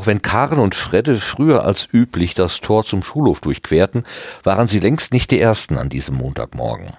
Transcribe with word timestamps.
Auch 0.00 0.06
wenn 0.06 0.22
Karen 0.22 0.60
und 0.60 0.74
Fredde 0.74 1.16
früher 1.16 1.66
als 1.66 1.86
üblich 1.92 2.32
das 2.32 2.62
Tor 2.62 2.86
zum 2.86 3.02
Schulhof 3.02 3.42
durchquerten, 3.42 4.04
waren 4.42 4.66
sie 4.66 4.78
längst 4.78 5.12
nicht 5.12 5.30
die 5.30 5.38
Ersten 5.38 5.76
an 5.76 5.90
diesem 5.90 6.16
Montagmorgen. 6.16 6.94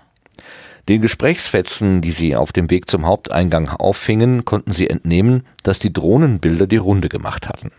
Den 0.87 1.01
Gesprächsfetzen, 1.01 2.01
die 2.01 2.11
sie 2.11 2.35
auf 2.35 2.51
dem 2.51 2.69
Weg 2.69 2.87
zum 2.87 3.07
Haupteingang 3.07 3.69
auffingen, 3.69 4.45
konnten 4.45 4.71
sie 4.71 4.87
entnehmen, 4.87 5.47
dass 5.63 5.79
die 5.79 5.91
Drohnenbilder 5.91 6.67
die 6.67 6.77
Runde 6.77 7.09
gemacht 7.09 7.49
hatten. 7.49 7.71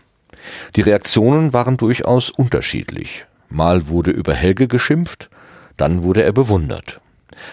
Die 0.75 0.81
Reaktionen 0.81 1.53
waren 1.53 1.77
durchaus 1.77 2.29
unterschiedlich. 2.29 3.25
Mal 3.47 3.87
wurde 3.87 4.11
über 4.11 4.33
Helge 4.33 4.67
geschimpft, 4.67 5.29
dann 5.77 6.03
wurde 6.03 6.23
er 6.23 6.33
bewundert. 6.33 6.99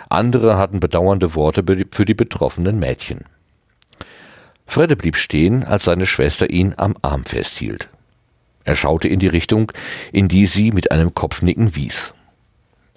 Andere 0.08 0.58
hatten 0.58 0.80
bedauernde 0.80 1.36
Worte 1.36 1.62
für 1.92 2.04
die 2.04 2.14
betroffenen 2.14 2.80
Mädchen. 2.80 3.26
Fredde 4.70 4.94
blieb 4.94 5.16
stehen, 5.16 5.64
als 5.64 5.84
seine 5.84 6.06
Schwester 6.06 6.48
ihn 6.48 6.74
am 6.76 6.94
Arm 7.02 7.24
festhielt. 7.24 7.88
Er 8.62 8.76
schaute 8.76 9.08
in 9.08 9.18
die 9.18 9.26
Richtung, 9.26 9.72
in 10.12 10.28
die 10.28 10.46
sie 10.46 10.70
mit 10.70 10.92
einem 10.92 11.12
Kopfnicken 11.12 11.74
wies. 11.74 12.14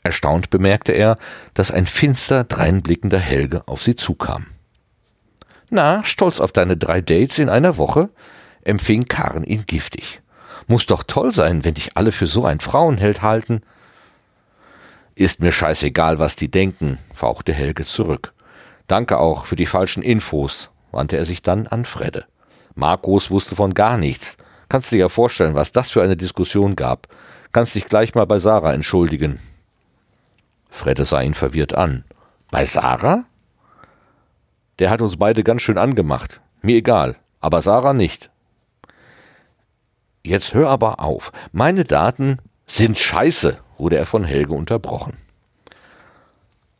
Erstaunt 0.03 0.51
bemerkte 0.51 0.91
er, 0.91 1.17
dass 1.55 1.71
ein 1.71 1.87
finster 1.87 2.43
dreinblickender 2.43 3.17
Helge 3.17 3.67
auf 3.67 3.81
sie 3.81 3.95
zukam. 3.95 4.45
Na, 5.71 6.03
stolz 6.03 6.39
auf 6.39 6.51
deine 6.51 6.77
drei 6.77 7.01
Dates 7.01 7.39
in 7.39 7.49
einer 7.49 7.77
Woche? 7.77 8.09
empfing 8.63 9.05
Karen 9.05 9.43
ihn 9.43 9.65
giftig. 9.65 10.21
Muss 10.67 10.85
doch 10.85 11.01
toll 11.01 11.33
sein, 11.33 11.65
wenn 11.65 11.73
dich 11.73 11.97
alle 11.97 12.11
für 12.11 12.27
so 12.27 12.45
ein 12.45 12.59
Frauenheld 12.59 13.23
halten. 13.23 13.61
Ist 15.15 15.39
mir 15.39 15.51
scheißegal, 15.51 16.19
was 16.19 16.35
die 16.35 16.51
denken, 16.51 16.99
fauchte 17.15 17.51
Helge 17.51 17.83
zurück. 17.83 18.33
Danke 18.85 19.17
auch 19.17 19.47
für 19.47 19.55
die 19.55 19.65
falschen 19.65 20.03
Infos, 20.03 20.69
wandte 20.93 21.17
er 21.17 21.25
sich 21.25 21.41
dann 21.41 21.67
an 21.67 21.83
Fredde. 21.85 22.25
Markus 22.75 23.29
wusste 23.29 23.55
von 23.55 23.73
gar 23.73 23.97
nichts. 23.97 24.37
Kannst 24.69 24.91
dir 24.91 24.97
ja 24.97 25.09
vorstellen, 25.09 25.55
was 25.55 25.71
das 25.71 25.91
für 25.91 26.01
eine 26.01 26.15
Diskussion 26.15 26.75
gab. 26.75 27.07
Kannst 27.51 27.75
dich 27.75 27.85
gleich 27.85 28.15
mal 28.15 28.25
bei 28.25 28.39
Sarah 28.39 28.73
entschuldigen. 28.73 29.39
Fredde 30.69 31.05
sah 31.05 31.21
ihn 31.21 31.33
verwirrt 31.33 31.75
an. 31.75 32.05
Bei 32.49 32.65
Sarah? 32.65 33.25
Der 34.79 34.89
hat 34.89 35.01
uns 35.01 35.17
beide 35.17 35.43
ganz 35.43 35.61
schön 35.61 35.77
angemacht. 35.77 36.41
Mir 36.61 36.77
egal, 36.77 37.17
aber 37.41 37.61
Sarah 37.61 37.93
nicht. 37.93 38.31
Jetzt 40.23 40.53
hör 40.53 40.69
aber 40.69 40.99
auf. 40.99 41.31
Meine 41.51 41.83
Daten 41.83 42.39
sind 42.65 42.97
scheiße, 42.97 43.59
wurde 43.77 43.97
er 43.97 44.05
von 44.05 44.23
Helge 44.23 44.53
unterbrochen. 44.53 45.17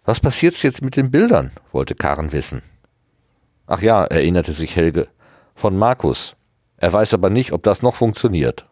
Was 0.05 0.19
passiert 0.19 0.61
jetzt 0.63 0.81
mit 0.81 0.95
den 0.95 1.11
Bildern? 1.11 1.51
wollte 1.71 1.95
Karen 1.95 2.31
wissen. 2.31 2.61
Ach 3.67 3.81
ja, 3.81 4.03
erinnerte 4.03 4.53
sich 4.53 4.75
Helge. 4.75 5.07
Von 5.55 5.77
Markus. 5.77 6.35
Er 6.77 6.91
weiß 6.91 7.13
aber 7.13 7.29
nicht, 7.29 7.51
ob 7.53 7.63
das 7.63 7.81
noch 7.81 7.95
funktioniert. 7.95 8.65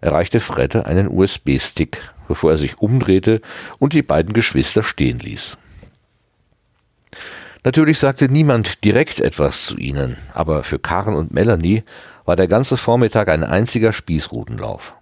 Er 0.00 0.12
reichte 0.12 0.40
Fredde 0.40 0.86
einen 0.86 1.08
USB-Stick, 1.08 1.98
bevor 2.26 2.52
er 2.52 2.56
sich 2.56 2.78
umdrehte 2.78 3.40
und 3.78 3.92
die 3.92 4.02
beiden 4.02 4.32
Geschwister 4.32 4.82
stehen 4.82 5.18
ließ. 5.18 5.58
Natürlich 7.64 7.98
sagte 7.98 8.28
niemand 8.28 8.84
direkt 8.84 9.20
etwas 9.20 9.66
zu 9.66 9.76
ihnen, 9.76 10.16
aber 10.32 10.62
für 10.64 10.78
Karen 10.78 11.14
und 11.14 11.34
Melanie 11.34 11.82
war 12.24 12.36
der 12.36 12.48
ganze 12.48 12.76
Vormittag 12.76 13.28
ein 13.28 13.42
einziger 13.44 13.92
Spießrutenlauf. 13.92 14.94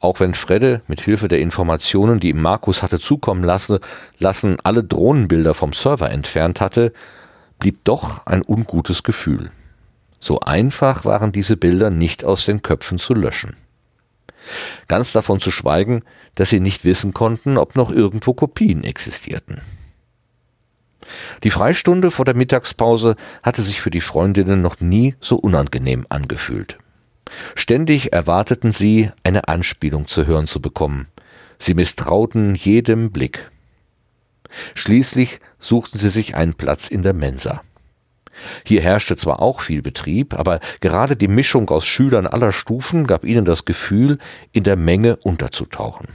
Auch 0.00 0.20
wenn 0.20 0.34
Fredde 0.34 0.82
mit 0.86 1.00
Hilfe 1.00 1.26
der 1.26 1.40
Informationen, 1.40 2.20
die 2.20 2.30
ihm 2.30 2.40
Markus 2.40 2.82
hatte 2.82 3.00
zukommen 3.00 3.42
lassen, 3.42 3.80
lassen 4.18 4.58
alle 4.62 4.84
Drohnenbilder 4.84 5.54
vom 5.54 5.72
Server 5.72 6.10
entfernt 6.10 6.60
hatte, 6.60 6.92
blieb 7.58 7.84
doch 7.84 8.26
ein 8.26 8.42
ungutes 8.46 9.02
Gefühl. 9.02 9.50
So 10.20 10.40
einfach 10.40 11.04
waren 11.04 11.32
diese 11.32 11.56
Bilder 11.56 11.90
nicht 11.90 12.24
aus 12.24 12.44
den 12.44 12.62
Köpfen 12.62 12.98
zu 12.98 13.14
löschen. 13.14 13.56
Ganz 14.88 15.12
davon 15.12 15.40
zu 15.40 15.50
schweigen, 15.50 16.02
dass 16.34 16.50
sie 16.50 16.60
nicht 16.60 16.84
wissen 16.84 17.12
konnten, 17.12 17.58
ob 17.58 17.76
noch 17.76 17.90
irgendwo 17.90 18.34
Kopien 18.34 18.84
existierten. 18.84 19.60
Die 21.42 21.50
Freistunde 21.50 22.10
vor 22.10 22.24
der 22.24 22.34
Mittagspause 22.34 23.16
hatte 23.42 23.62
sich 23.62 23.80
für 23.80 23.90
die 23.90 24.00
Freundinnen 24.00 24.60
noch 24.60 24.80
nie 24.80 25.14
so 25.20 25.36
unangenehm 25.36 26.06
angefühlt. 26.08 26.78
Ständig 27.54 28.12
erwarteten 28.12 28.72
sie, 28.72 29.10
eine 29.22 29.48
Anspielung 29.48 30.08
zu 30.08 30.26
hören 30.26 30.46
zu 30.46 30.60
bekommen. 30.60 31.08
Sie 31.58 31.74
misstrauten 31.74 32.54
jedem 32.54 33.10
Blick. 33.10 33.50
Schließlich 34.74 35.40
suchten 35.58 35.98
sie 35.98 36.10
sich 36.10 36.34
einen 36.34 36.54
Platz 36.54 36.88
in 36.88 37.02
der 37.02 37.14
Mensa. 37.14 37.62
Hier 38.64 38.82
herrschte 38.82 39.16
zwar 39.16 39.42
auch 39.42 39.60
viel 39.60 39.82
Betrieb, 39.82 40.34
aber 40.34 40.60
gerade 40.80 41.16
die 41.16 41.28
Mischung 41.28 41.68
aus 41.70 41.86
Schülern 41.86 42.26
aller 42.26 42.52
Stufen 42.52 43.06
gab 43.06 43.24
ihnen 43.24 43.44
das 43.44 43.64
Gefühl, 43.64 44.18
in 44.52 44.64
der 44.64 44.76
Menge 44.76 45.16
unterzutauchen. 45.16 46.08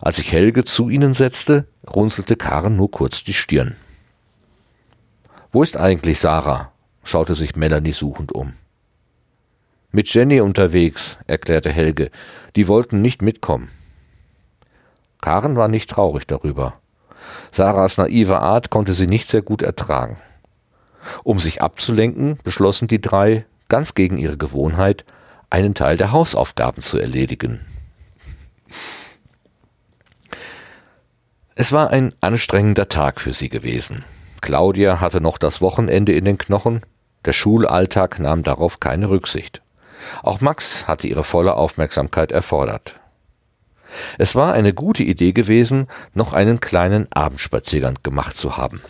Als 0.00 0.16
sich 0.16 0.32
Helge 0.32 0.64
zu 0.64 0.88
ihnen 0.88 1.14
setzte, 1.14 1.66
runzelte 1.88 2.36
Karen 2.36 2.76
nur 2.76 2.90
kurz 2.90 3.24
die 3.24 3.32
Stirn. 3.32 3.76
Wo 5.52 5.62
ist 5.62 5.76
eigentlich 5.76 6.18
Sarah? 6.18 6.72
schaute 7.04 7.34
sich 7.34 7.54
Melanie 7.54 7.92
suchend 7.92 8.32
um. 8.32 8.54
Mit 9.92 10.12
Jenny 10.12 10.40
unterwegs, 10.40 11.18
erklärte 11.26 11.70
Helge. 11.70 12.10
Die 12.56 12.66
wollten 12.66 13.00
nicht 13.00 13.22
mitkommen. 13.22 13.70
Karen 15.20 15.56
war 15.56 15.68
nicht 15.68 15.88
traurig 15.88 16.26
darüber. 16.26 16.80
Sarahs 17.50 17.96
naive 17.96 18.40
Art 18.40 18.70
konnte 18.70 18.94
sie 18.94 19.06
nicht 19.06 19.28
sehr 19.28 19.42
gut 19.42 19.62
ertragen. 19.62 20.18
Um 21.22 21.38
sich 21.38 21.62
abzulenken, 21.62 22.38
beschlossen 22.42 22.88
die 22.88 23.00
drei, 23.00 23.44
ganz 23.68 23.94
gegen 23.94 24.18
ihre 24.18 24.36
Gewohnheit, 24.36 25.04
einen 25.50 25.74
Teil 25.74 25.96
der 25.96 26.12
Hausaufgaben 26.12 26.82
zu 26.82 26.98
erledigen. 26.98 27.60
Es 31.54 31.72
war 31.72 31.90
ein 31.90 32.12
anstrengender 32.20 32.88
Tag 32.88 33.20
für 33.20 33.32
sie 33.32 33.48
gewesen. 33.48 34.04
Claudia 34.40 35.00
hatte 35.00 35.20
noch 35.20 35.38
das 35.38 35.60
Wochenende 35.60 36.12
in 36.12 36.24
den 36.24 36.38
Knochen, 36.38 36.82
der 37.24 37.32
Schulalltag 37.32 38.18
nahm 38.18 38.42
darauf 38.42 38.80
keine 38.80 39.08
Rücksicht. 39.08 39.62
Auch 40.22 40.40
Max 40.40 40.86
hatte 40.88 41.06
ihre 41.06 41.24
volle 41.24 41.54
Aufmerksamkeit 41.54 42.32
erfordert. 42.32 42.96
Es 44.18 44.34
war 44.34 44.52
eine 44.52 44.72
gute 44.72 45.02
Idee 45.02 45.32
gewesen, 45.32 45.88
noch 46.14 46.32
einen 46.32 46.60
kleinen 46.60 47.10
Abendspaziergang 47.12 47.98
gemacht 48.02 48.36
zu 48.36 48.56
haben. 48.56 48.80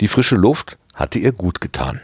Die 0.00 0.08
frische 0.08 0.36
Luft 0.36 0.78
hatte 0.94 1.18
ihr 1.18 1.32
gut 1.32 1.60
getan. 1.60 2.00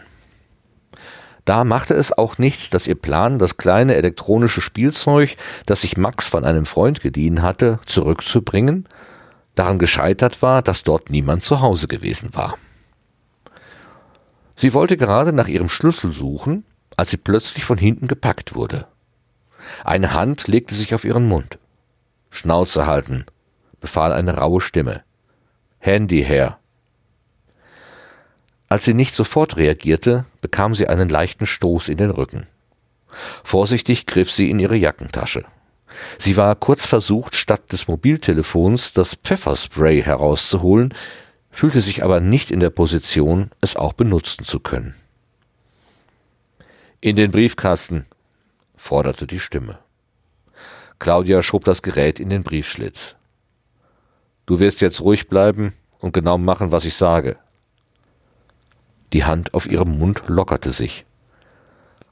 Da 1.44 1.64
machte 1.64 1.94
es 1.94 2.16
auch 2.16 2.38
nichts, 2.38 2.70
dass 2.70 2.86
ihr 2.86 2.94
Plan, 2.94 3.38
das 3.38 3.56
kleine 3.56 3.96
elektronische 3.96 4.60
Spielzeug, 4.60 5.36
das 5.66 5.80
sich 5.80 5.96
Max 5.96 6.28
von 6.28 6.44
einem 6.44 6.66
Freund 6.66 7.00
geliehen 7.00 7.42
hatte, 7.42 7.80
zurückzubringen, 7.84 8.88
daran 9.56 9.78
gescheitert 9.78 10.40
war, 10.40 10.62
dass 10.62 10.84
dort 10.84 11.10
niemand 11.10 11.42
zu 11.44 11.60
Hause 11.60 11.88
gewesen 11.88 12.30
war. 12.34 12.56
Sie 14.54 14.72
wollte 14.72 14.96
gerade 14.96 15.32
nach 15.32 15.48
ihrem 15.48 15.68
Schlüssel 15.68 16.12
suchen, 16.12 16.64
als 16.96 17.10
sie 17.10 17.16
plötzlich 17.16 17.64
von 17.64 17.78
hinten 17.78 18.06
gepackt 18.06 18.54
wurde. 18.54 18.86
Eine 19.84 20.14
Hand 20.14 20.46
legte 20.46 20.74
sich 20.74 20.94
auf 20.94 21.04
ihren 21.04 21.26
Mund. 21.26 21.58
Schnauze 22.32 22.86
halten, 22.86 23.26
befahl 23.80 24.12
eine 24.12 24.38
raue 24.38 24.60
Stimme. 24.60 25.04
Handy 25.78 26.24
her. 26.24 26.58
Als 28.68 28.86
sie 28.86 28.94
nicht 28.94 29.14
sofort 29.14 29.58
reagierte, 29.58 30.24
bekam 30.40 30.74
sie 30.74 30.88
einen 30.88 31.10
leichten 31.10 31.44
Stoß 31.44 31.90
in 31.90 31.98
den 31.98 32.10
Rücken. 32.10 32.46
Vorsichtig 33.44 34.06
griff 34.06 34.30
sie 34.30 34.48
in 34.48 34.58
ihre 34.58 34.76
Jackentasche. 34.76 35.44
Sie 36.18 36.38
war 36.38 36.56
kurz 36.56 36.86
versucht, 36.86 37.34
statt 37.34 37.70
des 37.70 37.86
Mobiltelefons 37.86 38.94
das 38.94 39.14
Pfefferspray 39.14 40.02
herauszuholen, 40.02 40.94
fühlte 41.50 41.82
sich 41.82 42.02
aber 42.02 42.20
nicht 42.20 42.50
in 42.50 42.60
der 42.60 42.70
Position, 42.70 43.50
es 43.60 43.76
auch 43.76 43.92
benutzen 43.92 44.46
zu 44.46 44.58
können. 44.58 44.94
In 47.02 47.16
den 47.16 47.30
Briefkasten, 47.30 48.06
forderte 48.74 49.26
die 49.26 49.38
Stimme. 49.38 49.78
Claudia 51.02 51.42
schob 51.42 51.64
das 51.64 51.82
Gerät 51.82 52.20
in 52.20 52.30
den 52.30 52.44
Briefschlitz. 52.44 53.16
Du 54.46 54.60
wirst 54.60 54.80
jetzt 54.80 55.00
ruhig 55.00 55.28
bleiben 55.28 55.72
und 55.98 56.12
genau 56.12 56.38
machen, 56.38 56.70
was 56.70 56.84
ich 56.84 56.94
sage, 56.94 57.38
die 59.12 59.24
Hand 59.24 59.52
auf 59.52 59.68
ihrem 59.68 59.98
Mund 59.98 60.22
lockerte 60.28 60.70
sich. 60.70 61.04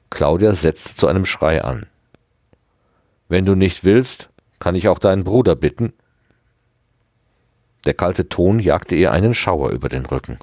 Claudia 0.09 0.51
setzte 0.51 0.93
zu 0.93 1.07
einem 1.07 1.25
Schrei 1.25 1.63
an. 1.63 1.85
Wenn 3.29 3.45
du 3.45 3.55
nicht 3.55 3.85
willst, 3.85 4.27
kann 4.59 4.75
ich 4.75 4.89
auch 4.89 4.99
deinen 4.99 5.23
Bruder 5.23 5.55
bitten. 5.55 5.93
Der 7.85 7.93
kalte 7.93 8.27
Ton 8.27 8.59
jagte 8.59 8.95
ihr 8.95 9.13
einen 9.13 9.33
Schauer 9.33 9.69
über 9.69 9.87
den 9.87 10.05
Rücken. 10.05 10.37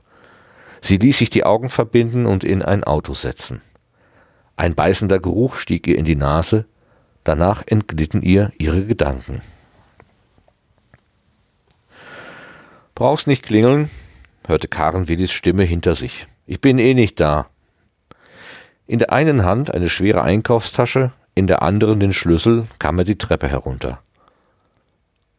Sie 0.81 0.97
ließ 0.97 1.19
sich 1.19 1.29
die 1.29 1.45
Augen 1.45 1.69
verbinden 1.69 2.25
und 2.25 2.45
in 2.45 2.63
ein 2.63 2.83
Auto 2.83 3.13
setzen. 3.13 3.61
Ein 4.57 4.75
beißender 4.75 5.21
Geruch 5.21 5.57
stieg 5.57 5.87
ihr 5.87 5.99
in 5.99 6.07
die 6.07 6.17
Nase, 6.17 6.65
danach 7.29 7.63
entglitten 7.67 8.23
ihr 8.23 8.53
ihre 8.59 8.85
Gedanken. 8.87 9.43
Brauchst 12.95 13.27
nicht 13.27 13.45
klingeln, 13.45 13.91
hörte 14.47 14.67
Karen 14.67 15.09
Willis 15.09 15.31
Stimme 15.31 15.65
hinter 15.65 15.95
sich. 15.95 16.27
Ich 16.47 16.61
bin 16.61 16.79
eh 16.79 16.95
nicht 16.95 17.21
da. 17.21 17.47
In 18.87 18.99
der 18.99 19.13
einen 19.13 19.45
Hand 19.45 19.73
eine 19.73 19.91
schwere 19.91 20.23
Einkaufstasche, 20.23 21.13
in 21.35 21.47
der 21.47 21.61
anderen 21.61 22.01
den 22.01 22.15
Schlüssel, 22.15 22.67
kam 22.79 22.99
er 22.99 23.05
die 23.05 23.19
Treppe 23.19 23.47
herunter. 23.47 24.03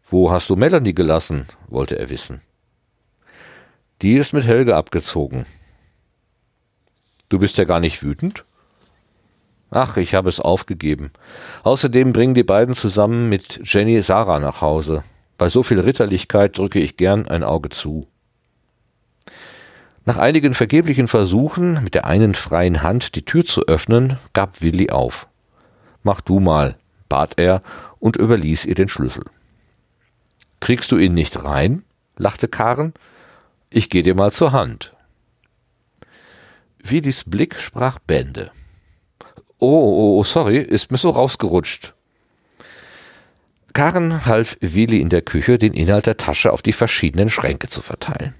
Wo 0.08 0.32
hast 0.32 0.50
du 0.50 0.56
Melanie 0.56 0.94
gelassen? 0.94 1.48
wollte 1.68 1.98
er 1.98 2.10
wissen. 2.10 2.42
Die 4.04 4.14
ist 4.14 4.32
mit 4.32 4.46
Helge 4.46 4.76
abgezogen. 4.76 5.46
Du 7.30 7.40
bist 7.40 7.58
ja 7.58 7.64
gar 7.64 7.80
nicht 7.80 8.04
wütend? 8.04 8.46
Ach, 9.72 9.98
ich 9.98 10.16
habe 10.16 10.30
es 10.30 10.40
aufgegeben. 10.40 11.12
Außerdem 11.64 12.12
bringen 12.12 12.34
die 12.34 12.44
beiden 12.44 12.74
zusammen 12.74 13.30
mit 13.30 13.62
Jenny 13.64 14.02
Sarah 14.02 14.40
nach 14.40 14.62
Hause. 14.62 15.04
Bei 15.38 15.48
so 15.50 15.64
viel 15.64 15.80
Ritterlichkeit 15.80 16.58
drücke 16.58 16.80
ich 16.80 16.98
gern 16.98 17.28
ein 17.28 17.44
Auge 17.44 17.70
zu. 17.70 18.08
Nach 20.06 20.18
einigen 20.18 20.56
vergeblichen 20.56 21.08
Versuchen, 21.08 21.84
mit 21.84 21.94
der 21.94 22.06
einen 22.06 22.34
freien 22.34 22.82
Hand 22.82 23.16
die 23.16 23.26
Tür 23.26 23.46
zu 23.46 23.68
öffnen, 23.68 24.18
gab 24.34 24.62
Willi 24.62 24.90
auf. 24.90 25.28
Mach 26.02 26.22
du 26.22 26.40
mal, 26.40 26.78
bat 27.10 27.34
er 27.38 27.62
und 28.00 28.18
überließ 28.18 28.66
ihr 28.66 28.76
den 28.76 28.88
Schlüssel. 28.88 29.26
Kriegst 30.60 30.92
du 30.92 30.98
ihn 30.98 31.14
nicht 31.14 31.44
rein? 31.44 31.84
lachte 32.18 32.48
Karen. 32.48 32.94
Ich 33.70 33.90
geh 33.90 34.02
dir 34.02 34.16
mal 34.16 34.32
zur 34.32 34.52
Hand. 34.52 34.94
Willis 36.84 37.24
Blick 37.24 37.56
sprach 37.56 38.00
Bände. 38.00 38.52
Oh, 39.60 39.68
oh, 39.68 40.20
oh, 40.20 40.24
sorry, 40.24 40.58
ist 40.58 40.92
mir 40.92 40.98
so 40.98 41.10
rausgerutscht. 41.10 41.94
Karen 43.74 44.26
half 44.26 44.58
Willi 44.62 45.00
in 45.00 45.10
der 45.10 45.22
Küche, 45.22 45.58
den 45.58 45.74
Inhalt 45.74 46.06
der 46.06 46.18
Tasche 46.18 46.52
auf 46.52 46.62
die 46.62 46.74
verschiedenen 46.74 47.30
Schränke 47.30 47.70
zu 47.70 47.82
verteilen. 47.82 48.34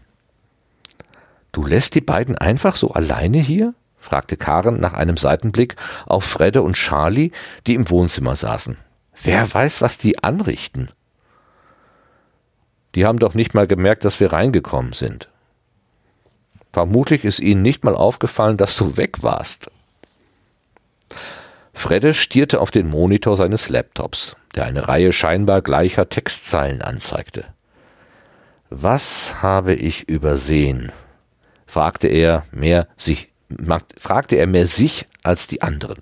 Du 1.52 1.66
lässt 1.66 1.96
die 1.96 2.02
beiden 2.02 2.38
einfach 2.38 2.76
so 2.76 2.92
alleine 2.92 3.40
hier? 3.40 3.74
fragte 3.98 4.38
Karen 4.38 4.80
nach 4.80 4.94
einem 4.94 5.18
Seitenblick 5.18 5.76
auf 6.06 6.24
Fredde 6.24 6.62
und 6.62 6.78
Charlie, 6.78 7.32
die 7.68 7.76
im 7.76 7.90
Wohnzimmer 7.90 8.36
saßen. 8.36 8.78
Wer 9.22 9.54
weiß, 9.54 9.82
was 9.82 9.98
die 9.98 10.24
anrichten? 10.24 10.90
Die 12.96 13.06
haben 13.06 13.20
doch 13.20 13.34
nicht 13.34 13.54
mal 13.54 13.68
gemerkt, 13.68 14.06
dass 14.06 14.20
wir 14.20 14.32
reingekommen 14.32 14.94
sind. 14.94 15.30
Vermutlich 16.72 17.26
ist 17.26 17.40
ihnen 17.40 17.62
nicht 17.62 17.84
mal 17.84 17.96
aufgefallen, 17.96 18.58
dass 18.58 18.78
du 18.78 18.96
weg 18.96 19.22
warst. 19.22 19.70
Fredde 21.74 22.14
stierte 22.14 22.60
auf 22.60 22.72
den 22.72 22.90
Monitor 22.90 23.38
seines 23.38 23.70
Laptops, 23.70 24.36
der 24.56 24.66
eine 24.66 24.88
Reihe 24.88 25.14
scheinbar 25.14 25.62
gleicher 25.62 26.10
Textzeilen 26.10 26.82
anzeigte. 26.82 27.46
Was 28.70 29.42
habe 29.42 29.74
ich 29.74 30.08
übersehen? 30.08 30.92
fragte 31.66 32.08
er 32.08 32.46
mehr 32.52 32.88
sich, 32.98 33.30
fragte 33.98 34.36
er 34.36 34.48
mehr 34.48 34.68
sich 34.68 35.08
als 35.24 35.48
die 35.48 35.62
anderen. 35.62 36.00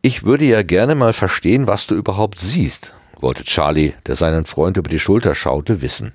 Ich 0.00 0.24
würde 0.24 0.44
ja 0.44 0.62
gerne 0.62 0.94
mal 0.94 1.12
verstehen, 1.12 1.66
was 1.66 1.86
du 1.88 1.96
überhaupt 1.96 2.38
siehst, 2.38 2.94
wollte 3.20 3.44
Charlie, 3.44 3.94
der 4.06 4.14
seinen 4.14 4.46
Freund 4.46 4.76
über 4.76 4.88
die 4.88 5.00
Schulter 5.00 5.34
schaute, 5.34 5.82
wissen. 5.82 6.12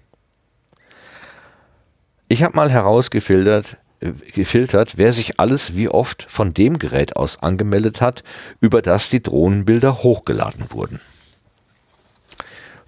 Ich 2.29 2.43
habe 2.43 2.55
mal 2.55 2.71
herausgefiltert, 2.71 3.75
gefiltert, 4.01 4.97
wer 4.97 5.13
sich 5.13 5.39
alles 5.39 5.75
wie 5.75 5.89
oft 5.89 6.25
von 6.27 6.53
dem 6.53 6.79
Gerät 6.79 7.15
aus 7.15 7.41
angemeldet 7.41 8.01
hat, 8.01 8.23
über 8.59 8.81
das 8.81 9.09
die 9.09 9.21
Drohnenbilder 9.21 10.03
hochgeladen 10.03 10.71
wurden. 10.71 10.99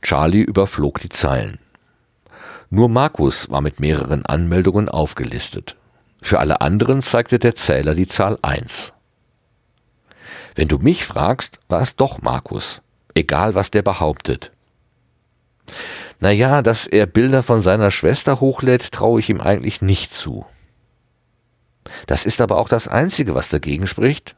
Charlie 0.01 0.42
überflog 0.42 1.00
die 1.00 1.10
Zeilen. 1.10 1.60
Nur 2.69 2.89
Markus 2.89 3.50
war 3.51 3.62
mit 3.62 3.80
mehreren 3.80 4.25
Anmeldungen 4.25 4.89
aufgelistet. 4.89 5.75
Für 6.21 6.39
alle 6.39 6.62
anderen 6.62 7.01
zeigte 7.01 7.38
der 7.38 7.56
Zähler 7.56 7.94
die 7.95 8.07
Zahl 8.07 8.39
1. 8.42 8.94
Wenn 10.56 10.68
du 10.68 10.80
mich 10.80 11.06
fragst, 11.06 11.60
war 11.68 11.81
es 11.81 11.95
doch 11.95 12.21
Markus, 12.21 12.81
egal 13.13 13.56
was 13.56 13.71
der 13.71 13.81
behauptet. 13.81 14.51
Naja, 16.19 16.62
dass 16.62 16.88
er 16.88 17.06
Bilder 17.06 17.44
von 17.44 17.62
seiner 17.62 17.92
Schwester 17.92 18.39
hochlädt, 18.39 18.92
traue 18.92 19.19
ich 19.19 19.30
ihm 19.30 19.42
eigentlich 19.42 19.81
nicht 19.81 20.13
zu. 20.13 20.45
Das 22.07 22.25
ist 22.25 22.41
aber 22.41 22.57
auch 22.57 22.69
das 22.69 22.88
Einzige, 22.88 23.35
was 23.35 23.50
dagegen 23.50 23.88
spricht. 23.88 24.35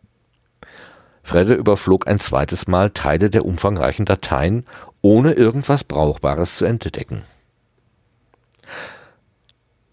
Fredde 1.23 1.55
überflog 1.55 2.07
ein 2.07 2.19
zweites 2.19 2.67
Mal 2.67 2.91
Teile 2.91 3.29
der 3.29 3.45
umfangreichen 3.45 4.05
Dateien, 4.05 4.63
ohne 5.01 5.33
irgendwas 5.33 5.83
Brauchbares 5.83 6.57
zu 6.57 6.65
entdecken. 6.65 7.23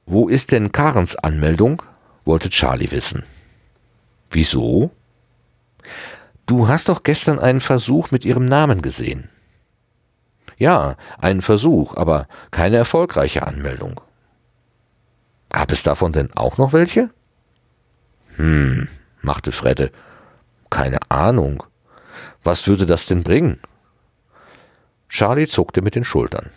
Wo 0.04 0.28
ist 0.28 0.52
denn 0.52 0.72
Karens 0.72 1.16
Anmeldung? 1.16 1.82
wollte 2.24 2.50
Charlie 2.50 2.90
wissen. 2.90 3.24
Wieso? 4.30 4.90
Du 6.46 6.68
hast 6.68 6.88
doch 6.88 7.02
gestern 7.02 7.38
einen 7.38 7.60
Versuch 7.60 8.10
mit 8.10 8.24
ihrem 8.24 8.44
Namen 8.44 8.82
gesehen. 8.82 9.30
Ja, 10.58 10.96
einen 11.18 11.42
Versuch, 11.42 11.96
aber 11.96 12.28
keine 12.50 12.76
erfolgreiche 12.76 13.46
Anmeldung. 13.46 14.00
Gab 15.48 15.72
es 15.72 15.82
davon 15.82 16.12
denn 16.12 16.32
auch 16.34 16.58
noch 16.58 16.72
welche? 16.72 17.10
Hm, 18.36 18.88
machte 19.20 19.52
Fredde. 19.52 19.90
Keine 20.70 20.98
Ahnung. 21.10 21.64
Was 22.42 22.66
würde 22.66 22.86
das 22.86 23.06
denn 23.06 23.22
bringen? 23.22 23.60
Charlie 25.08 25.46
zuckte 25.46 25.82
mit 25.82 25.94
den 25.94 26.04
Schultern. 26.04 26.50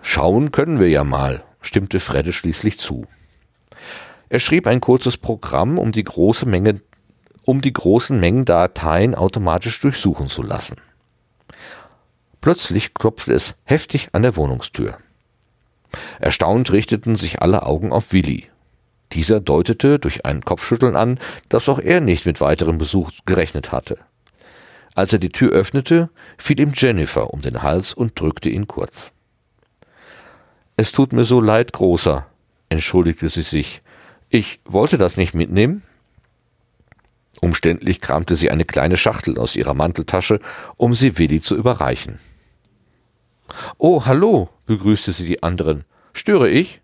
Schauen 0.00 0.52
können 0.52 0.80
wir 0.80 0.88
ja 0.88 1.04
mal, 1.04 1.44
stimmte 1.60 2.00
Fredde 2.00 2.32
schließlich 2.32 2.78
zu. 2.78 3.06
Er 4.30 4.38
schrieb 4.38 4.66
ein 4.66 4.80
kurzes 4.80 5.16
Programm, 5.16 5.78
um 5.78 5.92
die 5.92 6.04
große 6.04 6.46
Menge, 6.46 6.80
um 7.44 7.60
die 7.60 7.72
großen 7.72 8.18
Mengen 8.18 8.44
Dateien 8.44 9.14
automatisch 9.14 9.80
durchsuchen 9.80 10.28
zu 10.28 10.42
lassen. 10.42 10.76
Plötzlich 12.40 12.94
klopfte 12.94 13.32
es 13.32 13.54
heftig 13.64 14.08
an 14.12 14.22
der 14.22 14.36
Wohnungstür. 14.36 14.98
Erstaunt 16.20 16.72
richteten 16.72 17.16
sich 17.16 17.42
alle 17.42 17.64
Augen 17.64 17.92
auf 17.92 18.12
Willi. 18.12 18.48
Dieser 19.12 19.40
deutete 19.40 19.98
durch 19.98 20.24
ein 20.24 20.44
Kopfschütteln 20.44 20.96
an, 20.96 21.18
dass 21.48 21.68
auch 21.68 21.78
er 21.78 22.00
nicht 22.00 22.26
mit 22.26 22.40
weiterem 22.40 22.78
Besuch 22.78 23.10
gerechnet 23.24 23.72
hatte. 23.72 23.98
Als 24.94 25.12
er 25.12 25.18
die 25.18 25.30
Tür 25.30 25.52
öffnete, 25.52 26.10
fiel 26.36 26.60
ihm 26.60 26.72
Jennifer 26.74 27.32
um 27.32 27.40
den 27.40 27.62
Hals 27.62 27.94
und 27.94 28.18
drückte 28.18 28.48
ihn 28.48 28.66
kurz. 28.66 29.12
Es 30.76 30.92
tut 30.92 31.12
mir 31.12 31.24
so 31.24 31.40
leid, 31.40 31.72
Großer, 31.72 32.26
entschuldigte 32.68 33.28
sie 33.28 33.42
sich. 33.42 33.82
Ich 34.28 34.60
wollte 34.64 34.98
das 34.98 35.16
nicht 35.16 35.34
mitnehmen. 35.34 35.82
Umständlich 37.40 38.00
kramte 38.00 38.36
sie 38.36 38.50
eine 38.50 38.64
kleine 38.64 38.96
Schachtel 38.96 39.38
aus 39.38 39.56
ihrer 39.56 39.74
Manteltasche, 39.74 40.40
um 40.76 40.94
sie 40.94 41.18
Willi 41.18 41.40
zu 41.40 41.56
überreichen. 41.56 42.18
Oh, 43.78 44.04
hallo, 44.04 44.50
begrüßte 44.66 45.12
sie 45.12 45.26
die 45.26 45.42
anderen. 45.42 45.84
Störe 46.12 46.50
ich? 46.50 46.80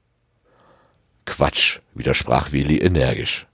Quatsch, 1.27 1.81
widersprach 1.95 2.53
Willi 2.53 2.79
energisch. 2.79 3.47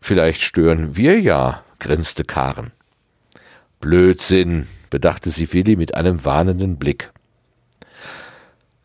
Vielleicht 0.00 0.42
stören 0.42 0.96
wir 0.96 1.20
ja, 1.20 1.62
grinste 1.78 2.24
Karen. 2.24 2.72
Blödsinn, 3.80 4.66
bedachte 4.90 5.30
sie 5.30 5.52
Willi 5.52 5.76
mit 5.76 5.94
einem 5.94 6.24
warnenden 6.24 6.76
Blick. 6.76 7.10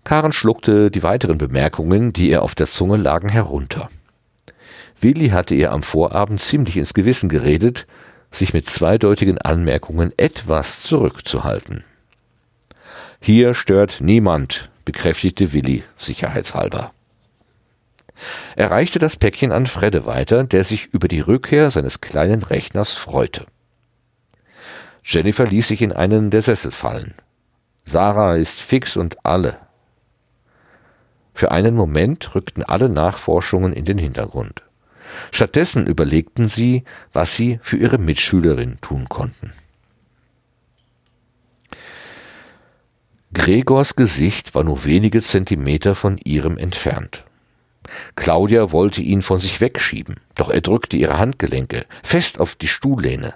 Karen 0.04 0.32
schluckte 0.32 0.92
die 0.92 1.04
weiteren 1.04 1.38
Bemerkungen, 1.38 2.14
die 2.14 2.30
ihr 2.30 2.42
auf 2.42 2.56
der 2.56 2.68
Zunge 2.68 2.98
lagen, 2.98 3.30
herunter. 3.30 3.90
Willi 5.00 5.30
hatte 5.30 5.56
ihr 5.56 5.72
am 5.72 5.84
Vorabend 5.84 6.42
ziemlich 6.42 6.78
ins 6.78 6.94
Gewissen 6.94 7.30
geredet, 7.30 7.88
sich 8.32 8.54
mit 8.54 8.68
zweideutigen 8.68 9.38
Anmerkungen 9.38 10.12
etwas 10.18 10.84
zurückzuhalten. 10.84 11.84
Hier 13.20 13.54
stört 13.54 14.00
niemand, 14.02 14.70
bekräftigte 14.86 15.54
Willi 15.54 15.84
sicherheitshalber. 15.98 16.92
Er 18.56 18.72
reichte 18.72 19.00
das 19.00 19.18
Päckchen 19.18 19.52
an 19.52 19.66
Fredde 19.66 20.06
weiter, 20.06 20.44
der 20.44 20.64
sich 20.64 20.88
über 20.94 21.08
die 21.08 21.20
Rückkehr 21.20 21.72
seines 21.72 22.02
kleinen 22.02 22.44
Rechners 22.44 22.94
freute. 22.94 23.46
Jennifer 25.04 25.46
ließ 25.46 25.68
sich 25.68 25.82
in 25.82 25.92
einen 25.92 26.30
der 26.30 26.42
Sessel 26.42 26.72
fallen. 26.72 27.14
Sarah 27.86 28.36
ist 28.36 28.62
fix 28.62 28.96
und 28.96 29.26
alle. 29.26 29.58
Für 31.34 31.52
einen 31.52 31.76
Moment 31.76 32.36
rückten 32.36 32.64
alle 32.64 32.90
Nachforschungen 32.90 33.74
in 33.74 33.86
den 33.86 33.98
Hintergrund. 33.98 34.64
Stattdessen 35.32 35.88
überlegten 35.88 36.48
sie, 36.48 36.84
was 37.12 37.36
sie 37.36 37.60
für 37.62 37.78
ihre 37.78 37.98
Mitschülerin 37.98 38.78
tun 38.82 39.10
konnten. 39.10 39.52
Gregors 43.34 43.96
Gesicht 43.96 44.54
war 44.54 44.64
nur 44.64 44.86
wenige 44.86 45.22
Zentimeter 45.22 45.96
von 45.96 46.20
ihrem 46.20 46.58
entfernt. 46.58 47.26
Claudia 48.16 48.72
wollte 48.72 49.02
ihn 49.02 49.22
von 49.22 49.40
sich 49.40 49.62
wegschieben, 49.62 50.16
doch 50.36 50.50
er 50.50 50.62
drückte 50.62 50.98
ihre 50.98 51.18
Handgelenke 51.18 51.86
fest 52.04 52.40
auf 52.40 52.56
die 52.56 52.68
Stuhllehne. 52.68 53.36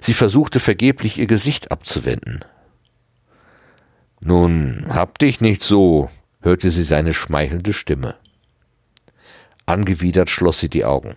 Sie 0.00 0.14
versuchte 0.14 0.60
vergeblich 0.60 1.18
ihr 1.18 1.26
Gesicht 1.26 1.70
abzuwenden. 1.70 2.44
Nun, 4.20 4.86
hab 4.88 5.18
dich 5.18 5.40
nicht 5.40 5.62
so, 5.62 6.10
hörte 6.40 6.70
sie 6.70 6.82
seine 6.82 7.12
schmeichelnde 7.12 7.72
Stimme. 7.72 8.16
Angewidert 9.66 10.30
schloss 10.30 10.60
sie 10.60 10.70
die 10.70 10.84
Augen. 10.84 11.16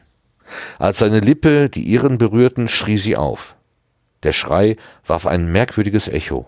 Als 0.80 1.00
seine 1.00 1.20
Lippe 1.20 1.70
die 1.70 1.84
ihren 1.84 2.18
berührten, 2.18 2.68
schrie 2.68 2.98
sie 2.98 3.16
auf. 3.16 3.56
Der 4.24 4.32
Schrei 4.32 4.76
warf 5.06 5.26
ein 5.28 5.52
merkwürdiges 5.52 6.08
Echo. 6.08 6.48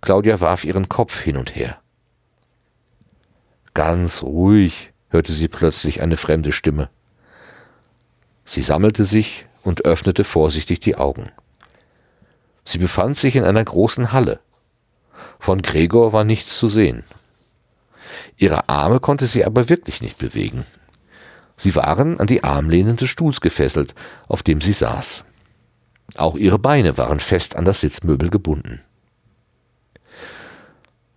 Claudia 0.00 0.40
warf 0.40 0.64
ihren 0.64 0.88
Kopf 0.88 1.20
hin 1.20 1.36
und 1.36 1.56
her. 1.56 1.78
Ganz 3.74 4.22
ruhig, 4.22 4.92
hörte 5.10 5.32
sie 5.32 5.48
plötzlich 5.48 6.00
eine 6.02 6.16
fremde 6.16 6.52
Stimme. 6.52 6.90
Sie 8.44 8.62
sammelte 8.62 9.04
sich 9.04 9.46
und 9.62 9.84
öffnete 9.84 10.24
vorsichtig 10.24 10.80
die 10.80 10.96
Augen. 10.96 11.30
Sie 12.64 12.78
befand 12.78 13.16
sich 13.16 13.36
in 13.36 13.44
einer 13.44 13.64
großen 13.64 14.12
Halle. 14.12 14.40
Von 15.38 15.62
Gregor 15.62 16.12
war 16.12 16.24
nichts 16.24 16.58
zu 16.58 16.68
sehen. 16.68 17.04
Ihre 18.36 18.68
Arme 18.68 19.00
konnte 19.00 19.26
sie 19.26 19.44
aber 19.44 19.68
wirklich 19.68 20.00
nicht 20.02 20.18
bewegen. 20.18 20.64
Sie 21.56 21.74
waren 21.74 22.20
an 22.20 22.26
die 22.26 22.44
Armlehnen 22.44 22.96
des 22.96 23.10
Stuhls 23.10 23.40
gefesselt, 23.40 23.94
auf 24.28 24.42
dem 24.42 24.60
sie 24.60 24.72
saß. 24.72 25.24
Auch 26.16 26.36
ihre 26.36 26.58
Beine 26.58 26.96
waren 26.96 27.20
fest 27.20 27.56
an 27.56 27.64
das 27.64 27.80
Sitzmöbel 27.80 28.30
gebunden. 28.30 28.80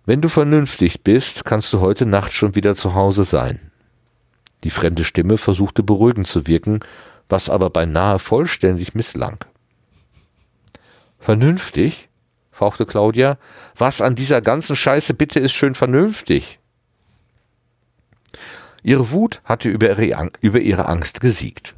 Wenn 0.04 0.20
du 0.20 0.28
vernünftig 0.28 1.02
bist, 1.02 1.44
kannst 1.44 1.72
du 1.72 1.80
heute 1.80 2.06
Nacht 2.06 2.32
schon 2.32 2.54
wieder 2.54 2.74
zu 2.74 2.94
Hause 2.94 3.24
sein. 3.24 3.71
Die 4.64 4.70
fremde 4.70 5.04
Stimme 5.04 5.38
versuchte 5.38 5.82
beruhigend 5.82 6.26
zu 6.26 6.46
wirken, 6.46 6.80
was 7.28 7.50
aber 7.50 7.70
beinahe 7.70 8.18
vollständig 8.18 8.94
misslang. 8.94 9.44
Vernünftig? 11.18 12.08
fauchte 12.50 12.84
Claudia. 12.84 13.38
Was 13.76 14.00
an 14.00 14.14
dieser 14.14 14.40
ganzen 14.40 14.76
Scheiße 14.76 15.14
bitte 15.14 15.40
ist 15.40 15.52
schön 15.52 15.74
vernünftig? 15.74 16.58
Ihre 18.82 19.10
Wut 19.10 19.40
hatte 19.44 19.68
über 19.68 19.98
ihre, 19.98 20.86
Angst 20.88 21.20
gesiegt. 21.20 21.74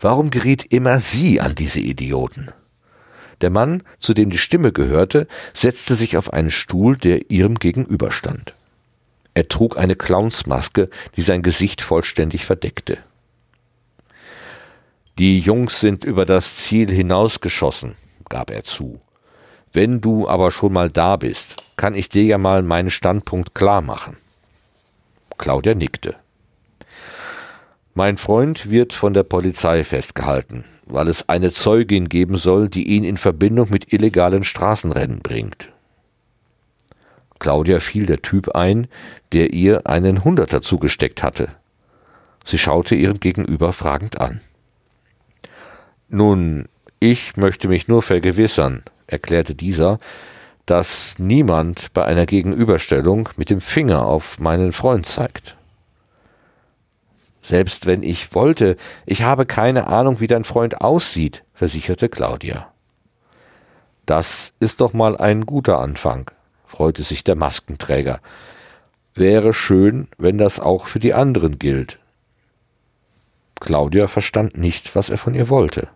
Warum 0.00 0.30
geriet 0.30 0.72
immer 0.72 1.00
sie 1.00 1.40
an 1.40 1.54
diese 1.54 1.80
Idioten? 1.80 2.50
Der 3.40 3.50
Mann, 3.50 3.82
zu 3.98 4.12
dem 4.12 4.30
die 4.30 4.38
Stimme 4.38 4.72
gehörte, 4.72 5.26
setzte 5.54 5.94
sich 5.94 6.16
auf 6.16 6.32
einen 6.32 6.50
Stuhl, 6.50 6.96
der 6.96 7.30
ihrem 7.30 7.54
gegenüberstand. 7.54 8.54
Er 9.34 9.48
trug 9.48 9.78
eine 9.78 9.96
Clownsmaske, 9.96 10.90
die 11.16 11.22
sein 11.22 11.42
Gesicht 11.42 11.82
vollständig 11.82 12.44
verdeckte. 12.44 12.98
Die 15.18 15.38
Jungs 15.38 15.80
sind 15.80 16.04
über 16.04 16.24
das 16.24 16.56
Ziel 16.56 16.90
hinausgeschossen, 16.90 17.94
gab 18.28 18.50
er 18.50 18.64
zu. 18.64 19.00
Wenn 19.72 20.00
du 20.00 20.26
aber 20.26 20.50
schon 20.50 20.72
mal 20.72 20.90
da 20.90 21.16
bist, 21.16 21.62
kann 21.76 21.94
ich 21.94 22.08
dir 22.08 22.24
ja 22.24 22.38
mal 22.38 22.62
meinen 22.62 22.90
Standpunkt 22.90 23.54
klar 23.54 23.82
machen. 23.82 24.16
Claudia 25.38 25.74
nickte. 25.74 26.16
Mein 27.94 28.16
Freund 28.16 28.70
wird 28.70 28.92
von 28.92 29.14
der 29.14 29.22
Polizei 29.22 29.84
festgehalten, 29.84 30.64
weil 30.86 31.08
es 31.08 31.28
eine 31.28 31.50
Zeugin 31.50 32.08
geben 32.08 32.36
soll, 32.36 32.68
die 32.68 32.88
ihn 32.88 33.04
in 33.04 33.16
Verbindung 33.16 33.68
mit 33.70 33.92
illegalen 33.92 34.44
Straßenrennen 34.44 35.20
bringt. 35.20 35.70
Claudia 37.40 37.80
fiel 37.80 38.06
der 38.06 38.22
Typ 38.22 38.50
ein, 38.54 38.86
der 39.32 39.52
ihr 39.52 39.86
einen 39.86 40.22
Hunderter 40.22 40.62
zugesteckt 40.62 41.24
hatte. 41.24 41.48
Sie 42.44 42.58
schaute 42.58 42.94
ihren 42.94 43.18
Gegenüber 43.18 43.72
fragend 43.72 44.20
an. 44.20 44.40
Nun, 46.08 46.68
ich 47.00 47.36
möchte 47.36 47.68
mich 47.68 47.88
nur 47.88 48.02
vergewissern, 48.02 48.82
erklärte 49.06 49.54
dieser, 49.54 49.98
dass 50.66 51.18
niemand 51.18 51.92
bei 51.94 52.04
einer 52.04 52.26
Gegenüberstellung 52.26 53.28
mit 53.36 53.50
dem 53.50 53.60
Finger 53.60 54.04
auf 54.06 54.38
meinen 54.38 54.72
Freund 54.72 55.06
zeigt. 55.06 55.56
Selbst 57.42 57.86
wenn 57.86 58.02
ich 58.02 58.34
wollte, 58.34 58.76
ich 59.06 59.22
habe 59.22 59.46
keine 59.46 59.86
Ahnung, 59.86 60.20
wie 60.20 60.26
dein 60.26 60.44
Freund 60.44 60.82
aussieht, 60.82 61.42
versicherte 61.54 62.08
Claudia. 62.08 62.70
Das 64.04 64.52
ist 64.60 64.80
doch 64.80 64.92
mal 64.92 65.16
ein 65.16 65.46
guter 65.46 65.78
Anfang, 65.78 66.30
freute 66.70 67.02
sich 67.02 67.24
der 67.24 67.34
Maskenträger. 67.34 68.20
Wäre 69.14 69.52
schön, 69.52 70.06
wenn 70.18 70.38
das 70.38 70.60
auch 70.60 70.86
für 70.86 71.00
die 71.00 71.14
anderen 71.14 71.58
gilt. 71.58 71.98
Claudia 73.58 74.06
verstand 74.06 74.56
nicht, 74.56 74.94
was 74.94 75.10
er 75.10 75.18
von 75.18 75.34
ihr 75.34 75.48
wollte. 75.48 75.88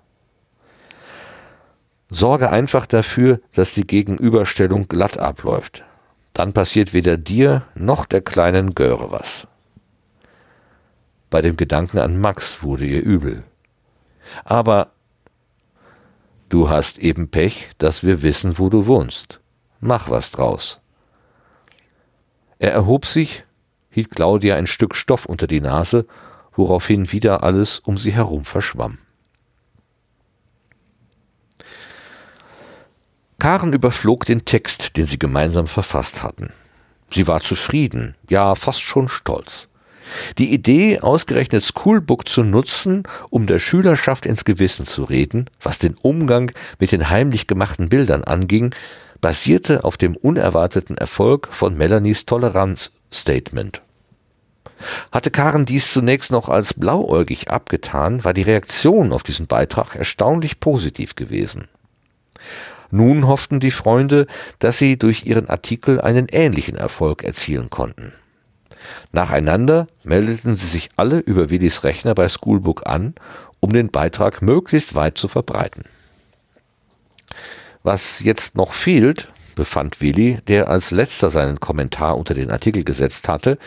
Sorge 2.11 2.51
einfach 2.51 2.87
dafür, 2.87 3.41
dass 3.55 3.73
die 3.75 3.87
Gegenüberstellung 3.87 4.89
glatt 4.89 5.17
abläuft. 5.17 5.85
Dann 6.33 6.53
passiert 6.53 6.93
weder 6.93 7.17
dir 7.17 7.63
noch 7.77 8.05
der 8.05 8.21
kleinen 8.21 8.75
Göre 8.75 9.13
was. 9.13 9.47
Bei 11.31 11.41
dem 11.41 11.57
Gedanken 11.57 11.99
an 11.99 12.21
Max 12.21 12.65
wurde 12.65 12.85
ihr 12.85 13.03
übel. 13.03 13.45
Aber 14.45 14.91
du 16.49 16.69
hast 16.69 16.99
eben 16.99 17.29
Pech, 17.29 17.71
dass 17.79 18.03
wir 18.03 18.23
wissen, 18.23 18.59
wo 18.59 18.69
du 18.69 18.87
wohnst. 18.87 19.41
Mach 19.87 20.09
was 20.09 20.31
draus. 20.31 20.81
Er 22.59 22.73
erhob 22.73 23.05
sich, 23.05 23.45
hielt 23.91 24.13
Claudia 24.13 24.57
ein 24.57 24.67
Stück 24.67 24.95
Stoff 24.95 25.27
unter 25.27 25.47
die 25.47 25.61
Nase, 25.61 26.07
woraufhin 26.57 27.13
wieder 27.13 27.43
alles 27.43 27.81
um 27.81 27.99
sie 27.99 28.13
herum 28.13 28.47
verschwamm. 28.47 28.97
Karen 33.39 33.75
überflog 33.75 34.25
den 34.25 34.47
Text, 34.47 34.97
den 34.97 35.05
sie 35.05 35.19
gemeinsam 35.19 35.67
verfasst 35.67 36.23
hatten. 36.23 36.55
Sie 37.11 37.27
war 37.27 37.43
zufrieden, 37.43 38.15
ja 38.31 38.55
fast 38.55 38.81
schon 38.81 39.07
stolz. 39.07 39.69
Die 40.39 40.51
Idee, 40.51 41.01
ausgerechnet 41.01 41.63
Schoolbook 41.63 42.27
zu 42.27 42.43
nutzen, 42.43 43.03
um 43.29 43.47
der 43.47 43.59
Schülerschaft 43.59 44.25
ins 44.25 44.47
Gewissen 44.47 44.87
zu 44.87 45.05
reden, 45.05 45.51
was 45.61 45.79
den 45.79 45.95
Umgang 46.01 46.53
mit 46.79 46.91
den 46.91 47.11
heimlich 47.11 47.47
gemachten 47.47 47.91
Bildern 47.91 48.25
anging, 48.25 48.75
basierte 49.25 49.85
auf 49.85 49.97
dem 49.97 50.17
unerwarteten 50.17 50.99
Erfolg 50.99 51.49
von 51.51 51.79
Melanies 51.79 52.27
Toleranzstatement. 52.27 53.81
Hatte 55.13 55.31
Karen 55.31 55.65
dies 55.65 55.95
zunächst 55.95 56.31
noch 56.31 56.51
als 56.51 56.75
blauäugig 56.75 57.51
abgetan, 57.51 58.23
war 58.23 58.35
die 58.35 58.43
Reaktion 58.43 59.15
auf 59.15 59.23
diesen 59.23 59.47
Beitrag 59.47 59.95
erstaunlich 59.97 60.61
positiv 60.61 61.17
gewesen. 61.17 61.69
Nun 62.91 63.27
hofften 63.27 63.61
die 63.61 63.71
Freunde, 63.71 64.27
dass 64.59 64.77
sie 64.77 64.99
durch 64.99 65.25
ihren 65.25 65.49
Artikel 65.49 66.03
einen 66.03 66.27
ähnlichen 66.29 66.77
Erfolg 66.77 67.25
erzielen 67.25 67.71
konnten. 67.71 68.13
Nacheinander 69.11 69.87
meldeten 70.03 70.55
sie 70.55 70.67
sich 70.67 70.91
alle 70.97 71.21
über 71.21 71.49
Willis 71.49 71.83
Rechner 71.83 72.15
bei 72.15 72.29
Schoolbook 72.29 72.87
an, 72.87 73.15
um 73.61 73.73
den 73.73 73.91
Beitrag 73.91 74.43
möglichst 74.43 74.95
weit 74.95 75.17
zu 75.17 75.29
verbreiten. 75.29 75.85
Was 77.85 78.21
jetzt 78.21 78.57
noch 78.57 78.73
fehlt, 78.73 79.29
befand 79.57 80.01
Willi, 80.01 80.39
der 80.49 80.69
als 80.69 80.91
letzter 80.91 81.29
seinen 81.29 81.61
Kommentar 81.61 82.17
unter 82.17 82.33
den 82.33 82.51
Artikel 82.51 82.83
gesetzt 82.83 83.29
hatte, 83.29 83.59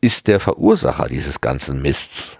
ist 0.00 0.28
der 0.28 0.38
Verursacher 0.38 1.08
dieses 1.08 1.40
ganzen 1.40 1.82
Mists. 1.82 2.38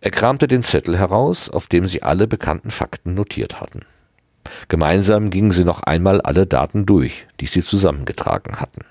Er 0.00 0.10
kramte 0.10 0.48
den 0.48 0.64
Zettel 0.64 0.98
heraus, 0.98 1.48
auf 1.48 1.68
dem 1.68 1.86
sie 1.86 2.02
alle 2.02 2.26
bekannten 2.26 2.72
Fakten 2.72 3.14
notiert 3.14 3.60
hatten. 3.60 3.82
Gemeinsam 4.66 5.30
gingen 5.30 5.52
sie 5.52 5.64
noch 5.64 5.84
einmal 5.84 6.20
alle 6.20 6.44
Daten 6.44 6.84
durch, 6.84 7.28
die 7.38 7.46
sie 7.46 7.62
zusammengetragen 7.62 8.58
hatten. 8.58 8.84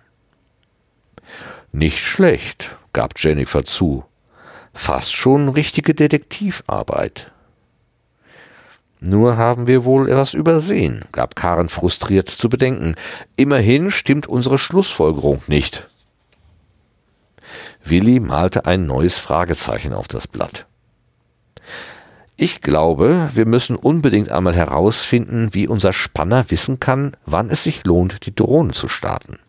Nicht 1.74 2.00
schlecht, 2.00 2.78
gab 2.94 3.20
Jennifer 3.20 3.66
zu. 3.66 4.06
Fast 4.74 5.14
schon 5.14 5.50
richtige 5.50 5.94
Detektivarbeit. 5.94 7.34
Nur 9.04 9.36
haben 9.36 9.66
wir 9.66 9.84
wohl 9.84 10.08
etwas 10.08 10.36
übersehen, 10.36 11.06
gab 11.12 11.36
Karen 11.36 11.70
frustriert 11.70 12.30
zu 12.30 12.50
bedenken. 12.50 12.94
Immerhin 13.36 13.90
stimmt 13.90 14.28
unsere 14.28 14.60
Schlussfolgerung 14.60 15.42
nicht. 15.48 15.88
Willi 17.84 18.20
malte 18.20 18.68
ein 18.68 18.86
neues 18.86 19.18
Fragezeichen 19.18 19.94
auf 19.94 20.08
das 20.08 20.28
Blatt. 20.28 20.68
Ich 22.38 22.62
glaube, 22.62 23.32
wir 23.34 23.48
müssen 23.48 23.76
unbedingt 23.76 24.32
einmal 24.32 24.56
herausfinden, 24.56 25.50
wie 25.52 25.68
unser 25.68 25.94
Spanner 25.94 26.46
wissen 26.50 26.80
kann, 26.80 27.18
wann 27.26 27.50
es 27.50 27.64
sich 27.64 27.84
lohnt, 27.84 28.28
die 28.28 28.36
Drohne 28.36 28.74
zu 28.74 28.88
starten. 28.88 29.40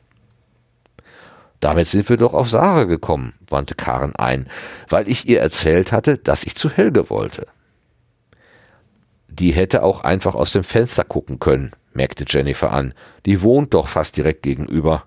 Damit 1.60 1.88
sind 1.88 2.08
wir 2.08 2.16
doch 2.16 2.32
auf 2.32 2.48
Sarah 2.48 2.84
gekommen, 2.84 3.34
wandte 3.48 3.74
Karen 3.74 4.16
ein, 4.16 4.48
weil 4.88 5.08
ich 5.08 5.28
ihr 5.28 5.40
erzählt 5.40 5.92
hatte, 5.92 6.16
dass 6.16 6.42
ich 6.44 6.54
zu 6.54 6.70
Helge 6.70 7.10
wollte. 7.10 7.46
Die 9.38 9.52
hätte 9.52 9.82
auch 9.82 10.00
einfach 10.04 10.34
aus 10.34 10.52
dem 10.52 10.62
Fenster 10.62 11.04
gucken 11.04 11.38
können, 11.38 11.72
merkte 11.94 12.26
Jennifer 12.28 12.70
an. 12.70 12.92
Die 13.24 13.40
wohnt 13.40 13.72
doch 13.72 13.88
fast 13.88 14.18
direkt 14.18 14.42
gegenüber. 14.42 15.04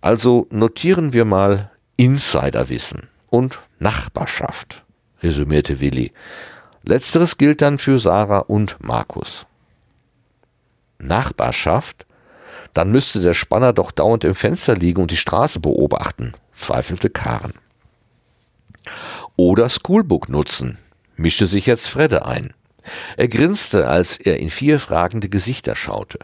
Also 0.00 0.46
notieren 0.50 1.12
wir 1.12 1.26
mal 1.26 1.70
Insiderwissen 1.98 3.08
und 3.28 3.58
Nachbarschaft, 3.78 4.84
resümierte 5.22 5.80
Willi. 5.80 6.12
Letzteres 6.82 7.36
gilt 7.36 7.60
dann 7.60 7.76
für 7.76 7.98
Sarah 7.98 8.38
und 8.38 8.76
Markus. 8.80 9.44
Nachbarschaft? 10.98 12.06
Dann 12.72 12.90
müsste 12.90 13.20
der 13.20 13.34
Spanner 13.34 13.74
doch 13.74 13.90
dauernd 13.90 14.24
im 14.24 14.34
Fenster 14.34 14.74
liegen 14.74 15.02
und 15.02 15.10
die 15.10 15.16
Straße 15.18 15.60
beobachten, 15.60 16.32
zweifelte 16.52 17.10
Karen. 17.10 17.52
oder 19.36 19.68
Schoolbook 19.68 20.30
nutzen, 20.30 20.78
mischte 21.18 21.46
sich 21.46 21.66
jetzt 21.66 21.88
Fredde 21.88 22.24
ein. 22.24 22.54
Er 23.16 23.28
grinste, 23.28 23.88
als 23.88 24.16
er 24.16 24.38
in 24.38 24.50
vier 24.50 24.80
fragende 24.80 25.28
Gesichter 25.28 25.74
schaute. 25.74 26.20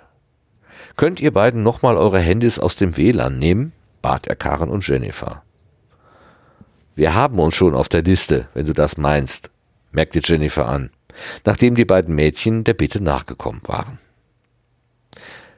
Könnt 0.97 1.21
ihr 1.21 1.33
beiden 1.33 1.63
nochmal 1.63 1.97
eure 1.97 2.21
Handys 2.21 2.59
aus 2.59 2.77
dem 2.77 2.97
WLAN 2.97 3.39
nehmen? 3.39 3.73
bat 4.01 4.27
er 4.27 4.37
Karen 4.37 4.69
und 4.69 4.87
Jennifer. 4.87 5.43
Wir 6.95 7.15
haben 7.15 7.39
uns 7.39 7.55
schon 7.55 7.75
auf 7.75 7.89
der 7.89 8.03
Liste, 8.03 8.49
wenn 8.55 8.67
du 8.67 8.73
das 8.73 8.97
meinst, 8.97 9.51
merkte 9.91 10.21
Jennifer 10.23 10.69
an, 10.69 10.91
nachdem 11.45 11.75
die 11.75 11.87
beiden 11.87 12.15
Mädchen 12.15 12.65
der 12.65 12.75
Bitte 12.75 13.03
nachgekommen 13.03 13.63
waren. 13.65 13.99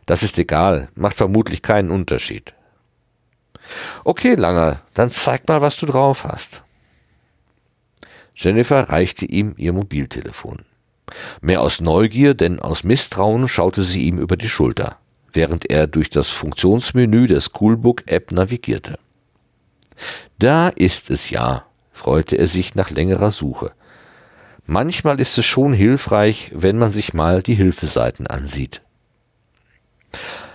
Das 0.06 0.22
ist 0.22 0.38
egal, 0.38 0.88
macht 0.94 1.16
vermutlich 1.16 1.60
keinen 1.60 1.90
Unterschied. 1.90 2.54
Okay, 4.04 4.36
Langer, 4.36 4.80
dann 4.94 5.10
zeig 5.10 5.48
mal, 5.48 5.60
was 5.60 5.76
du 5.76 5.86
drauf 5.86 6.24
hast. 6.24 6.62
Jennifer 8.36 8.90
reichte 8.90 9.24
ihm 9.24 9.54
ihr 9.56 9.72
Mobiltelefon. 9.72 10.58
Mehr 11.40 11.62
aus 11.62 11.80
Neugier, 11.80 12.34
denn 12.34 12.60
aus 12.60 12.84
Misstrauen 12.84 13.48
schaute 13.48 13.82
sie 13.82 14.02
ihm 14.02 14.18
über 14.18 14.36
die 14.36 14.48
Schulter, 14.48 14.98
während 15.32 15.70
er 15.70 15.86
durch 15.86 16.10
das 16.10 16.28
Funktionsmenü 16.28 17.26
der 17.26 17.40
Schoolbook-App 17.40 18.32
navigierte. 18.32 18.98
Da 20.38 20.68
ist 20.68 21.10
es 21.10 21.30
ja, 21.30 21.64
freute 21.92 22.36
er 22.36 22.46
sich 22.46 22.74
nach 22.74 22.90
längerer 22.90 23.30
Suche. 23.30 23.72
Manchmal 24.66 25.18
ist 25.18 25.38
es 25.38 25.46
schon 25.46 25.72
hilfreich, 25.72 26.50
wenn 26.54 26.76
man 26.76 26.90
sich 26.90 27.14
mal 27.14 27.42
die 27.42 27.54
Hilfeseiten 27.54 28.26
ansieht. 28.26 28.82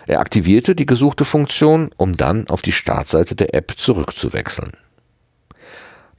Er 0.06 0.20
aktivierte 0.20 0.76
die 0.76 0.86
gesuchte 0.86 1.26
Funktion, 1.26 1.92
um 1.98 2.18
dann 2.18 2.48
auf 2.50 2.62
die 2.62 2.74
Startseite 2.74 3.36
der 3.36 3.56
App 3.56 3.74
zurückzuwechseln. 3.78 4.74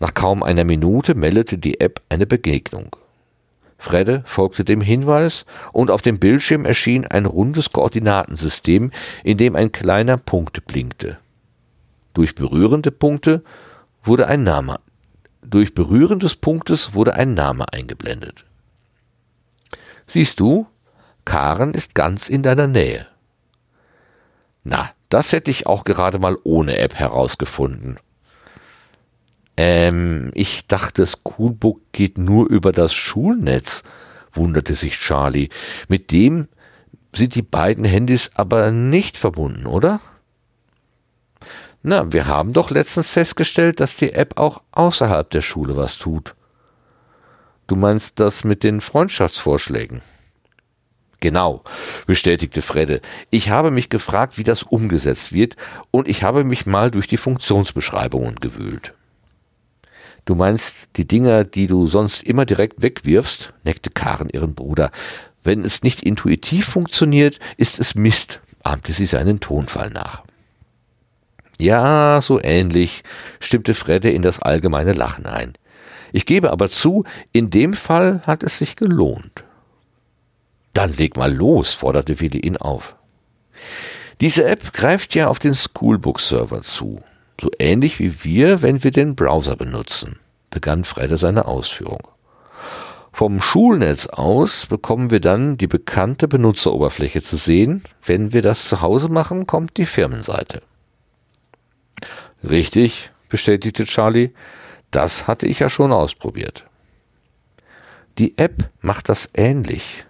Nach 0.03 0.15
kaum 0.15 0.43
einer 0.43 0.65
Minute 0.65 1.15
meldete 1.15 1.59
die 1.59 1.79
App 1.79 2.01
eine 2.09 2.27
Begegnung. 2.27 2.97
Fredde 3.79 4.25
folgte 4.27 4.65
dem 4.65 4.81
Hinweis 4.81 5.47
und 5.73 5.93
auf 5.93 6.03
dem 6.03 6.19
Bildschirm 6.19 6.65
erschien 6.65 7.07
ein 7.07 7.25
rundes 7.25 7.71
Koordinatensystem, 7.71 8.91
in 9.23 9.39
dem 9.39 9.55
ein 9.55 9.71
kleiner 9.71 10.17
Punkt 10.17 10.67
blinkte. 10.67 11.19
Durch 12.15 12.35
berührende 12.35 12.91
Punkte 12.91 13.45
wurde 14.03 14.27
ein 14.27 14.43
Name 14.43 14.81
durch 15.45 15.73
Berühren 15.73 16.21
Punktes 16.41 16.95
wurde 16.95 17.15
ein 17.15 17.35
Name 17.35 17.73
eingeblendet. 17.73 18.45
Siehst 20.09 20.41
du, 20.41 20.67
Karen 21.25 21.75
ist 21.75 21.95
ganz 21.95 22.29
in 22.29 22.43
deiner 22.43 22.67
Nähe. 22.67 23.07
Na, 24.65 24.91
das 25.11 25.31
hätte 25.31 25.53
ich 25.53 25.69
auch 25.69 25.85
gerade 25.85 26.19
mal 26.19 26.37
ohne 26.43 26.79
App 26.79 26.95
herausgefunden. 26.95 28.01
Ähm, 29.65 30.33
ich 30.35 30.67
dachte, 30.67 31.07
Schoolbook 31.07 31.81
geht 31.93 32.19
nur 32.19 32.49
über 32.49 32.73
das 32.73 32.93
Schulnetz, 32.93 33.85
wunderte 34.33 34.75
sich 34.75 34.99
Charlie. 34.99 35.51
Mit 35.87 36.11
dem 36.11 36.49
sind 37.15 37.37
die 37.37 37.43
beiden 37.43 37.85
Handys 37.85 38.33
aber 38.35 38.73
nicht 38.73 39.17
verbunden, 39.17 39.67
oder? 39.67 40.01
Na, 41.85 42.13
wir 42.13 42.27
haben 42.27 42.53
doch 42.53 42.71
letztens 42.73 43.07
festgestellt, 43.07 43.79
dass 43.79 43.95
die 43.95 44.15
App 44.15 44.37
auch 44.37 44.63
außerhalb 44.73 45.31
der 45.31 45.43
Schule 45.43 45.77
was 45.77 45.97
tut. 45.97 46.35
Du 47.69 47.77
meinst 47.77 48.19
das 48.19 48.43
mit 48.43 48.65
den 48.65 48.81
Freundschaftsvorschlägen? 48.81 50.03
Genau, 51.21 51.63
bestätigte 52.09 52.63
Fredde. 52.63 53.01
Ich 53.31 53.51
habe 53.51 53.71
mich 53.71 53.91
gefragt, 53.91 54.39
wie 54.39 54.43
das 54.43 54.65
umgesetzt 54.65 55.33
wird, 55.33 55.55
und 55.93 56.09
ich 56.09 56.25
habe 56.25 56.43
mich 56.43 56.67
mal 56.67 56.91
durch 56.91 57.07
die 57.07 57.17
Funktionsbeschreibungen 57.17 58.41
gewühlt. 58.41 58.95
Du 60.25 60.35
meinst 60.35 60.89
die 60.97 61.07
Dinger, 61.07 61.45
die 61.45 61.67
du 61.67 61.87
sonst 61.87 62.23
immer 62.23 62.47
direkt 62.47 62.83
wegwirfst? 62.83 63.53
neckte 63.65 63.91
Karen 63.91 64.29
ihren 64.29 64.55
Bruder. 64.55 64.91
Wenn 65.43 65.65
es 65.65 65.83
nicht 65.83 66.03
intuitiv 66.03 66.67
funktioniert, 66.67 67.41
ist 67.57 67.81
es 67.81 67.95
Mist, 67.97 68.41
ahmte 68.63 68.93
sie 68.93 69.07
seinen 69.07 69.41
Tonfall 69.41 69.91
nach. 69.91 70.23
Ja, 71.59 72.21
so 72.23 72.41
ähnlich, 72.43 73.03
stimmte 73.41 73.75
Fredde 73.75 74.11
in 74.11 74.23
das 74.23 74.41
allgemeine 74.41 74.93
Lachen 74.93 75.27
ein. 75.27 75.55
Ich 76.13 76.27
gebe 76.27 76.53
aber 76.53 76.69
zu, 76.69 77.05
in 77.33 77.51
dem 77.51 77.75
Fall 77.75 78.23
hat 78.25 78.43
es 78.43 78.59
sich 78.59 78.77
gelohnt. 78.77 79.45
Dann 80.75 80.93
leg 80.93 81.17
mal 81.17 81.33
los, 81.33 81.75
forderte 81.75 82.21
Willi 82.21 82.39
ihn 82.39 82.57
auf. 82.57 82.97
Diese 84.21 84.45
App 84.45 84.73
greift 84.73 85.15
ja 85.15 85.29
auf 85.29 85.39
den 85.39 85.55
Schoolbook-Server 85.55 86.63
zu. 86.63 87.03
So 87.41 87.51
ähnlich 87.59 87.99
wie 87.99 88.25
wir, 88.25 88.63
wenn 88.63 88.85
wir 88.85 88.91
den 88.91 89.17
Browser 89.17 89.57
benutzen, 89.57 90.19
begann 90.51 90.85
Fredde 90.85 91.19
seine 91.19 91.47
Ausführung. 91.47 92.09
Vom 93.13 93.41
Schulnetz 93.41 94.07
aus 94.07 94.67
bekommen 94.67 95.11
wir 95.11 95.21
dann 95.21 95.59
die 95.59 95.67
bekannte 95.67 96.29
Benutzeroberfläche 96.29 97.21
zu 97.23 97.37
sehen. 97.37 97.85
Wenn 98.05 98.33
wir 98.33 98.41
das 98.41 98.69
zu 98.69 98.81
Hause 98.81 99.11
machen, 99.11 99.47
kommt 99.47 99.77
die 99.77 99.85
Firmenseite. 99.85 100.63
Richtig, 102.43 103.11
bestätigte 103.29 103.85
Charlie. 103.85 104.31
Das 104.91 105.27
hatte 105.27 105.47
ich 105.47 105.59
ja 105.59 105.69
schon 105.69 105.93
ausprobiert. 105.93 106.65
Die 108.19 108.37
App 108.39 108.71
macht 108.81 109.09
das 109.09 109.31
ähnlich. 109.35 110.05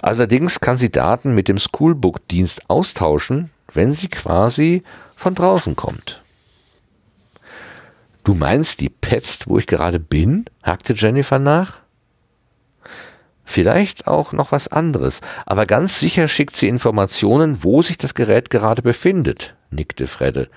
Allerdings 0.00 0.60
kann 0.60 0.76
sie 0.76 0.90
Daten 0.90 1.34
mit 1.34 1.48
dem 1.48 1.58
Schoolbook-Dienst 1.58 2.70
austauschen, 2.70 3.50
wenn 3.72 3.92
sie 3.92 4.08
quasi 4.08 4.82
von 5.14 5.34
draußen 5.34 5.76
kommt. 5.76 6.22
Du 8.26 8.34
meinst, 8.34 8.80
die 8.80 8.88
petzt, 8.88 9.48
wo 9.48 9.56
ich 9.56 9.68
gerade 9.68 10.00
bin? 10.00 10.46
hakte 10.64 10.94
Jennifer 10.94 11.38
nach. 11.38 11.78
Vielleicht 13.44 14.08
auch 14.08 14.32
noch 14.32 14.50
was 14.50 14.66
anderes, 14.66 15.20
aber 15.46 15.64
ganz 15.64 16.00
sicher 16.00 16.26
schickt 16.26 16.56
sie 16.56 16.66
Informationen, 16.66 17.62
wo 17.62 17.82
sich 17.82 17.98
das 17.98 18.14
Gerät 18.14 18.50
gerade 18.50 18.82
befindet, 18.82 19.54
nickte 19.70 20.08
Fredde. 20.08 20.50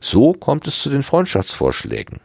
So 0.00 0.32
kommt 0.32 0.66
es 0.66 0.82
zu 0.82 0.90
den 0.90 1.04
Freundschaftsvorschlägen. 1.04 2.18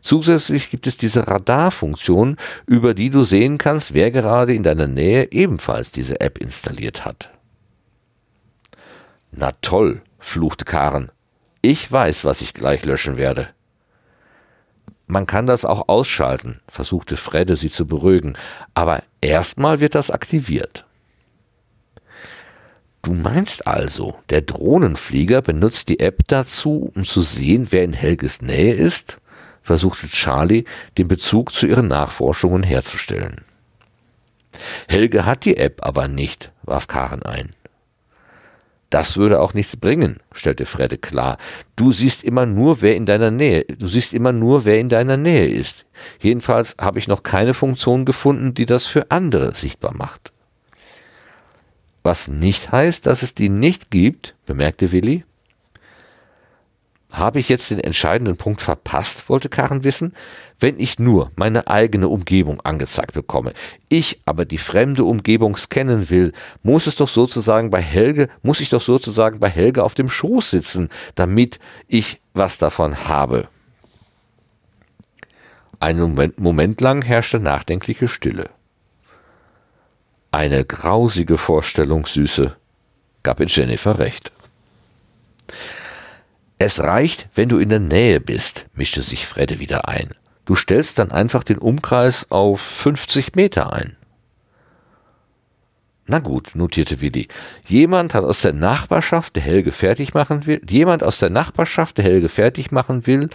Zusätzlich 0.00 0.70
gibt 0.70 0.88
es 0.88 0.96
diese 0.96 1.28
Radarfunktion, 1.28 2.36
über 2.66 2.94
die 2.94 3.10
du 3.10 3.22
sehen 3.22 3.58
kannst, 3.58 3.94
wer 3.94 4.10
gerade 4.10 4.54
in 4.54 4.64
deiner 4.64 4.88
Nähe 4.88 5.30
ebenfalls 5.30 5.92
diese 5.92 6.20
App 6.20 6.38
installiert 6.38 7.04
hat. 7.04 7.30
Na 9.30 9.52
toll, 9.62 10.02
fluchte 10.18 10.64
Karen. 10.64 11.12
Ich 11.60 11.92
weiß, 11.92 12.24
was 12.24 12.40
ich 12.40 12.54
gleich 12.54 12.84
löschen 12.84 13.16
werde. 13.16 13.50
Man 15.12 15.26
kann 15.26 15.44
das 15.44 15.66
auch 15.66 15.90
ausschalten, 15.90 16.62
versuchte 16.68 17.18
Fredde 17.18 17.56
sie 17.56 17.68
zu 17.68 17.86
beruhigen, 17.86 18.32
aber 18.72 19.02
erstmal 19.20 19.78
wird 19.78 19.94
das 19.94 20.10
aktiviert. 20.10 20.86
Du 23.02 23.12
meinst 23.12 23.66
also, 23.66 24.18
der 24.30 24.40
Drohnenflieger 24.40 25.42
benutzt 25.42 25.90
die 25.90 26.00
App 26.00 26.20
dazu, 26.28 26.90
um 26.94 27.04
zu 27.04 27.20
sehen, 27.20 27.66
wer 27.68 27.84
in 27.84 27.92
Helges 27.92 28.40
Nähe 28.40 28.72
ist? 28.72 29.18
versuchte 29.62 30.08
Charlie, 30.08 30.64
den 30.96 31.08
Bezug 31.08 31.52
zu 31.52 31.66
ihren 31.66 31.88
Nachforschungen 31.88 32.62
herzustellen. 32.62 33.42
Helge 34.88 35.26
hat 35.26 35.44
die 35.44 35.58
App 35.58 35.84
aber 35.84 36.08
nicht, 36.08 36.52
warf 36.62 36.86
Karen 36.86 37.22
ein. 37.22 37.50
Das 38.92 39.16
würde 39.16 39.40
auch 39.40 39.54
nichts 39.54 39.74
bringen, 39.74 40.20
stellte 40.32 40.66
Fredde 40.66 40.98
klar. 40.98 41.38
Du 41.76 41.92
siehst 41.92 42.22
immer 42.22 42.44
nur, 42.44 42.82
wer 42.82 42.94
in 42.94 43.06
deiner 43.06 43.30
Nähe, 43.30 43.64
du 43.64 43.86
siehst 43.86 44.12
immer 44.12 44.32
nur, 44.32 44.66
wer 44.66 44.78
in 44.78 44.90
deiner 44.90 45.16
Nähe 45.16 45.46
ist. 45.46 45.86
Jedenfalls 46.20 46.76
habe 46.78 46.98
ich 46.98 47.08
noch 47.08 47.22
keine 47.22 47.54
Funktion 47.54 48.04
gefunden, 48.04 48.52
die 48.52 48.66
das 48.66 48.86
für 48.86 49.10
andere 49.10 49.54
sichtbar 49.54 49.94
macht. 49.94 50.30
Was 52.02 52.28
nicht 52.28 52.70
heißt, 52.70 53.06
dass 53.06 53.22
es 53.22 53.32
die 53.34 53.48
nicht 53.48 53.90
gibt, 53.90 54.34
bemerkte 54.44 54.92
Willi. 54.92 55.24
Habe 57.10 57.38
ich 57.38 57.48
jetzt 57.48 57.70
den 57.70 57.80
entscheidenden 57.80 58.36
Punkt 58.36 58.60
verpasst, 58.60 59.30
wollte 59.30 59.48
Karen 59.48 59.84
wissen. 59.84 60.12
Wenn 60.62 60.78
ich 60.78 61.00
nur 61.00 61.32
meine 61.34 61.66
eigene 61.66 62.06
Umgebung 62.06 62.60
angezeigt 62.60 63.14
bekomme, 63.14 63.52
ich 63.88 64.20
aber 64.26 64.44
die 64.44 64.58
fremde 64.58 65.02
Umgebung 65.02 65.56
scannen 65.56 66.08
will, 66.08 66.32
muss 66.62 66.86
es 66.86 66.94
doch 66.94 67.08
sozusagen 67.08 67.70
bei 67.70 67.82
Helge, 67.82 68.28
muss 68.42 68.60
ich 68.60 68.68
doch 68.68 68.80
sozusagen 68.80 69.40
bei 69.40 69.48
Helge 69.48 69.82
auf 69.82 69.94
dem 69.94 70.08
Schoß 70.08 70.50
sitzen, 70.50 70.88
damit 71.16 71.58
ich 71.88 72.20
was 72.32 72.58
davon 72.58 73.08
habe. 73.08 73.48
Einen 75.80 76.00
Moment, 76.00 76.38
Moment 76.38 76.80
lang 76.80 77.02
herrschte 77.02 77.40
nachdenkliche 77.40 78.06
Stille. 78.06 78.48
Eine 80.30 80.64
grausige 80.64 81.38
Vorstellung, 81.38 82.06
Süße, 82.06 82.56
gab 83.24 83.40
in 83.40 83.48
Jennifer 83.48 83.98
recht. 83.98 84.30
Es 86.58 86.78
reicht, 86.78 87.26
wenn 87.34 87.48
du 87.48 87.58
in 87.58 87.68
der 87.68 87.80
Nähe 87.80 88.20
bist, 88.20 88.66
mischte 88.74 89.02
sich 89.02 89.26
Fredde 89.26 89.58
wieder 89.58 89.88
ein. 89.88 90.14
Du 90.44 90.54
stellst 90.54 90.98
dann 90.98 91.12
einfach 91.12 91.44
den 91.44 91.58
Umkreis 91.58 92.30
auf 92.30 92.60
50 92.60 93.36
Meter 93.36 93.72
ein. 93.72 93.96
Na 96.06 96.18
gut, 96.18 96.54
notierte 96.54 97.00
Willi. 97.00 97.28
Jemand 97.66 98.12
hat 98.14 98.24
aus 98.24 98.42
der 98.42 98.52
Nachbarschaft, 98.52 99.36
der 99.36 99.42
Helge 99.42 99.70
fertig 99.70 100.14
machen 100.14 100.46
will, 100.46 100.60
jemand 100.68 101.04
aus 101.04 101.18
der 101.18 101.30
Nachbarschaft, 101.30 101.96
der 101.96 102.04
Helge 102.04 102.28
fertig 102.28 102.72
machen 102.72 103.06
will, 103.06 103.30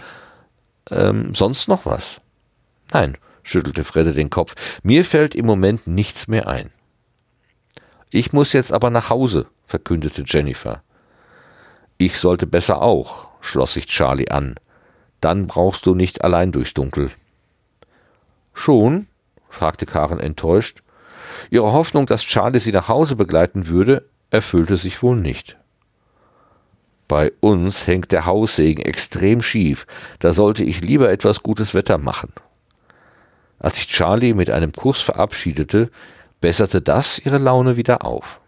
ähm, 0.90 1.34
sonst 1.34 1.68
noch 1.68 1.86
was? 1.86 2.20
Nein, 2.92 3.16
schüttelte 3.42 3.84
Fredde 3.84 4.12
den 4.12 4.28
Kopf, 4.28 4.54
mir 4.82 5.04
fällt 5.04 5.34
im 5.34 5.46
Moment 5.46 5.86
nichts 5.86 6.28
mehr 6.28 6.46
ein. 6.46 6.70
Ich 8.10 8.32
muss 8.32 8.52
jetzt 8.52 8.72
aber 8.72 8.90
nach 8.90 9.08
Hause, 9.08 9.46
verkündete 9.66 10.24
Jennifer. 10.26 10.82
Ich 11.96 12.18
sollte 12.18 12.46
besser 12.46 12.82
auch, 12.82 13.28
schloss 13.40 13.74
sich 13.74 13.86
Charlie 13.86 14.28
an. 14.28 14.54
Dann 15.20 15.46
brauchst 15.46 15.86
du 15.86 15.94
nicht 15.94 16.24
allein 16.24 16.52
durchs 16.52 16.74
Dunkel. 16.74 17.10
Schon? 18.54 19.06
fragte 19.48 19.86
Karen 19.86 20.20
enttäuscht. 20.20 20.82
Ihre 21.50 21.72
Hoffnung, 21.72 22.06
dass 22.06 22.22
Charlie 22.22 22.58
sie 22.58 22.72
nach 22.72 22.88
Hause 22.88 23.16
begleiten 23.16 23.68
würde, 23.68 24.08
erfüllte 24.30 24.76
sich 24.76 25.02
wohl 25.02 25.16
nicht. 25.16 25.56
Bei 27.06 27.32
uns 27.40 27.86
hängt 27.86 28.12
der 28.12 28.26
Haussegen 28.26 28.84
extrem 28.84 29.40
schief, 29.40 29.86
da 30.18 30.34
sollte 30.34 30.62
ich 30.62 30.82
lieber 30.82 31.10
etwas 31.10 31.42
gutes 31.42 31.72
Wetter 31.72 31.96
machen. 31.96 32.32
Als 33.58 33.78
sich 33.78 33.88
Charlie 33.88 34.34
mit 34.34 34.50
einem 34.50 34.72
Kuss 34.72 35.00
verabschiedete, 35.00 35.90
besserte 36.40 36.82
das 36.82 37.18
ihre 37.18 37.38
Laune 37.38 37.76
wieder 37.76 38.04
auf. 38.04 38.40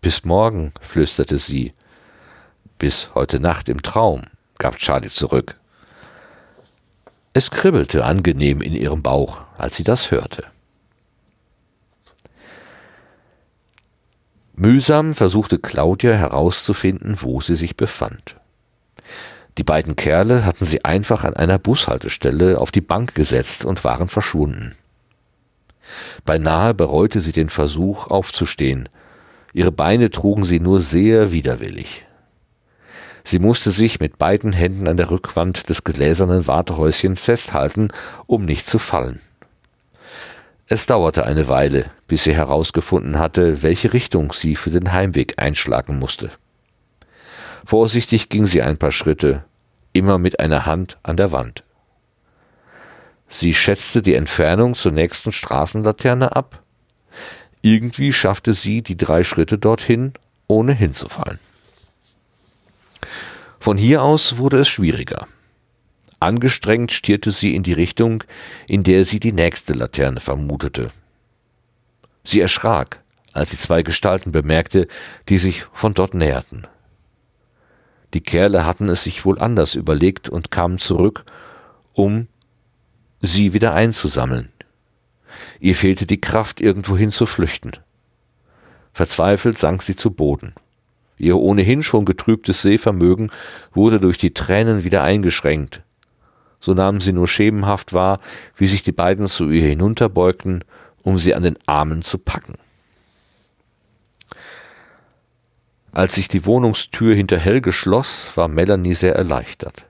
Bis 0.00 0.24
morgen, 0.24 0.72
flüsterte 0.80 1.36
sie. 1.38 1.74
Bis 2.78 3.10
heute 3.14 3.40
Nacht 3.40 3.68
im 3.68 3.82
Traum, 3.82 4.22
gab 4.60 4.76
Charlie 4.76 5.08
zurück. 5.08 5.56
Es 7.32 7.50
kribbelte 7.50 8.04
angenehm 8.04 8.60
in 8.60 8.74
ihrem 8.74 9.02
Bauch, 9.02 9.42
als 9.58 9.76
sie 9.76 9.84
das 9.84 10.12
hörte. 10.12 10.44
Mühsam 14.54 15.14
versuchte 15.14 15.58
Claudia 15.58 16.12
herauszufinden, 16.12 17.16
wo 17.22 17.40
sie 17.40 17.56
sich 17.56 17.76
befand. 17.76 18.36
Die 19.58 19.64
beiden 19.64 19.96
Kerle 19.96 20.44
hatten 20.44 20.64
sie 20.64 20.84
einfach 20.84 21.24
an 21.24 21.34
einer 21.34 21.58
Bushaltestelle 21.58 22.58
auf 22.60 22.70
die 22.70 22.82
Bank 22.82 23.14
gesetzt 23.14 23.64
und 23.64 23.84
waren 23.84 24.08
verschwunden. 24.08 24.76
Beinahe 26.24 26.74
bereute 26.74 27.20
sie 27.20 27.32
den 27.32 27.48
Versuch, 27.48 28.08
aufzustehen. 28.08 28.88
Ihre 29.52 29.72
Beine 29.72 30.10
trugen 30.10 30.44
sie 30.44 30.60
nur 30.60 30.80
sehr 30.80 31.32
widerwillig. 31.32 32.04
Sie 33.24 33.38
musste 33.38 33.70
sich 33.70 34.00
mit 34.00 34.18
beiden 34.18 34.52
Händen 34.52 34.88
an 34.88 34.96
der 34.96 35.10
Rückwand 35.10 35.68
des 35.68 35.84
gläsernen 35.84 36.46
Wartehäuschens 36.46 37.20
festhalten, 37.20 37.88
um 38.26 38.44
nicht 38.44 38.66
zu 38.66 38.78
fallen. 38.78 39.20
Es 40.66 40.86
dauerte 40.86 41.24
eine 41.24 41.48
Weile, 41.48 41.90
bis 42.06 42.24
sie 42.24 42.34
herausgefunden 42.34 43.18
hatte, 43.18 43.62
welche 43.62 43.92
Richtung 43.92 44.32
sie 44.32 44.54
für 44.54 44.70
den 44.70 44.92
Heimweg 44.92 45.34
einschlagen 45.36 45.98
musste. 45.98 46.30
Vorsichtig 47.66 48.28
ging 48.28 48.46
sie 48.46 48.62
ein 48.62 48.78
paar 48.78 48.92
Schritte, 48.92 49.44
immer 49.92 50.18
mit 50.18 50.38
einer 50.38 50.66
Hand 50.66 50.98
an 51.02 51.16
der 51.16 51.32
Wand. 51.32 51.64
Sie 53.28 53.54
schätzte 53.54 54.02
die 54.02 54.14
Entfernung 54.14 54.74
zur 54.74 54.92
nächsten 54.92 55.32
Straßenlaterne 55.32 56.34
ab. 56.34 56.62
Irgendwie 57.62 58.12
schaffte 58.12 58.54
sie 58.54 58.82
die 58.82 58.96
drei 58.96 59.24
Schritte 59.24 59.58
dorthin, 59.58 60.12
ohne 60.46 60.72
hinzufallen. 60.72 61.38
Von 63.60 63.76
hier 63.76 64.02
aus 64.02 64.38
wurde 64.38 64.58
es 64.58 64.68
schwieriger. 64.68 65.28
Angestrengt 66.18 66.92
stierte 66.92 67.30
sie 67.30 67.54
in 67.54 67.62
die 67.62 67.74
Richtung, 67.74 68.24
in 68.66 68.84
der 68.84 69.04
sie 69.04 69.20
die 69.20 69.32
nächste 69.32 69.74
Laterne 69.74 70.20
vermutete. 70.20 70.90
Sie 72.24 72.40
erschrak, 72.40 73.02
als 73.34 73.50
sie 73.50 73.58
zwei 73.58 73.82
Gestalten 73.82 74.32
bemerkte, 74.32 74.88
die 75.28 75.38
sich 75.38 75.64
von 75.74 75.92
dort 75.92 76.14
näherten. 76.14 76.66
Die 78.14 78.22
Kerle 78.22 78.64
hatten 78.64 78.88
es 78.88 79.04
sich 79.04 79.26
wohl 79.26 79.38
anders 79.38 79.74
überlegt 79.74 80.30
und 80.30 80.50
kamen 80.50 80.78
zurück, 80.78 81.24
um 81.92 82.28
sie 83.20 83.52
wieder 83.52 83.74
einzusammeln. 83.74 84.50
Ihr 85.60 85.74
fehlte 85.74 86.06
die 86.06 86.20
Kraft, 86.20 86.62
irgendwohin 86.62 87.10
zu 87.10 87.26
flüchten. 87.26 87.72
Verzweifelt 88.94 89.58
sank 89.58 89.82
sie 89.82 89.96
zu 89.96 90.10
Boden. 90.10 90.54
Ihr 91.20 91.36
ohnehin 91.36 91.82
schon 91.82 92.06
getrübtes 92.06 92.62
Sehvermögen 92.62 93.30
wurde 93.74 94.00
durch 94.00 94.16
die 94.16 94.32
Tränen 94.32 94.84
wieder 94.84 95.02
eingeschränkt. 95.02 95.82
So 96.60 96.72
nahmen 96.72 97.02
sie 97.02 97.12
nur 97.12 97.28
schemenhaft 97.28 97.92
wahr, 97.92 98.20
wie 98.56 98.66
sich 98.66 98.82
die 98.82 98.92
beiden 98.92 99.26
zu 99.26 99.50
ihr 99.50 99.68
hinunterbeugten, 99.68 100.64
um 101.02 101.18
sie 101.18 101.34
an 101.34 101.42
den 101.42 101.58
Armen 101.66 102.00
zu 102.00 102.16
packen. 102.16 102.54
Als 105.92 106.14
sich 106.14 106.28
die 106.28 106.46
Wohnungstür 106.46 107.14
hinter 107.14 107.36
Helge 107.36 107.72
schloss, 107.72 108.34
war 108.36 108.48
Melanie 108.48 108.94
sehr 108.94 109.14
erleichtert. 109.14 109.84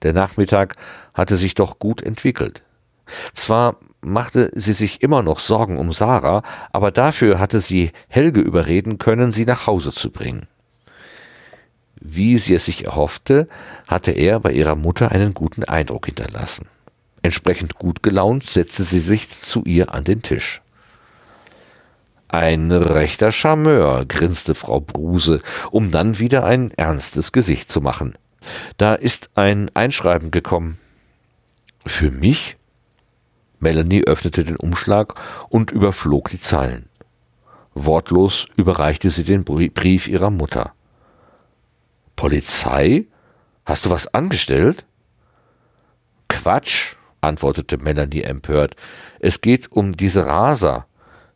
Der 0.00 0.14
Nachmittag 0.14 0.76
hatte 1.12 1.36
sich 1.36 1.54
doch 1.54 1.78
gut 1.78 2.00
entwickelt. 2.00 2.62
Zwar 3.34 3.76
machte 4.00 4.50
sie 4.54 4.72
sich 4.72 5.02
immer 5.02 5.22
noch 5.22 5.38
Sorgen 5.38 5.78
um 5.78 5.92
Sarah, 5.92 6.42
aber 6.72 6.90
dafür 6.90 7.38
hatte 7.38 7.60
sie 7.60 7.92
Helge 8.08 8.40
überreden 8.40 8.98
können, 8.98 9.32
sie 9.32 9.44
nach 9.44 9.66
Hause 9.66 9.92
zu 9.92 10.10
bringen. 10.10 10.46
Wie 12.00 12.38
sie 12.38 12.54
es 12.54 12.64
sich 12.64 12.86
erhoffte, 12.86 13.46
hatte 13.86 14.12
er 14.12 14.40
bei 14.40 14.52
ihrer 14.52 14.74
Mutter 14.74 15.12
einen 15.12 15.34
guten 15.34 15.64
Eindruck 15.64 16.06
hinterlassen. 16.06 16.66
Entsprechend 17.22 17.74
gut 17.74 18.02
gelaunt 18.02 18.48
setzte 18.48 18.84
sie 18.84 19.00
sich 19.00 19.28
zu 19.28 19.62
ihr 19.64 19.92
an 19.92 20.04
den 20.04 20.22
Tisch. 20.22 20.62
Ein 22.28 22.70
rechter 22.72 23.32
Charmeur, 23.32 24.06
grinste 24.06 24.54
Frau 24.54 24.80
Bruse, 24.80 25.42
um 25.70 25.90
dann 25.90 26.18
wieder 26.18 26.44
ein 26.44 26.70
ernstes 26.70 27.32
Gesicht 27.32 27.68
zu 27.68 27.80
machen. 27.80 28.14
Da 28.78 28.94
ist 28.94 29.30
ein 29.34 29.70
Einschreiben 29.74 30.30
gekommen. 30.30 30.78
Für 31.84 32.10
mich? 32.10 32.56
Melanie 33.60 34.04
öffnete 34.04 34.44
den 34.44 34.56
Umschlag 34.56 35.14
und 35.48 35.70
überflog 35.70 36.30
die 36.30 36.40
Zeilen. 36.40 36.88
Wortlos 37.74 38.48
überreichte 38.56 39.10
sie 39.10 39.24
den 39.24 39.44
Brief 39.44 40.08
ihrer 40.08 40.30
Mutter. 40.30 40.72
Polizei? 42.16 43.06
Hast 43.64 43.86
du 43.86 43.90
was 43.90 44.12
angestellt? 44.12 44.84
Quatsch, 46.28 46.96
antwortete 47.20 47.78
Melanie 47.78 48.22
empört. 48.22 48.74
Es 49.20 49.40
geht 49.40 49.70
um 49.70 49.96
diese 49.96 50.26
Raser. 50.26 50.86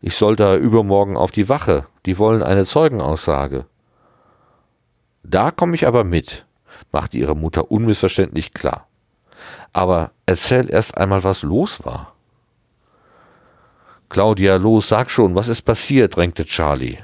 Ich 0.01 0.17
soll 0.17 0.37
da 0.37 0.57
übermorgen 0.57 1.17
auf 1.17 1.31
die 1.31 1.49
Wache. 1.49 1.87
Die 2.07 2.19
wollen 2.19 2.43
eine 2.43 2.67
Zeugenaussage. 2.67 3.67
Da 5.23 5.51
komme 5.51 5.75
ich 5.75 5.87
aber 5.87 6.05
mit 6.05 6.45
machte 6.93 7.19
ihre 7.19 7.37
Mutter 7.37 7.71
unmissverständlich 7.71 8.55
klar. 8.55 8.87
Aber 9.73 10.13
erzähl 10.27 10.71
erst 10.71 10.97
einmal, 10.97 11.25
was 11.25 11.43
los 11.43 11.85
war. 11.85 12.14
Claudia, 14.15 14.55
los, 14.55 14.91
sag 14.91 15.11
schon, 15.11 15.35
was 15.35 15.49
ist 15.49 15.63
passiert? 15.63 16.15
drängte 16.15 16.45
Charlie. 16.45 16.99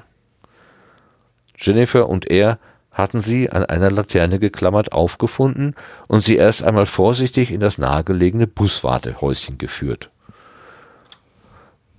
Jennifer 1.59 2.09
und 2.09 2.31
er 2.31 2.61
hatten 2.92 3.20
sie 3.20 3.51
an 3.51 3.64
einer 3.64 3.90
Laterne 3.90 4.38
geklammert 4.38 4.92
aufgefunden 4.92 5.75
und 6.07 6.23
sie 6.23 6.37
erst 6.37 6.62
einmal 6.62 6.87
vorsichtig 6.87 7.51
in 7.51 7.59
das 7.59 7.79
nahegelegene 7.79 8.46
Buswartehäuschen 8.46 9.59
geführt. 9.59 10.12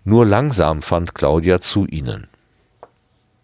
Nur 0.05 0.25
langsam 0.25 0.81
fand 0.81 1.13
Claudia 1.13 1.59
zu 1.59 1.85
ihnen. 1.87 2.27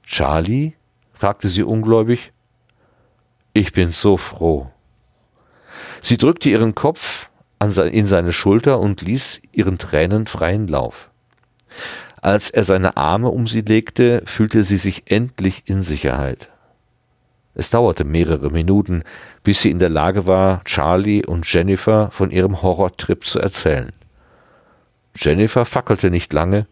Charlie? 0.03 0.71
fragte 1.15 1.49
sie 1.49 1.63
ungläubig. 1.63 2.31
Ich 3.51 3.73
bin 3.73 3.91
so 3.91 4.15
froh. 4.15 4.71
Sie 6.01 6.15
drückte 6.15 6.49
ihren 6.49 6.75
Kopf 6.75 7.29
in 7.59 8.05
seine 8.07 8.31
Schulter 8.31 8.79
und 8.79 9.01
ließ 9.01 9.41
ihren 9.51 9.77
Tränen 9.77 10.27
freien 10.27 10.69
Lauf. 10.69 11.11
Als 12.21 12.49
er 12.49 12.63
seine 12.63 12.97
Arme 12.97 13.29
um 13.29 13.47
sie 13.47 13.61
legte, 13.61 14.21
fühlte 14.25 14.63
sie 14.63 14.77
sich 14.77 15.11
endlich 15.11 15.63
in 15.65 15.81
Sicherheit. 15.81 16.49
Es 17.53 17.69
dauerte 17.69 18.03
mehrere 18.03 18.51
Minuten, 18.51 19.03
bis 19.43 19.61
sie 19.61 19.71
in 19.71 19.79
der 19.79 19.89
Lage 19.89 20.27
war, 20.27 20.63
Charlie 20.63 21.25
und 21.25 21.51
Jennifer 21.51 22.11
von 22.11 22.29
ihrem 22.29 22.61
Horrortrip 22.61 23.25
zu 23.25 23.39
erzählen. 23.39 23.93
Jennifer 25.15 25.65
fackelte 25.65 26.11
nicht 26.11 26.33
lange 26.33 26.67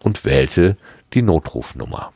und 0.00 0.24
wählte 0.24 0.76
die 1.14 1.22
Notrufnummer. 1.22 2.12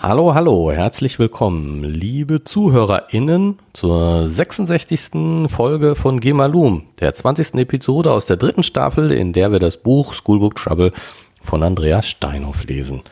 Hallo, 0.00 0.32
hallo, 0.32 0.70
herzlich 0.70 1.18
willkommen, 1.18 1.82
liebe 1.82 2.44
ZuhörerInnen, 2.44 3.58
zur 3.72 4.28
66. 4.28 5.48
Folge 5.48 5.96
von 5.96 6.20
Gemalum, 6.20 6.86
der 7.00 7.14
20. 7.14 7.54
Episode 7.54 8.12
aus 8.12 8.26
der 8.26 8.36
dritten 8.36 8.62
Staffel, 8.62 9.10
in 9.10 9.32
der 9.32 9.50
wir 9.50 9.58
das 9.58 9.76
Buch 9.76 10.14
Schoolbook 10.14 10.54
Trouble 10.54 10.92
von 11.42 11.64
Andreas 11.64 12.06
Steinhoff 12.06 12.62
lesen. 12.62 13.02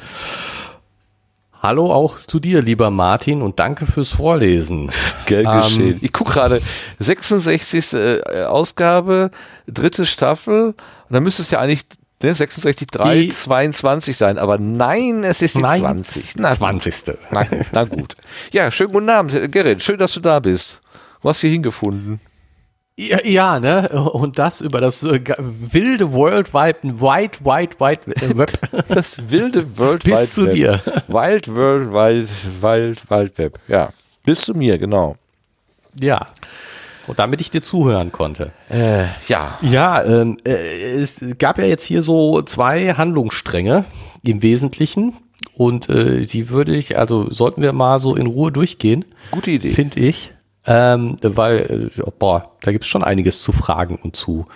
Hallo 1.60 1.92
auch 1.92 2.18
zu 2.28 2.38
dir, 2.38 2.62
lieber 2.62 2.92
Martin, 2.92 3.42
und 3.42 3.58
danke 3.58 3.84
fürs 3.84 4.10
Vorlesen. 4.10 4.92
Gern 5.26 5.60
geschehen. 5.60 5.94
Ähm, 5.94 5.98
ich 6.02 6.12
gucke 6.12 6.34
gerade, 6.34 6.62
66. 7.00 7.94
Äh, 7.94 8.44
Ausgabe, 8.44 9.32
dritte 9.66 10.06
Staffel, 10.06 10.66
und 10.66 10.76
dann 11.10 11.24
müsste 11.24 11.42
es 11.42 11.50
ja 11.50 11.58
eigentlich 11.58 11.84
ne, 12.22 12.34
66, 12.34 12.88
3, 12.88 13.14
die, 13.22 13.28
22 13.28 14.16
sein, 14.16 14.38
aber 14.38 14.58
nein, 14.58 15.24
es 15.24 15.42
ist 15.42 15.56
die 15.56 15.62
nein, 15.62 15.80
20. 15.80 16.36
Na, 16.36 16.52
20. 16.52 17.18
Na, 17.30 17.46
na, 17.72 17.84
gut. 17.84 18.16
Ja, 18.52 18.70
schönen 18.70 18.92
guten 18.92 19.10
Abend, 19.10 19.52
Gerrit, 19.52 19.82
schön, 19.82 19.98
dass 19.98 20.12
du 20.12 20.20
da 20.20 20.40
bist. 20.40 20.80
Wo 21.22 21.30
hast 21.30 21.42
du 21.42 21.46
hier 21.46 21.54
hingefunden? 21.54 22.20
Ja, 22.98 23.18
ja, 23.24 23.60
ne? 23.60 23.90
Und 23.90 24.38
das 24.38 24.62
über 24.62 24.80
das 24.80 25.02
äh, 25.02 25.20
wilde 25.38 26.12
World 26.12 26.54
Wide, 26.54 26.78
Wide, 26.82 27.38
Wide, 27.44 27.76
Wide 27.78 28.38
Web. 28.38 28.58
Das 28.88 29.30
wilde 29.30 29.76
World 29.76 30.06
Wide 30.06 30.16
Bis 30.16 30.32
zu 30.32 30.46
dir. 30.46 30.80
Wild 31.06 31.54
World 31.54 31.92
Wide, 31.92 32.28
Wild, 32.62 33.10
Wild 33.10 33.38
Web. 33.38 33.58
Ja. 33.68 33.90
Bis 34.24 34.40
zu 34.40 34.54
mir, 34.54 34.78
genau. 34.78 35.16
Ja. 36.00 36.24
Und 37.06 37.18
damit 37.18 37.40
ich 37.40 37.50
dir 37.50 37.62
zuhören 37.62 38.12
konnte. 38.12 38.52
Äh, 38.68 39.04
ja. 39.28 39.58
Ja, 39.62 40.02
ähm, 40.02 40.38
äh, 40.44 40.92
es 40.92 41.24
gab 41.38 41.58
ja 41.58 41.64
jetzt 41.64 41.84
hier 41.84 42.02
so 42.02 42.42
zwei 42.42 42.94
Handlungsstränge 42.94 43.84
im 44.22 44.42
Wesentlichen. 44.42 45.14
Und 45.54 45.88
äh, 45.88 46.26
die 46.26 46.50
würde 46.50 46.74
ich, 46.74 46.98
also 46.98 47.30
sollten 47.30 47.62
wir 47.62 47.72
mal 47.72 47.98
so 47.98 48.14
in 48.14 48.26
Ruhe 48.26 48.52
durchgehen. 48.52 49.04
Gute 49.30 49.52
Idee. 49.52 49.70
Finde 49.70 50.00
ich. 50.00 50.32
Ähm, 50.66 51.16
weil, 51.22 51.90
äh, 51.96 52.10
boah, 52.18 52.52
da 52.62 52.72
gibt 52.72 52.84
es 52.84 52.88
schon 52.88 53.04
einiges 53.04 53.40
zu 53.40 53.52
fragen 53.52 53.98
und 54.02 54.16
zu 54.16 54.46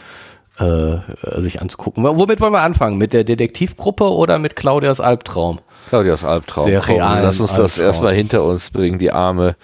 äh, 0.58 0.98
sich 1.40 1.62
anzugucken. 1.62 2.04
Womit 2.04 2.40
wollen 2.40 2.52
wir 2.52 2.60
anfangen? 2.60 2.98
Mit 2.98 3.12
der 3.12 3.24
Detektivgruppe 3.24 4.12
oder 4.12 4.38
mit 4.38 4.56
Claudias 4.56 5.00
Albtraum? 5.00 5.60
Claudias 5.88 6.24
Albtraum. 6.24 6.64
Sehr 6.64 6.86
real. 6.86 7.22
Lass 7.22 7.40
uns 7.40 7.50
Albtraum. 7.50 7.64
das 7.64 7.78
erstmal 7.78 8.14
hinter 8.14 8.44
uns 8.44 8.70
bringen, 8.70 8.98
die 8.98 9.12
Arme. 9.12 9.56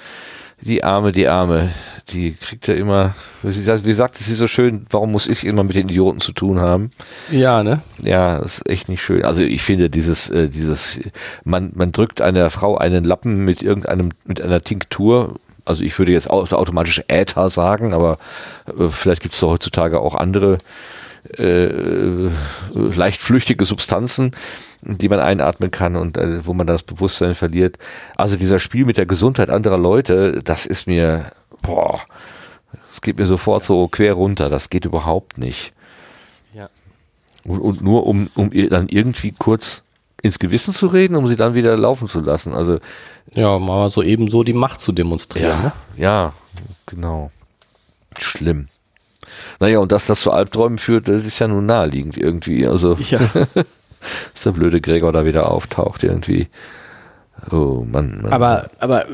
Die 0.63 0.83
Arme, 0.83 1.13
die 1.13 1.29
Arme. 1.29 1.73
Die 2.09 2.33
kriegt 2.35 2.69
ja 2.69 2.75
immer, 2.75 3.15
wie, 3.43 3.51
sagt, 3.51 3.85
sagte 3.85 4.23
sie 4.23 4.35
so 4.35 4.47
schön, 4.47 4.87
warum 4.91 5.11
muss 5.11 5.27
ich 5.27 5.45
immer 5.45 5.65
mit 5.65 5.75
den 5.75 5.89
Idioten 5.89 6.21
zu 6.21 6.33
tun 6.33 6.61
haben? 6.61 6.91
Ja, 7.31 7.65
ne? 7.65 7.81
Ja, 7.99 8.39
das 8.39 8.59
ist 8.59 8.71
echt 8.71 8.89
nicht 8.89 9.03
schön. 9.03 9.25
Also 9.25 9.43
ich 9.43 9.63
finde 9.63 9.91
dieses, 9.91 10.31
äh, 10.31 10.49
dieses, 10.49 11.01
man, 11.43 11.73
man 11.75 11.91
drückt 11.91 12.21
einer 12.21 12.51
Frau 12.51 12.77
einen 12.77 13.03
Lappen 13.03 13.45
mit 13.45 13.63
irgendeinem, 13.63 14.13
mit 14.25 14.41
einer 14.41 14.61
Tinktur 14.61 15.35
also 15.67 15.83
ich 15.83 15.99
würde 15.99 16.13
jetzt 16.13 16.31
automatisch 16.31 17.03
Äther 17.09 17.51
sagen, 17.51 17.93
aber 17.93 18.19
äh, 18.69 18.89
vielleicht 18.89 19.21
gibt 19.21 19.35
es 19.35 19.43
heutzutage 19.43 19.99
auch 19.99 20.15
andere 20.15 20.59
äh, 21.37 22.31
leicht 22.73 23.21
flüchtige 23.21 23.65
Substanzen, 23.65 24.31
die 24.81 25.09
man 25.09 25.21
einatmen 25.21 25.71
kann 25.71 25.97
und 25.97 26.17
äh, 26.17 26.47
wo 26.47 26.55
man 26.55 26.67
das 26.67 26.83
Bewusstsein 26.83 27.35
verliert. 27.35 27.79
Also 28.17 28.37
dieser 28.37 28.59
Spiel 28.59 28.85
mit 28.85 28.97
der 28.97 29.07
Gesundheit 29.07 29.51
anderer 29.51 29.79
Leute, 29.79 30.41
das 30.45 30.67
ist 30.67 30.87
mir, 30.87 31.33
boah, 31.67 32.01
das 32.89 33.01
geht 33.01 33.19
mir 33.19 33.27
sofort 33.27 33.65
so 33.65 33.89
quer 33.89 34.15
runter. 34.15 34.49
Das 34.49 34.71
geht 34.71 34.85
überhaupt 34.85 35.39
nicht. 35.39 35.73
Ja. 36.55 36.69
Und, 37.45 37.61
und 37.61 37.83
nur 37.83 38.07
um, 38.07 38.29
um 38.35 38.53
ihr 38.53 38.71
dann 38.71 38.89
irgendwie 38.89 39.33
kurz 39.33 39.83
ins 40.23 40.39
Gewissen 40.39 40.75
zu 40.75 40.87
reden, 40.89 41.17
um 41.17 41.27
sie 41.27 41.37
dann 41.37 41.55
wieder 41.55 41.77
laufen 41.77 42.09
zu 42.09 42.21
lassen. 42.21 42.53
Also 42.53 42.79
ja, 43.33 43.59
mal 43.59 43.91
so 43.91 44.03
eben 44.03 44.29
so 44.31 44.43
die 44.43 44.53
Macht 44.53 44.81
zu 44.81 44.93
demonstrieren. 44.93 45.51
Ja, 45.51 45.63
ne? 45.63 45.73
ja 45.97 46.33
genau. 46.87 47.31
Schlimm. 48.19 48.69
Naja, 49.61 49.79
und 49.79 49.93
dass 49.93 50.07
das 50.07 50.21
zu 50.21 50.33
Albträumen 50.33 50.79
führt, 50.79 51.09
das 51.09 51.25
ist 51.25 51.39
ja 51.39 51.49
nun 51.49 51.67
naheliegend 51.67 52.17
irgendwie. 52.17 52.67
Also, 52.67 52.95
ja. 53.11 53.19
dass 54.33 54.43
der 54.45 54.53
blöde 54.53 54.81
Gregor 54.81 55.13
da 55.13 55.25
wieder 55.25 55.51
auftaucht 55.51 56.03
irgendwie. 56.03 56.49
Oh 57.51 57.85
Mann. 57.87 58.23
Mann. 58.23 58.33
Aber, 58.33 58.71
aber 58.79 59.07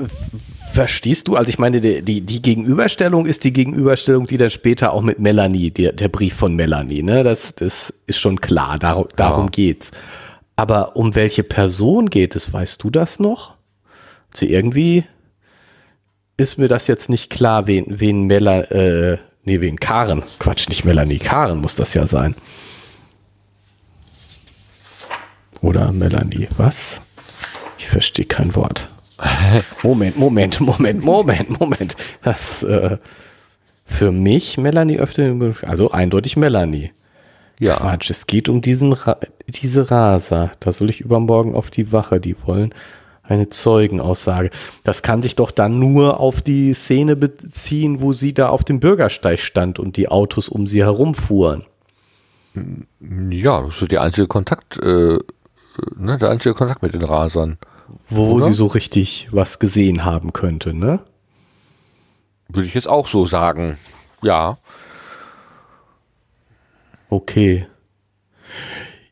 verstehst 0.73 1.29
du, 1.29 1.37
also 1.37 1.49
ich 1.49 1.59
meine, 1.59 1.81
die, 1.81 2.03
die, 2.03 2.21
die, 2.23 2.43
Gegenüberstellung 2.43 3.27
ist 3.27 3.45
die 3.45 3.53
Gegenüberstellung, 3.53 4.27
die 4.27 4.39
dann 4.39 4.51
später 4.51 4.93
auch 4.93 5.03
mit 5.03 5.19
Melanie, 5.19 5.71
der, 5.71 5.93
der 5.93 6.09
Brief 6.09 6.35
von 6.35 6.57
Melanie, 6.57 7.03
ne? 7.03 7.23
Das, 7.23 7.55
das 7.55 7.93
ist 8.07 8.19
schon 8.19 8.41
klar, 8.41 8.79
darum, 8.79 9.07
darum 9.17 9.45
ja. 9.45 9.51
geht's. 9.51 9.93
Aber 10.57 10.97
um 10.97 11.15
welche 11.15 11.43
Person 11.43 12.11
geht 12.11 12.35
es, 12.37 12.53
weißt 12.53 12.83
du 12.83 12.91
das 12.91 13.21
noch? 13.21 13.55
Also 14.33 14.47
irgendwie 14.47 15.05
ist 16.37 16.59
mir 16.59 16.69
das 16.69 16.87
jetzt 16.87 17.09
nicht 17.09 17.31
klar, 17.31 17.67
wen, 17.67 17.85
wen 17.89 18.27
Mela, 18.27 18.63
äh, 18.63 19.19
nee, 19.45 19.61
wen 19.61 19.79
Karen. 19.79 20.23
Quatsch, 20.39 20.69
nicht 20.69 20.85
Melanie, 20.85 21.19
Karen 21.19 21.61
muss 21.61 21.77
das 21.77 21.95
ja 21.95 22.07
sein. 22.07 22.35
Oder 25.61 25.93
Melanie, 25.93 26.49
was? 26.57 27.01
Ich 27.79 27.87
verstehe 27.87 28.27
kein 28.27 28.55
Wort. 28.57 28.89
Moment, 29.83 30.17
Moment, 30.17 30.61
Moment, 30.61 31.05
Moment, 31.05 31.61
Moment. 31.61 31.97
Das, 32.23 32.63
äh, 32.63 32.99
für 33.85 34.11
mich 34.11 34.59
Melanie 34.59 34.99
öfter, 34.99 35.35
also 35.63 35.91
eindeutig 35.91 36.37
Melanie. 36.37 36.93
Ja. 37.61 37.77
Quatsch, 37.77 38.11
es 38.11 38.27
geht 38.27 38.49
um 38.49 38.63
diesen 38.63 38.93
Ra 38.93 39.19
diese 39.49 39.91
Raser. 39.91 40.53
Da 40.61 40.73
soll 40.73 40.91
ich 40.91 41.01
übermorgen 41.01 41.55
auf 41.55 41.71
die 41.71 41.93
Wache, 41.93 42.19
die 42.19 42.35
wollen 42.45 42.75
eine 43.23 43.49
Zeugenaussage. 43.49 44.51
Das 44.85 45.03
kann 45.03 45.23
sich 45.23 45.37
doch 45.37 45.51
dann 45.51 45.79
nur 45.79 46.19
auf 46.19 46.43
die 46.43 46.75
Szene 46.75 47.17
beziehen, 47.17 48.01
wo 48.01 48.13
sie 48.13 48.35
da 48.35 48.49
auf 48.49 48.65
dem 48.65 48.81
Bürgersteig 48.81 49.39
stand 49.41 49.79
und 49.79 49.97
die 49.97 50.09
Autos 50.09 50.49
um 50.49 50.67
sie 50.67 50.83
herumfuhren. 50.83 51.65
Ja, 53.31 53.63
das 53.63 53.81
ist 53.81 53.93
der 53.93 54.03
einzige 54.03 54.27
Kontakt, 54.27 54.79
äh, 54.79 55.19
ne, 55.97 56.19
der 56.19 56.31
einzige 56.31 56.55
Kontakt 56.55 56.83
mit 56.83 56.95
den 56.95 57.03
Rasern. 57.03 57.59
Wo 58.09 58.33
oder? 58.33 58.47
sie 58.47 58.53
so 58.53 58.67
richtig 58.67 59.29
was 59.31 59.59
gesehen 59.59 60.05
haben 60.05 60.33
könnte, 60.33 60.75
ne? 60.75 61.01
Würde 62.49 62.67
ich 62.67 62.75
jetzt 62.75 62.89
auch 62.89 63.07
so 63.07 63.25
sagen. 63.25 63.79
Ja. 64.23 64.59
Okay. 67.09 67.67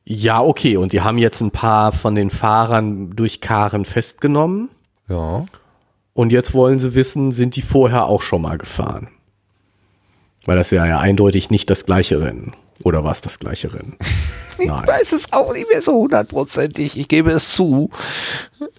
Ja, 0.04 0.40
okay. 0.42 0.76
Und 0.76 0.92
die 0.92 1.02
haben 1.02 1.18
jetzt 1.18 1.40
ein 1.40 1.50
paar 1.50 1.92
von 1.92 2.14
den 2.14 2.30
Fahrern 2.30 3.10
durch 3.10 3.40
Karen 3.40 3.84
festgenommen. 3.84 4.68
Ja. 5.08 5.46
Und 6.12 6.32
jetzt 6.32 6.52
wollen 6.52 6.78
sie 6.78 6.94
wissen, 6.94 7.32
sind 7.32 7.56
die 7.56 7.62
vorher 7.62 8.06
auch 8.06 8.22
schon 8.22 8.42
mal 8.42 8.58
gefahren? 8.58 9.08
Weil 10.44 10.56
das 10.56 10.70
ja, 10.70 10.86
ja 10.86 10.98
eindeutig 10.98 11.50
nicht 11.50 11.70
das 11.70 11.86
gleiche 11.86 12.20
Rennen. 12.20 12.54
Oder 12.82 13.04
war 13.04 13.12
es 13.12 13.20
das 13.20 13.38
gleiche 13.38 13.72
Rennen? 13.72 13.96
ich 14.58 14.66
Nein. 14.66 14.86
weiß 14.86 15.12
es 15.12 15.32
auch 15.32 15.52
nicht 15.52 15.68
mehr 15.68 15.82
so 15.82 15.92
hundertprozentig. 15.92 16.98
Ich 16.98 17.08
gebe 17.08 17.30
es 17.30 17.52
zu. 17.52 17.90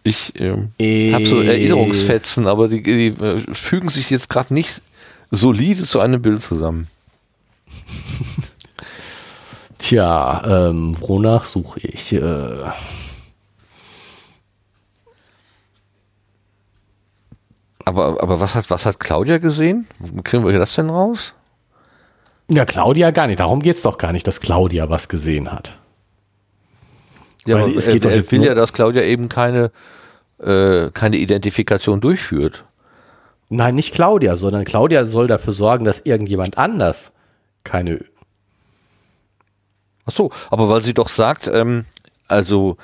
Ich 0.04 0.34
ähm, 0.40 0.72
äh, 0.80 1.14
habe 1.14 1.26
so 1.26 1.42
Erinnerungsfetzen, 1.42 2.48
aber 2.48 2.68
die, 2.68 2.84
die 2.84 3.08
äh, 3.08 3.42
fügen 3.54 3.90
sich 3.90 4.10
jetzt 4.10 4.30
gerade 4.30 4.54
nicht 4.54 4.82
solide 5.30 5.84
zu 5.84 6.00
einem 6.00 6.22
Bild 6.22 6.42
zusammen. 6.42 6.88
Tja, 9.78 10.70
ähm, 10.70 10.96
wonach 11.00 11.46
suche 11.46 11.80
ich? 11.82 12.14
Äh 12.14 12.22
aber, 17.86 18.22
aber 18.22 18.40
was 18.40 18.56
hat, 18.56 18.70
was 18.70 18.86
hat 18.86 19.00
Claudia 19.00 19.40
gesehen? 19.40 19.88
Wo 20.00 20.22
kriegen 20.22 20.46
wir 20.46 20.58
das 20.60 20.76
denn 20.76 20.90
raus? 20.90 21.34
Ja, 22.54 22.66
Claudia 22.66 23.12
gar 23.12 23.28
nicht. 23.28 23.40
Darum 23.40 23.62
geht 23.62 23.78
es 23.78 23.82
doch 23.82 23.98
gar 23.98 24.12
nicht, 24.12 24.28
dass 24.28 24.42
Claudia 24.42 24.90
was 24.90 25.08
gesehen 25.08 25.52
hat. 25.52 25.74
Ja, 27.46 27.56
Weil 27.56 27.64
aber 27.64 27.76
es 27.76 27.88
geht 27.88 28.06
er, 28.06 28.32
will 28.32 28.44
ja, 28.44 28.54
dass 28.54 28.74
Claudia 28.74 29.04
eben 29.04 29.30
keine, 29.30 29.72
äh, 30.40 30.92
keine 30.92 31.18
Identifikation 31.18 32.02
durchführt. 32.02 32.66
Nein, 33.50 33.76
nicht 33.76 33.94
Claudia, 33.94 34.36
sondern 34.36 34.66
Claudia 34.66 35.06
soll 35.06 35.28
dafür 35.28 35.54
sorgen, 35.54 35.86
dass 35.86 36.02
irgendjemand 36.02 36.58
anders 36.58 37.14
keine 37.64 38.00
Ach 40.06 40.12
so, 40.12 40.32
aber 40.50 40.68
weil 40.68 40.82
sie 40.82 40.94
doch 40.94 41.10
sagt, 41.10 41.48
ähm, 41.48 41.86
also 42.28 42.78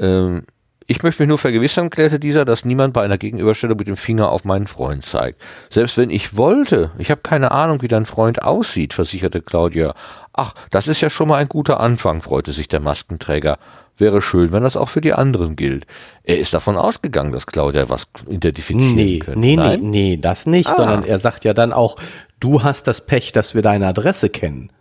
ähm, 0.00 0.44
ich 0.90 1.04
möchte 1.04 1.22
mich 1.22 1.28
nur 1.28 1.38
vergewissern, 1.38 1.88
klärte 1.88 2.18
dieser, 2.18 2.44
dass 2.44 2.64
niemand 2.64 2.94
bei 2.94 3.04
einer 3.04 3.16
Gegenüberstellung 3.16 3.76
mit 3.76 3.86
dem 3.86 3.96
Finger 3.96 4.32
auf 4.32 4.44
meinen 4.44 4.66
Freund 4.66 5.04
zeigt. 5.04 5.40
Selbst 5.70 5.96
wenn 5.96 6.10
ich 6.10 6.36
wollte, 6.36 6.90
ich 6.98 7.12
habe 7.12 7.20
keine 7.20 7.52
Ahnung, 7.52 7.80
wie 7.82 7.86
dein 7.86 8.06
Freund 8.06 8.42
aussieht, 8.42 8.92
versicherte 8.92 9.40
Claudia. 9.40 9.94
Ach, 10.32 10.52
das 10.72 10.88
ist 10.88 11.00
ja 11.00 11.08
schon 11.08 11.28
mal 11.28 11.36
ein 11.36 11.48
guter 11.48 11.78
Anfang, 11.78 12.22
freute 12.22 12.52
sich 12.52 12.66
der 12.66 12.80
Maskenträger. 12.80 13.58
Wäre 13.98 14.20
schön, 14.20 14.50
wenn 14.50 14.64
das 14.64 14.76
auch 14.76 14.88
für 14.88 15.00
die 15.00 15.12
anderen 15.12 15.54
gilt. 15.54 15.86
Er 16.24 16.40
ist 16.40 16.54
davon 16.54 16.76
ausgegangen, 16.76 17.30
dass 17.30 17.46
Claudia 17.46 17.88
was 17.88 18.08
identifizieren 18.28 18.96
nee, 18.96 19.18
könnte. 19.20 19.38
Nee, 19.38 19.54
Nein? 19.54 19.80
nee, 19.82 19.88
nee, 19.88 20.16
das 20.16 20.46
nicht, 20.46 20.70
ah. 20.70 20.74
sondern 20.74 21.04
er 21.04 21.20
sagt 21.20 21.44
ja 21.44 21.54
dann 21.54 21.72
auch, 21.72 21.98
du 22.40 22.64
hast 22.64 22.88
das 22.88 23.06
Pech, 23.06 23.30
dass 23.30 23.54
wir 23.54 23.62
deine 23.62 23.86
Adresse 23.86 24.28
kennen 24.28 24.72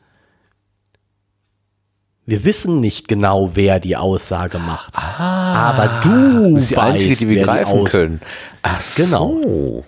wir 2.30 2.46
wissen 2.46 2.80
nicht 2.80 3.08
genau, 3.08 3.52
wer 3.56 3.80
die 3.80 3.96
Aussage 3.98 4.60
macht. 4.60 4.94
Ah, 4.96 5.72
aber 5.72 5.90
du 6.04 6.56
bist 6.56 6.72
die 6.72 6.76
weißt, 6.78 6.94
Einzige, 6.94 7.16
die 7.16 7.30
wir 7.30 7.44
greifen 7.44 7.86
die 7.86 7.90
können. 7.92 8.22
Ach 8.62 8.82
genau. 8.96 9.42
so. 9.42 9.86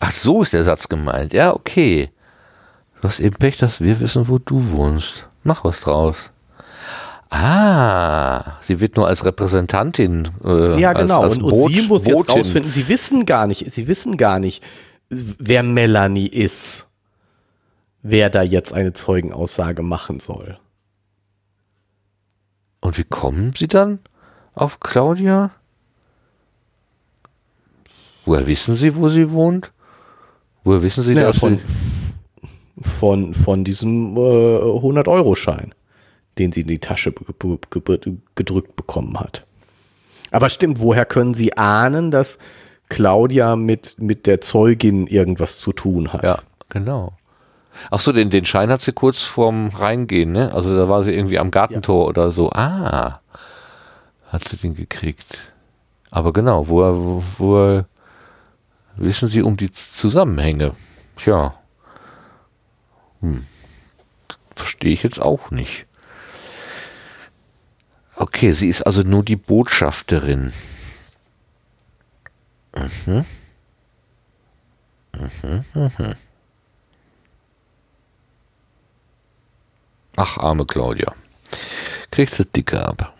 Ach 0.00 0.10
so 0.10 0.42
ist 0.42 0.52
der 0.52 0.64
Satz 0.64 0.88
gemeint. 0.88 1.32
Ja, 1.32 1.54
okay. 1.54 2.10
Du 3.00 3.08
hast 3.08 3.20
eben 3.20 3.36
Pech, 3.36 3.56
dass 3.58 3.80
wir 3.80 3.98
wissen, 4.00 4.28
wo 4.28 4.38
du 4.38 4.70
wohnst. 4.72 5.28
Mach 5.44 5.64
was 5.64 5.80
draus. 5.80 6.30
Ah, 7.30 8.56
sie 8.60 8.78
wird 8.80 8.96
nur 8.96 9.08
als 9.08 9.24
Repräsentantin. 9.24 10.28
Äh, 10.44 10.78
Ja, 10.78 10.92
genau. 10.92 11.22
Als, 11.22 11.30
als 11.32 11.36
und, 11.38 11.44
und 11.44 11.50
Bot- 11.50 11.72
sie 11.72 11.82
muss 11.82 12.04
jetzt 12.06 12.14
Botin. 12.16 12.36
rausfinden, 12.36 12.70
sie 12.70 12.88
wissen 12.88 13.24
gar 13.24 13.46
nicht, 13.46 13.70
sie 13.72 13.88
wissen 13.88 14.16
gar 14.18 14.38
nicht, 14.38 14.62
wer 15.08 15.62
Melanie 15.62 16.26
ist, 16.26 16.88
wer 18.02 18.28
da 18.28 18.42
jetzt 18.42 18.74
eine 18.74 18.92
Zeugenaussage 18.92 19.82
machen 19.82 20.20
soll. 20.20 20.58
Und 22.82 22.98
wie 22.98 23.04
kommen 23.04 23.52
sie 23.56 23.68
dann 23.68 24.00
auf 24.54 24.78
Claudia? 24.80 25.52
Woher 28.26 28.46
wissen 28.46 28.74
sie, 28.74 28.94
wo 28.94 29.08
sie 29.08 29.30
wohnt? 29.32 29.72
Woher 30.64 30.82
wissen 30.82 31.02
sie, 31.02 31.14
Ja, 31.14 31.22
dass 31.22 31.38
von, 31.38 31.58
sie... 31.58 32.82
von, 32.82 33.34
von 33.34 33.64
diesem 33.64 34.16
äh, 34.16 34.20
100-Euro-Schein, 34.20 35.74
den 36.38 36.52
sie 36.52 36.60
in 36.62 36.68
die 36.68 36.78
Tasche 36.78 37.12
ge- 37.12 37.58
ge- 37.70 37.98
ge- 37.98 38.16
gedrückt 38.34 38.76
bekommen 38.76 39.18
hat. 39.18 39.46
Aber 40.30 40.48
stimmt, 40.48 40.80
woher 40.80 41.04
können 41.04 41.34
Sie 41.34 41.56
ahnen, 41.58 42.10
dass 42.10 42.38
Claudia 42.88 43.54
mit, 43.56 43.96
mit 43.98 44.26
der 44.26 44.40
Zeugin 44.40 45.06
irgendwas 45.06 45.58
zu 45.58 45.72
tun 45.72 46.12
hat? 46.12 46.24
Ja, 46.24 46.42
genau. 46.68 47.12
Ach 47.90 47.98
so, 47.98 48.12
den, 48.12 48.30
den 48.30 48.44
Schein 48.44 48.70
hat 48.70 48.82
sie 48.82 48.92
kurz 48.92 49.22
vorm 49.22 49.68
Reingehen, 49.68 50.32
ne? 50.32 50.54
Also 50.54 50.76
da 50.76 50.88
war 50.88 51.02
sie 51.02 51.14
irgendwie 51.14 51.38
am 51.38 51.50
Gartentor 51.50 52.06
oder 52.06 52.30
so. 52.30 52.50
Ah, 52.50 53.20
hat 54.28 54.48
sie 54.48 54.56
den 54.56 54.74
gekriegt. 54.74 55.52
Aber 56.10 56.32
genau, 56.32 56.68
woher, 56.68 56.96
wo, 56.96 57.22
woher 57.38 57.86
wissen 58.96 59.28
sie 59.28 59.42
um 59.42 59.56
die 59.56 59.72
Zusammenhänge? 59.72 60.72
Tja. 61.16 61.54
Hm. 63.20 63.46
Verstehe 64.54 64.92
ich 64.92 65.02
jetzt 65.02 65.20
auch 65.20 65.50
nicht. 65.50 65.86
Okay, 68.16 68.52
sie 68.52 68.68
ist 68.68 68.82
also 68.82 69.02
nur 69.02 69.24
die 69.24 69.36
Botschafterin. 69.36 70.52
Mhm. 72.74 73.24
Mhm, 75.14 75.64
mhm. 75.74 76.14
Ach, 80.16 80.38
arme 80.38 80.66
Claudia. 80.66 81.14
Kriegst 82.10 82.38
du 82.38 82.44
dicke 82.44 82.84
ab. 82.84 83.14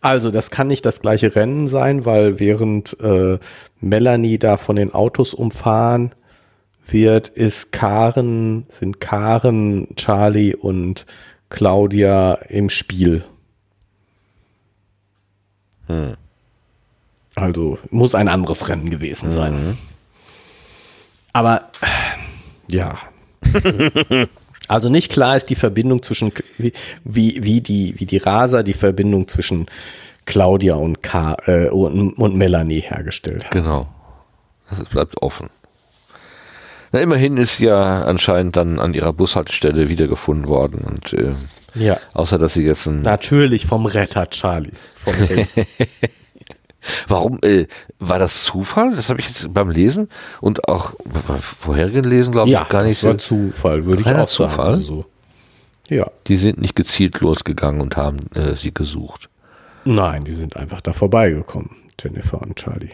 Also, 0.00 0.30
das 0.30 0.50
kann 0.50 0.66
nicht 0.68 0.86
das 0.86 1.00
gleiche 1.00 1.34
Rennen 1.34 1.68
sein, 1.68 2.04
weil 2.04 2.38
während 2.40 2.98
äh, 3.00 3.38
Melanie 3.80 4.38
da 4.38 4.56
von 4.56 4.76
den 4.76 4.94
Autos 4.94 5.34
umfahren 5.34 6.14
wird, 6.86 7.28
ist 7.28 7.72
Karen, 7.72 8.66
sind 8.68 9.00
Karen, 9.00 9.94
Charlie 9.96 10.54
und 10.54 11.06
Claudia 11.50 12.34
im 12.48 12.70
Spiel. 12.70 13.24
Also 17.34 17.78
muss 17.90 18.14
ein 18.14 18.28
anderes 18.28 18.68
Rennen 18.68 18.88
gewesen 18.90 19.30
sein. 19.30 19.78
Aber 21.32 21.68
ja. 22.68 22.96
Also 24.68 24.88
nicht 24.88 25.10
klar 25.12 25.36
ist 25.36 25.50
die 25.50 25.54
Verbindung 25.56 26.02
zwischen 26.02 26.32
wie, 26.56 26.72
wie, 27.04 27.42
wie 27.42 27.60
die 27.60 27.94
wie 27.98 28.06
die 28.06 28.18
Rasa 28.18 28.62
die 28.62 28.72
Verbindung 28.72 29.28
zwischen 29.28 29.66
Claudia 30.24 30.74
und, 30.76 31.02
Ka, 31.02 31.36
äh, 31.46 31.68
und, 31.68 32.12
und 32.14 32.36
Melanie 32.36 32.80
hergestellt 32.80 33.44
hat. 33.44 33.50
Genau. 33.50 33.88
Das 34.70 34.84
bleibt 34.84 35.20
offen. 35.20 35.50
Na, 36.92 37.00
immerhin 37.00 37.36
ist 37.36 37.56
sie 37.56 37.66
ja 37.66 38.02
anscheinend 38.04 38.56
dann 38.56 38.78
an 38.78 38.94
ihrer 38.94 39.12
Bushaltestelle 39.12 39.88
wiedergefunden 39.88 40.46
worden. 40.46 40.82
Und 40.84 41.12
äh, 41.12 41.32
Ja. 41.74 41.98
außer 42.14 42.38
dass 42.38 42.54
sie 42.54 42.64
jetzt 42.64 42.86
ein. 42.86 43.00
Natürlich 43.02 43.66
vom 43.66 43.84
Retter 43.86 44.30
Charlie. 44.30 44.72
Vom. 44.94 45.12
Warum 47.08 47.38
äh, 47.42 47.66
war 47.98 48.18
das 48.18 48.44
Zufall? 48.44 48.94
Das 48.94 49.10
habe 49.10 49.20
ich 49.20 49.28
jetzt 49.28 49.52
beim 49.54 49.70
Lesen 49.70 50.08
und 50.40 50.68
auch 50.68 50.94
beim 51.26 51.40
vorherigen 51.40 52.04
Lesen, 52.04 52.32
glaube 52.32 52.48
ich, 52.48 52.54
ja, 52.54 52.64
gar 52.64 52.84
nicht 52.84 53.02
das 53.02 53.08
war 53.08 53.18
so. 53.18 53.50
Zufall, 53.50 53.84
würde 53.84 54.02
ich 54.02 54.08
auch 54.08 54.28
sagen. 54.28 54.50
Zufall? 54.50 54.66
Also 54.74 54.82
so. 54.82 55.04
Ja. 55.88 56.10
Die 56.26 56.36
sind 56.36 56.60
nicht 56.60 56.76
gezielt 56.76 57.20
losgegangen 57.20 57.80
und 57.80 57.96
haben 57.96 58.30
äh, 58.34 58.54
sie 58.54 58.72
gesucht. 58.72 59.28
Nein, 59.84 60.24
die 60.24 60.32
sind 60.32 60.56
einfach 60.56 60.80
da 60.80 60.92
vorbeigekommen, 60.92 61.70
Jennifer 62.00 62.40
und 62.40 62.56
Charlie. 62.56 62.90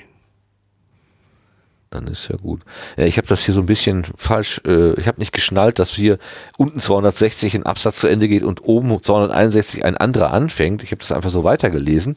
Dann 1.91 2.07
ist 2.07 2.29
ja 2.29 2.37
gut. 2.37 2.63
Ja, 2.99 3.05
ich 3.05 3.17
habe 3.17 3.27
das 3.27 3.45
hier 3.45 3.55
so 3.55 3.61
ein 3.61 3.67
bisschen 3.67 4.05
falsch, 4.17 4.61
äh, 4.67 4.93
ich 5.01 5.07
habe 5.09 5.21
nicht 5.21 5.33
geschnallt, 5.33 5.79
dass 5.79 5.95
hier 5.95 6.19
unten 6.59 6.81
260 6.81 7.55
ein 7.55 7.63
Absatz 7.65 8.01
zu 8.01 8.09
Ende 8.09 8.29
geht 8.29 8.43
und 8.43 8.63
oben 8.65 9.03
261 9.03 9.85
ein 9.85 9.97
anderer 9.97 10.33
anfängt. 10.33 10.83
Ich 10.83 10.91
habe 10.91 11.01
das 11.01 11.13
einfach 11.13 11.31
so 11.31 11.45
weitergelesen, 11.45 12.17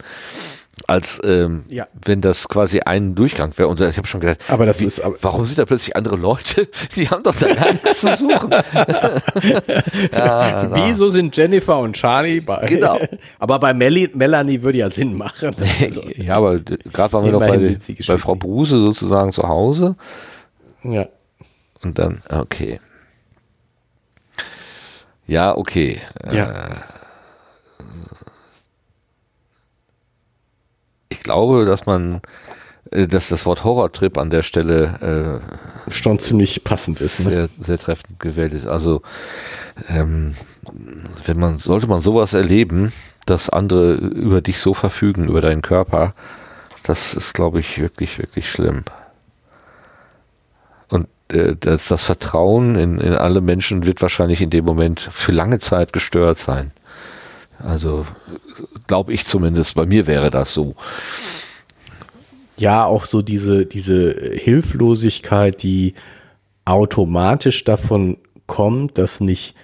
als 0.88 1.22
ähm, 1.24 1.64
Ja. 1.68 1.88
wenn 2.06 2.22
das 2.22 2.48
quasi 2.48 2.80
ein 2.80 3.14
Durchgang 3.14 3.56
wäre. 3.58 3.68
Und 3.70 3.80
ich 3.82 3.98
habe 3.98 4.08
schon 4.08 4.20
gedacht, 4.22 4.40
Aber 4.48 4.66
das 4.66 4.80
wie, 4.82 4.86
ist 4.86 5.00
aber- 5.02 5.16
warum 5.22 5.46
sind 5.46 5.60
da 5.60 5.66
plötzlich 5.66 5.96
andere 5.96 6.16
Leute? 6.16 6.68
Die 6.96 7.08
haben 7.10 7.22
doch 7.24 7.36
da 7.36 7.54
gar 7.54 7.72
nichts 7.74 8.00
zu 8.02 8.16
suchen. 8.18 8.50
ja, 10.12 10.70
Wieso 10.74 11.10
sind 11.10 11.36
Jennifer 11.38 11.78
und 11.80 11.94
Charlie 11.96 12.40
bei? 12.42 12.66
Genau. 12.68 12.98
Aber 13.40 13.60
bei 13.60 13.74
Melly, 13.74 14.10
Melanie 14.14 14.62
würde 14.64 14.80
ja 14.80 14.90
Sinn 14.90 15.16
machen. 15.18 15.56
Also, 15.82 16.02
ja, 16.16 16.38
aber 16.38 16.60
gerade 16.60 17.14
waren 17.14 17.26
wir 17.26 17.32
noch 17.34 17.40
bei, 17.40 17.58
bei. 17.58 18.18
Frau 18.18 18.36
Bruse 18.36 18.78
sozusagen 18.80 19.32
zu 19.32 19.44
Hause. 19.48 19.96
ja. 20.84 21.08
Und 21.84 21.98
dann, 21.98 22.22
okay. 22.30 22.80
Ja, 25.26 25.58
okay. 25.58 26.00
Ja. 26.32 26.70
Ich 31.22 31.26
glaube, 31.26 31.66
dass 31.66 31.86
man, 31.86 32.20
äh, 32.90 33.06
dass 33.06 33.30
das 33.30 33.46
Wort 33.46 33.64
Horrortrip 33.64 34.18
an 34.18 34.32
der 34.32 34.42
Stelle 34.42 35.40
Schon 35.88 36.18
ziemlich 36.18 36.64
passend 36.64 37.00
ist. 37.00 37.20
äh, 37.20 37.24
Ne? 37.26 37.30
sehr, 37.30 37.50
sehr 37.60 37.78
treffend 37.78 38.20
gewählt 38.20 38.54
ist. 38.54 38.66
Also, 38.66 39.04
ähm, 39.88 40.34
wenn 41.26 41.40
man, 41.40 41.60
sollte 41.60 41.86
man 41.86 42.02
sowas 42.02 42.34
erleben, 42.34 42.92
dass 43.28 43.52
andere 43.52 43.94
über 43.94 44.42
dich 44.42 44.58
so 44.60 44.74
verfügen, 44.74 45.28
über 45.28 45.42
deinen 45.42 45.62
Körper, 45.62 46.16
das 46.82 47.14
ist, 47.14 47.36
glaube 47.36 47.60
ich, 47.60 47.80
wirklich, 47.80 48.18
wirklich 48.18 48.50
schlimm. 48.50 48.84
Und 50.90 51.08
äh, 51.28 51.56
das, 51.60 51.86
das 51.86 52.04
Vertrauen 52.04 52.74
in, 52.74 52.98
in 52.98 53.14
alle 53.14 53.42
Menschen 53.42 53.86
wird 53.86 54.02
wahrscheinlich 54.02 54.42
in 54.42 54.50
dem 54.50 54.66
Moment 54.66 55.00
für 55.00 55.34
lange 55.34 55.60
Zeit 55.60 55.94
gestört 55.94 56.40
sein. 56.40 56.72
Also 57.64 58.06
glaube 58.88 59.14
ich 59.14 59.26
zumindest, 59.26 59.76
bei 59.76 59.86
mir 59.86 60.08
wäre 60.08 60.30
das 60.30 60.54
so. 60.54 60.76
Ja, 62.58 62.86
auch 62.86 63.06
so 63.06 63.22
diese, 63.22 63.66
diese 63.66 64.12
Hilflosigkeit, 64.34 65.64
die 65.64 65.96
automatisch 66.66 67.64
davon 67.64 68.18
kommt, 68.46 68.98
dass 68.98 69.20
nicht 69.20 69.56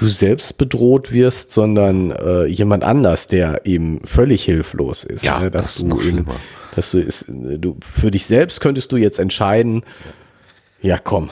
du 0.00 0.08
selbst 0.08 0.56
bedroht 0.56 1.12
wirst, 1.12 1.52
sondern 1.52 2.10
äh, 2.10 2.46
jemand 2.46 2.84
anders, 2.84 3.26
der 3.26 3.66
eben 3.66 4.00
völlig 4.02 4.44
hilflos 4.44 5.04
ist. 5.04 5.24
Ja, 5.24 5.40
ne? 5.40 5.50
das 5.50 5.66
dass 5.66 5.76
ist 5.76 5.82
du 5.82 5.86
noch 5.88 5.98
eben, 5.98 6.08
schlimmer. 6.08 6.36
dass 6.74 6.90
du 6.90 6.98
ist, 6.98 7.26
du 7.28 7.76
für 7.80 8.10
dich 8.10 8.24
selbst 8.26 8.60
könntest 8.60 8.92
du 8.92 8.96
jetzt 8.96 9.18
entscheiden, 9.18 9.82
ja 10.80 10.96
komm, 10.98 11.28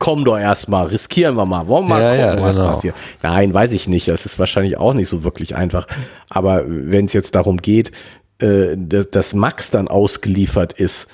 komm 0.00 0.24
doch 0.24 0.36
erstmal, 0.38 0.86
riskieren 0.88 1.36
wir 1.36 1.46
mal, 1.46 1.68
wollen 1.68 1.84
wir 1.84 1.88
mal 1.90 2.02
Ja, 2.02 2.26
gucken, 2.26 2.38
ja, 2.40 2.44
was 2.44 2.56
genau. 2.56 2.68
passiert. 2.70 2.94
Nein, 3.22 3.54
weiß 3.54 3.70
ich 3.70 3.86
nicht, 3.88 4.08
das 4.08 4.26
ist 4.26 4.40
wahrscheinlich 4.40 4.76
auch 4.78 4.94
nicht 4.94 5.08
so 5.08 5.22
wirklich 5.22 5.54
einfach, 5.54 5.86
aber 6.28 6.64
wenn 6.66 7.04
es 7.04 7.12
jetzt 7.12 7.36
darum 7.36 7.58
geht, 7.58 7.92
äh, 8.40 8.74
dass, 8.76 9.10
dass 9.12 9.34
Max 9.34 9.70
dann 9.70 9.86
ausgeliefert 9.86 10.72
ist, 10.72 11.06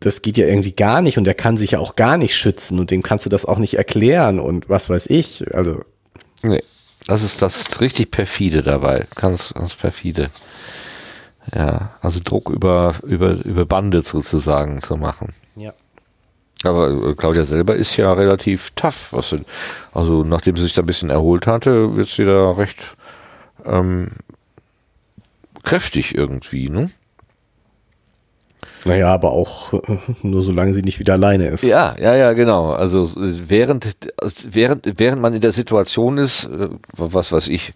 das 0.00 0.22
geht 0.22 0.36
ja 0.36 0.46
irgendwie 0.46 0.72
gar 0.72 1.00
nicht 1.02 1.18
und 1.18 1.24
der 1.24 1.34
kann 1.34 1.56
sich 1.56 1.70
ja 1.72 1.78
auch 1.78 1.94
gar 1.94 2.16
nicht 2.18 2.34
schützen 2.34 2.78
und 2.78 2.90
dem 2.90 3.02
kannst 3.02 3.24
du 3.26 3.30
das 3.30 3.44
auch 3.46 3.58
nicht 3.58 3.74
erklären 3.74 4.38
und 4.40 4.68
was 4.68 4.90
weiß 4.90 5.06
ich. 5.08 5.44
Also, 5.54 5.82
Nee, 6.42 6.62
das 7.06 7.22
ist 7.22 7.42
das 7.42 7.60
ist 7.60 7.80
richtig 7.80 8.10
perfide 8.10 8.62
dabei. 8.62 9.06
Ganz, 9.14 9.52
ganz 9.54 9.74
perfide. 9.76 10.30
Ja, 11.54 11.90
also 12.00 12.20
Druck 12.22 12.48
über, 12.50 12.94
über, 13.02 13.32
über 13.44 13.66
Bande 13.66 14.02
sozusagen 14.02 14.80
zu 14.80 14.96
machen. 14.96 15.32
ja. 15.56 15.72
Aber 16.64 16.88
äh, 17.10 17.14
Claudia 17.14 17.44
selber 17.44 17.74
ist 17.76 17.96
ja 17.96 18.12
relativ 18.12 18.70
tough. 18.76 19.14
Sie- 19.22 19.42
also 19.94 20.24
nachdem 20.24 20.56
sie 20.56 20.62
sich 20.64 20.74
da 20.74 20.82
ein 20.82 20.86
bisschen 20.86 21.10
erholt 21.10 21.46
hatte, 21.46 21.96
wird 21.96 22.08
sie 22.08 22.24
da 22.24 22.50
recht 22.52 22.94
ähm, 23.64 24.08
kräftig 25.62 26.14
irgendwie, 26.14 26.68
ne? 26.68 26.90
Naja, 28.84 29.08
aber 29.12 29.32
auch 29.32 29.72
äh, 29.74 29.98
nur 30.22 30.42
solange 30.42 30.72
sie 30.72 30.82
nicht 30.82 30.98
wieder 30.98 31.14
alleine 31.14 31.48
ist. 31.48 31.64
Ja, 31.64 31.94
ja, 31.98 32.14
ja, 32.14 32.32
genau. 32.32 32.72
Also 32.72 33.04
äh, 33.04 33.48
während, 33.48 33.96
während, 34.50 34.98
während 34.98 35.20
man 35.20 35.34
in 35.34 35.40
der 35.40 35.52
Situation 35.52 36.16
ist, 36.18 36.44
äh, 36.46 36.68
was 36.92 37.30
weiß 37.32 37.48
ich, 37.48 37.72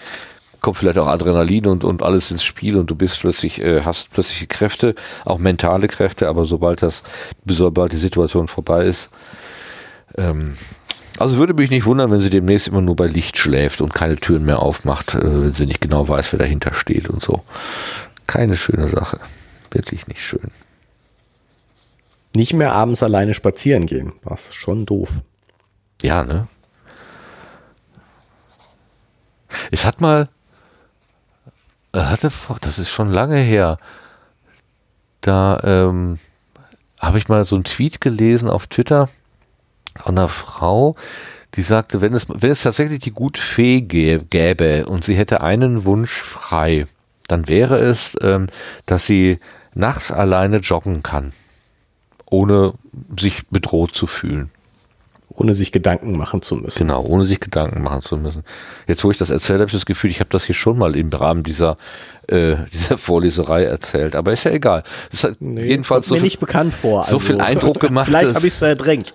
kommt 0.65 0.79
vielleicht 0.79 0.99
auch 0.99 1.07
Adrenalin 1.07 1.67
und, 1.67 1.85
und 1.85 2.03
alles 2.03 2.31
ins 2.31 2.43
Spiel 2.43 2.77
und 2.79 2.91
du 2.91 2.95
bist 2.97 3.21
plötzlich, 3.21 3.61
äh, 3.61 3.83
hast 3.83 4.11
plötzliche 4.11 4.47
Kräfte, 4.47 4.95
auch 5.25 5.39
mentale 5.39 5.89
Kräfte, 5.89 6.27
aber 6.27 6.47
sobald 6.47 6.83
das, 6.83 7.03
sobald 7.45 7.93
die 7.93 7.99
Situation 7.99 8.49
vorbei 8.49 8.87
ist, 8.87 9.11
ähm, 10.17 10.57
Also 11.19 11.39
würde 11.39 11.55
mich 11.55 11.71
nicht 11.71 11.87
wundern, 11.87 12.11
wenn 12.11 12.21
sie 12.21 12.31
demnächst 12.31 12.67
immer 12.67 12.81
nur 12.81 12.97
bei 12.97 13.07
Licht 13.07 13.37
schläft 13.37 13.81
und 13.81 13.95
keine 13.95 14.17
Türen 14.17 14.45
mehr 14.45 14.59
aufmacht, 14.61 15.15
äh, 15.15 15.23
wenn 15.23 15.53
sie 15.53 15.67
nicht 15.67 15.81
genau 15.81 16.09
weiß, 16.09 16.33
wer 16.33 16.39
dahinter 16.41 16.75
steht 16.75 17.09
und 17.09 17.23
so. 17.23 17.45
Keine 18.27 18.57
schöne 18.57 18.89
Sache. 18.89 19.21
Wirklich 19.71 20.09
nicht 20.09 20.23
schön. 20.23 20.51
Nicht 22.35 22.55
mehr 22.55 22.73
abends 22.73 23.03
alleine 23.03 23.35
spazieren 23.35 23.87
gehen. 23.87 24.12
Das 24.25 24.49
ist 24.49 24.55
schon 24.55 24.87
doof. 24.87 25.11
Ja, 26.03 26.25
ne? 26.25 26.49
Es 29.71 29.85
hat 29.85 30.01
mal, 30.01 30.29
er 31.95 32.11
hatte, 32.11 32.31
das 32.61 32.79
ist 32.79 32.91
schon 32.91 33.11
lange 33.11 33.39
her, 33.39 33.79
da 35.21 35.61
ähm, 35.65 36.19
habe 36.99 37.19
ich 37.19 37.29
mal 37.29 37.45
so 37.45 37.57
einen 37.57 37.65
Tweet 37.65 38.01
gelesen 38.01 38.49
auf 38.49 38.67
Twitter 38.67 39.09
von 39.97 40.19
einer 40.19 40.29
Frau, 40.29 40.97
die 41.55 41.63
sagte, 41.63 42.01
wenn 42.01 42.15
es, 42.15 42.27
wenn 42.29 42.51
es 42.51 42.63
tatsächlich 42.63 43.01
die 43.01 43.13
Gutfee 43.13 43.81
gäbe 43.81 44.87
und 44.87 45.05
sie 45.05 45.15
hätte 45.15 45.41
einen 45.41 45.85
Wunsch 45.85 46.13
frei, 46.13 46.87
dann 47.29 47.49
wäre 47.49 47.79
es, 47.79 48.17
ähm, 48.21 48.49
dass 48.87 49.07
sie 49.07 49.39
nachts 49.75 50.11
alleine 50.11 50.59
joggen 50.59 51.03
kann, 51.03 51.33
ohne 52.27 52.75
sich 53.19 53.47
bedroht 53.49 53.95
zu 53.95 54.07
fühlen. 54.07 54.51
Ohne 55.37 55.55
sich 55.55 55.72
Gedanken 55.72 56.16
machen 56.16 56.43
zu 56.43 56.55
müssen. 56.55 56.78
Genau, 56.78 57.03
ohne 57.03 57.24
sich 57.24 57.41
Gedanken 57.41 57.82
machen 57.82 58.03
zu 58.03 58.16
müssen. 58.16 58.45
Jetzt, 58.87 59.03
wo 59.03 59.11
ich 59.11 59.16
das 59.16 59.30
erzählt 59.30 59.59
habe, 59.59 59.66
ich 59.66 59.72
das 59.72 59.85
Gefühl, 59.85 60.11
ich 60.11 60.20
habe 60.20 60.30
das 60.30 60.45
hier 60.45 60.55
schon 60.55 60.78
mal 60.78 60.95
im 60.95 61.09
Rahmen 61.09 61.43
dieser, 61.43 61.76
äh, 62.28 62.57
dieser 62.72 62.99
Vorleserei 62.99 63.64
erzählt. 63.64 64.14
Aber 64.14 64.32
ist 64.32 64.45
ja 64.45 64.53
egal. 64.53 64.85
Das 65.11 65.24
hat 65.24 65.37
nee, 65.41 65.66
jedenfalls 65.66 66.07
so 66.07 66.14
mir 66.14 66.20
viel, 66.20 66.26
nicht 66.26 66.41
bekannt 66.41 66.72
vor. 66.72 67.03
So 67.05 67.18
viel 67.18 67.37
also 67.37 67.47
Eindruck 67.47 67.80
gemacht. 67.80 68.07
Vielleicht 68.09 68.35
habe 68.35 68.47
ich 68.47 68.53
es 68.53 68.59
verdrängt. 68.59 69.14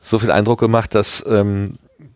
So 0.00 0.18
viel 0.18 0.32
Eindruck 0.32 0.58
gemacht, 0.58 0.96
dass, 0.96 1.24
ähm, 1.28 1.74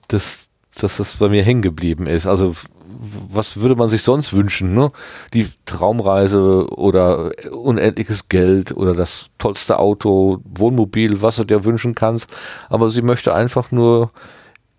dass, 0.09 0.47
dass 0.81 0.97
das 0.97 1.17
bei 1.17 1.29
mir 1.29 1.45
hängen 1.45 1.63
geblieben 1.63 2.09
ist. 2.09 2.27
Also 2.27 2.55
was 2.99 3.57
würde 3.57 3.77
man 3.77 3.89
sich 3.89 4.03
sonst 4.03 4.33
wünschen? 4.33 4.75
Ne? 4.75 4.93
Die 5.33 5.49
Traumreise 5.65 6.69
oder 6.71 7.33
unendliches 7.51 8.29
Geld 8.29 8.77
oder 8.77 8.95
das 8.95 9.27
tollste 9.39 9.79
Auto, 9.79 10.41
Wohnmobil, 10.45 11.23
was 11.23 11.37
du 11.37 11.45
dir 11.45 11.65
wünschen 11.65 11.95
kannst. 11.95 12.35
Aber 12.69 12.91
sie 12.91 13.03
möchte 13.03 13.35
einfach 13.35 13.71
nur 13.73 14.11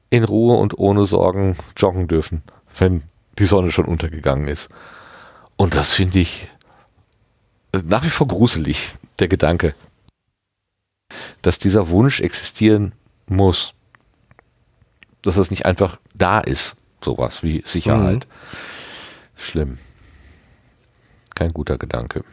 in 0.09 0.24
Ruhe 0.24 0.57
und 0.57 0.78
ohne 0.78 1.05
Sorgen 1.05 1.57
joggen 1.76 2.07
dürfen, 2.07 2.43
wenn 2.78 3.03
die 3.39 3.45
Sonne 3.45 3.72
schon 3.72 3.86
untergegangen 3.86 4.47
ist. 4.47 4.70
Und 5.55 5.76
das 5.76 5.91
finde 5.91 6.20
ich 6.20 6.47
nach 7.86 8.03
wie 8.03 8.09
vor 8.09 8.28
gruselig, 8.28 8.93
der 9.20 9.28
Gedanke, 9.28 9.76
dass 11.41 11.59
dieser 11.59 11.89
Wunsch 11.89 12.20
existieren 12.22 12.93
muss. 13.28 13.74
Dass 15.22 15.36
das 15.36 15.49
nicht 15.49 15.65
einfach 15.65 15.97
da 16.13 16.39
ist 16.39 16.78
sowas 17.04 17.43
wie 17.43 17.64
Sicherheit. 17.66 18.28
Mhm. 18.28 19.38
Schlimm. 19.38 19.78
Kein 21.36 21.52
guter 21.52 21.78
Gedanke. 21.78 22.24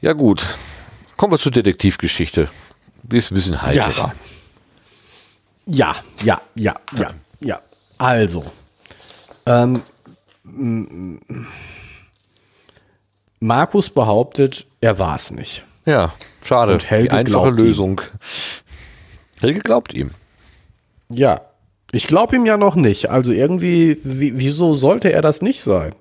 Ja 0.00 0.12
gut, 0.12 0.46
kommen 1.16 1.32
wir 1.32 1.38
zur 1.38 1.50
Detektivgeschichte. 1.50 2.48
Die 3.02 3.16
ist 3.16 3.32
ein 3.32 3.34
bisschen 3.34 3.60
heiterer. 3.60 4.12
Ja, 5.66 5.96
ja, 5.96 5.96
ja, 6.22 6.40
ja, 6.54 6.76
ja. 6.96 7.10
ja. 7.40 7.60
Also, 7.98 8.44
ähm, 9.46 9.82
Markus 13.40 13.90
behauptet, 13.90 14.66
er 14.80 14.98
war 14.98 15.16
es 15.16 15.30
nicht. 15.30 15.64
Ja, 15.84 16.14
schade. 16.44 16.74
Und 16.74 16.88
Helge 16.88 17.08
Die 17.08 17.14
einfache 17.14 17.50
Lösung. 17.50 18.00
Ihm. 18.00 19.40
Helge 19.40 19.60
glaubt 19.60 19.94
ihm. 19.94 20.10
Ja, 21.10 21.40
ich 21.92 22.06
glaube 22.06 22.36
ihm 22.36 22.46
ja 22.46 22.56
noch 22.56 22.74
nicht. 22.74 23.10
Also 23.10 23.32
irgendwie, 23.32 23.98
wieso 24.02 24.74
sollte 24.74 25.12
er 25.12 25.22
das 25.22 25.42
nicht 25.42 25.62
sein? 25.62 25.94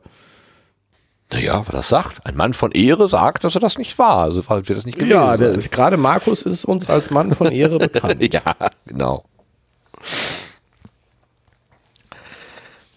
Naja, 1.32 1.62
wer 1.66 1.74
das 1.74 1.90
sagt. 1.90 2.26
Ein 2.26 2.36
Mann 2.36 2.54
von 2.54 2.72
Ehre 2.72 3.10
sagt, 3.10 3.44
dass 3.44 3.56
er 3.56 3.62
das 3.62 3.78
nicht 3.78 3.98
war. 4.00 4.20
Also 4.20 4.42
falls 4.42 4.68
wir 4.70 4.76
das 4.76 4.86
nicht 4.86 4.98
gewesen 4.98 5.12
Ja, 5.12 5.36
gerade 5.36 5.98
Markus 5.98 6.44
ist 6.44 6.66
uns 6.66 6.90
als 6.90 7.10
Mann 7.10 7.34
von 7.34 7.52
Ehre 7.52 7.80
bekannt. 7.80 8.34
ja, 8.34 8.56
genau. 8.86 9.26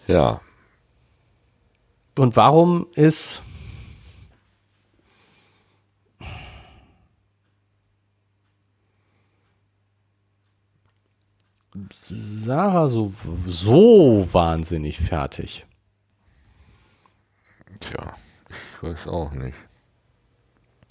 Ja. 0.07 0.39
Und 2.17 2.35
warum 2.35 2.87
ist 2.95 3.41
Sarah 12.09 12.87
so, 12.87 13.13
so 13.45 14.27
wahnsinnig 14.31 14.99
fertig? 14.99 15.65
Tja, 17.79 18.13
ich 18.49 18.83
weiß 18.83 19.07
auch 19.07 19.31
nicht. 19.31 19.57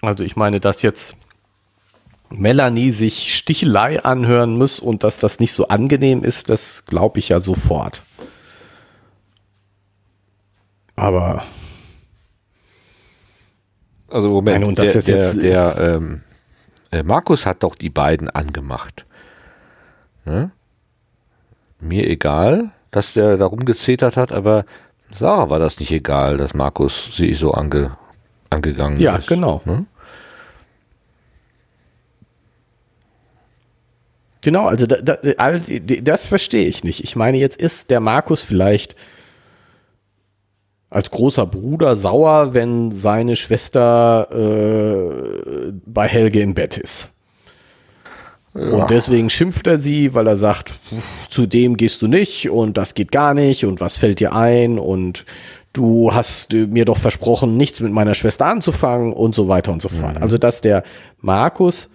Also 0.00 0.24
ich 0.24 0.36
meine, 0.36 0.60
dass 0.60 0.82
jetzt 0.82 1.16
Melanie 2.30 2.90
sich 2.90 3.34
Stichelei 3.34 4.02
anhören 4.02 4.56
muss 4.56 4.80
und 4.80 5.04
dass 5.04 5.18
das 5.18 5.40
nicht 5.40 5.52
so 5.52 5.68
angenehm 5.68 6.24
ist, 6.24 6.48
das 6.48 6.86
glaube 6.86 7.18
ich 7.18 7.28
ja 7.28 7.40
sofort. 7.40 8.02
Aber 10.96 11.44
also 14.08 14.28
Moment, 14.28 14.64
und 14.64 14.78
das 14.78 14.92
der, 14.92 15.02
der, 15.02 15.14
jetzt, 15.14 15.42
der 15.42 15.76
ähm, 15.78 16.22
äh, 16.90 17.02
Markus 17.02 17.46
hat 17.46 17.62
doch 17.62 17.74
die 17.74 17.90
beiden 17.90 18.28
angemacht. 18.28 19.06
Ne? 20.24 20.50
Mir 21.80 22.08
egal, 22.08 22.70
dass 22.90 23.14
der 23.14 23.36
da 23.36 23.46
rumgezetert 23.46 24.16
hat, 24.16 24.32
aber 24.32 24.64
Sarah 25.12 25.50
war 25.50 25.58
das 25.58 25.80
nicht 25.80 25.92
egal, 25.92 26.36
dass 26.36 26.54
Markus 26.54 27.10
sie 27.16 27.34
so 27.34 27.52
ange, 27.52 27.96
angegangen 28.48 29.00
ja, 29.00 29.16
ist. 29.16 29.28
Ja, 29.28 29.36
genau. 29.36 29.60
Ne? 29.64 29.86
Genau, 34.42 34.66
also 34.66 34.86
da, 34.86 34.96
da, 34.96 35.18
das 36.02 36.24
verstehe 36.24 36.66
ich 36.66 36.82
nicht. 36.82 37.04
Ich 37.04 37.14
meine, 37.14 37.36
jetzt 37.38 37.56
ist 37.56 37.90
der 37.90 38.00
Markus 38.00 38.40
vielleicht 38.40 38.96
als 40.88 41.10
großer 41.10 41.46
Bruder 41.46 41.94
sauer, 41.94 42.54
wenn 42.54 42.90
seine 42.90 43.36
Schwester 43.36 44.28
äh, 44.32 45.72
bei 45.86 46.08
Helge 46.08 46.40
im 46.40 46.54
Bett 46.54 46.78
ist. 46.78 47.10
Ja. 48.54 48.60
Und 48.62 48.90
deswegen 48.90 49.30
schimpft 49.30 49.66
er 49.66 49.78
sie, 49.78 50.14
weil 50.14 50.26
er 50.26 50.36
sagt, 50.36 50.74
zu 51.28 51.46
dem 51.46 51.76
gehst 51.76 52.02
du 52.02 52.08
nicht 52.08 52.50
und 52.50 52.76
das 52.76 52.94
geht 52.94 53.12
gar 53.12 53.32
nicht 53.32 53.64
und 53.64 53.80
was 53.80 53.96
fällt 53.96 54.18
dir 54.18 54.34
ein 54.34 54.78
und 54.78 55.24
du 55.72 56.12
hast 56.12 56.52
mir 56.52 56.84
doch 56.84 56.96
versprochen, 56.98 57.56
nichts 57.56 57.80
mit 57.80 57.92
meiner 57.92 58.14
Schwester 58.14 58.46
anzufangen 58.46 59.12
und 59.12 59.34
so 59.36 59.46
weiter 59.46 59.72
und 59.72 59.80
so 59.80 59.88
fort. 59.88 60.16
Mhm. 60.16 60.22
Also, 60.22 60.36
dass 60.36 60.60
der 60.60 60.82
Markus 61.20 61.90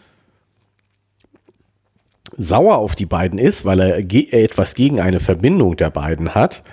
sauer 2.31 2.77
auf 2.77 2.95
die 2.95 3.05
beiden 3.05 3.37
ist, 3.37 3.65
weil 3.65 3.79
er 3.79 3.97
etwas 3.97 4.75
gegen 4.75 4.99
eine 4.99 5.19
Verbindung 5.19 5.75
der 5.75 5.89
beiden 5.89 6.35
hat, 6.35 6.63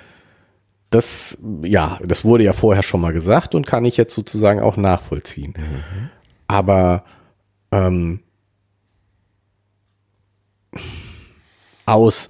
das, 0.90 1.38
ja, 1.62 1.98
das 2.04 2.24
wurde 2.24 2.44
ja 2.44 2.52
vorher 2.52 2.82
schon 2.82 3.00
mal 3.00 3.12
gesagt 3.12 3.54
und 3.54 3.66
kann 3.66 3.84
ich 3.84 3.96
jetzt 3.96 4.14
sozusagen 4.14 4.60
auch 4.60 4.76
nachvollziehen. 4.76 5.54
Mhm. 5.56 6.10
Aber 6.48 7.04
ähm, 7.72 8.20
aus. 11.92 12.28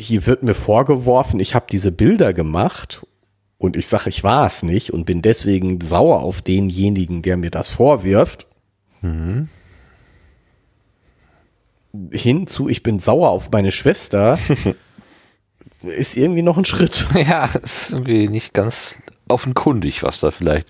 Hier 0.00 0.26
wird 0.26 0.42
mir 0.42 0.54
vorgeworfen, 0.54 1.40
ich 1.40 1.54
habe 1.54 1.66
diese 1.70 1.90
Bilder 1.90 2.32
gemacht 2.32 3.04
und 3.58 3.76
ich 3.76 3.88
sage, 3.88 4.08
ich 4.10 4.22
war 4.22 4.46
es 4.46 4.62
nicht 4.62 4.92
und 4.92 5.04
bin 5.04 5.22
deswegen 5.22 5.80
sauer 5.80 6.20
auf 6.20 6.40
denjenigen, 6.40 7.22
der 7.22 7.36
mir 7.36 7.50
das 7.50 7.68
vorwirft. 7.68 8.46
Mhm. 9.00 9.48
Hinzu, 12.12 12.68
ich 12.68 12.84
bin 12.84 13.00
sauer 13.00 13.30
auf 13.30 13.50
meine 13.50 13.72
Schwester, 13.72 14.38
ist 15.82 16.16
irgendwie 16.16 16.42
noch 16.42 16.58
ein 16.58 16.64
Schritt. 16.64 17.06
Ja, 17.14 17.46
ist 17.46 17.90
irgendwie 17.90 18.28
nicht 18.28 18.54
ganz 18.54 19.02
offenkundig, 19.26 20.04
was 20.04 20.20
da 20.20 20.30
vielleicht 20.30 20.68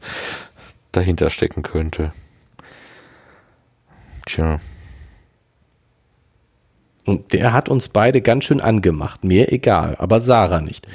dahinter 0.92 1.28
stecken 1.28 1.62
könnte. 1.62 2.12
Tja. 4.26 4.60
Und 7.08 7.32
der 7.32 7.54
hat 7.54 7.70
uns 7.70 7.88
beide 7.88 8.20
ganz 8.20 8.44
schön 8.44 8.60
angemacht. 8.60 9.24
Mir 9.24 9.50
egal, 9.50 9.96
aber 9.98 10.20
Sarah 10.20 10.60
nicht. 10.60 10.86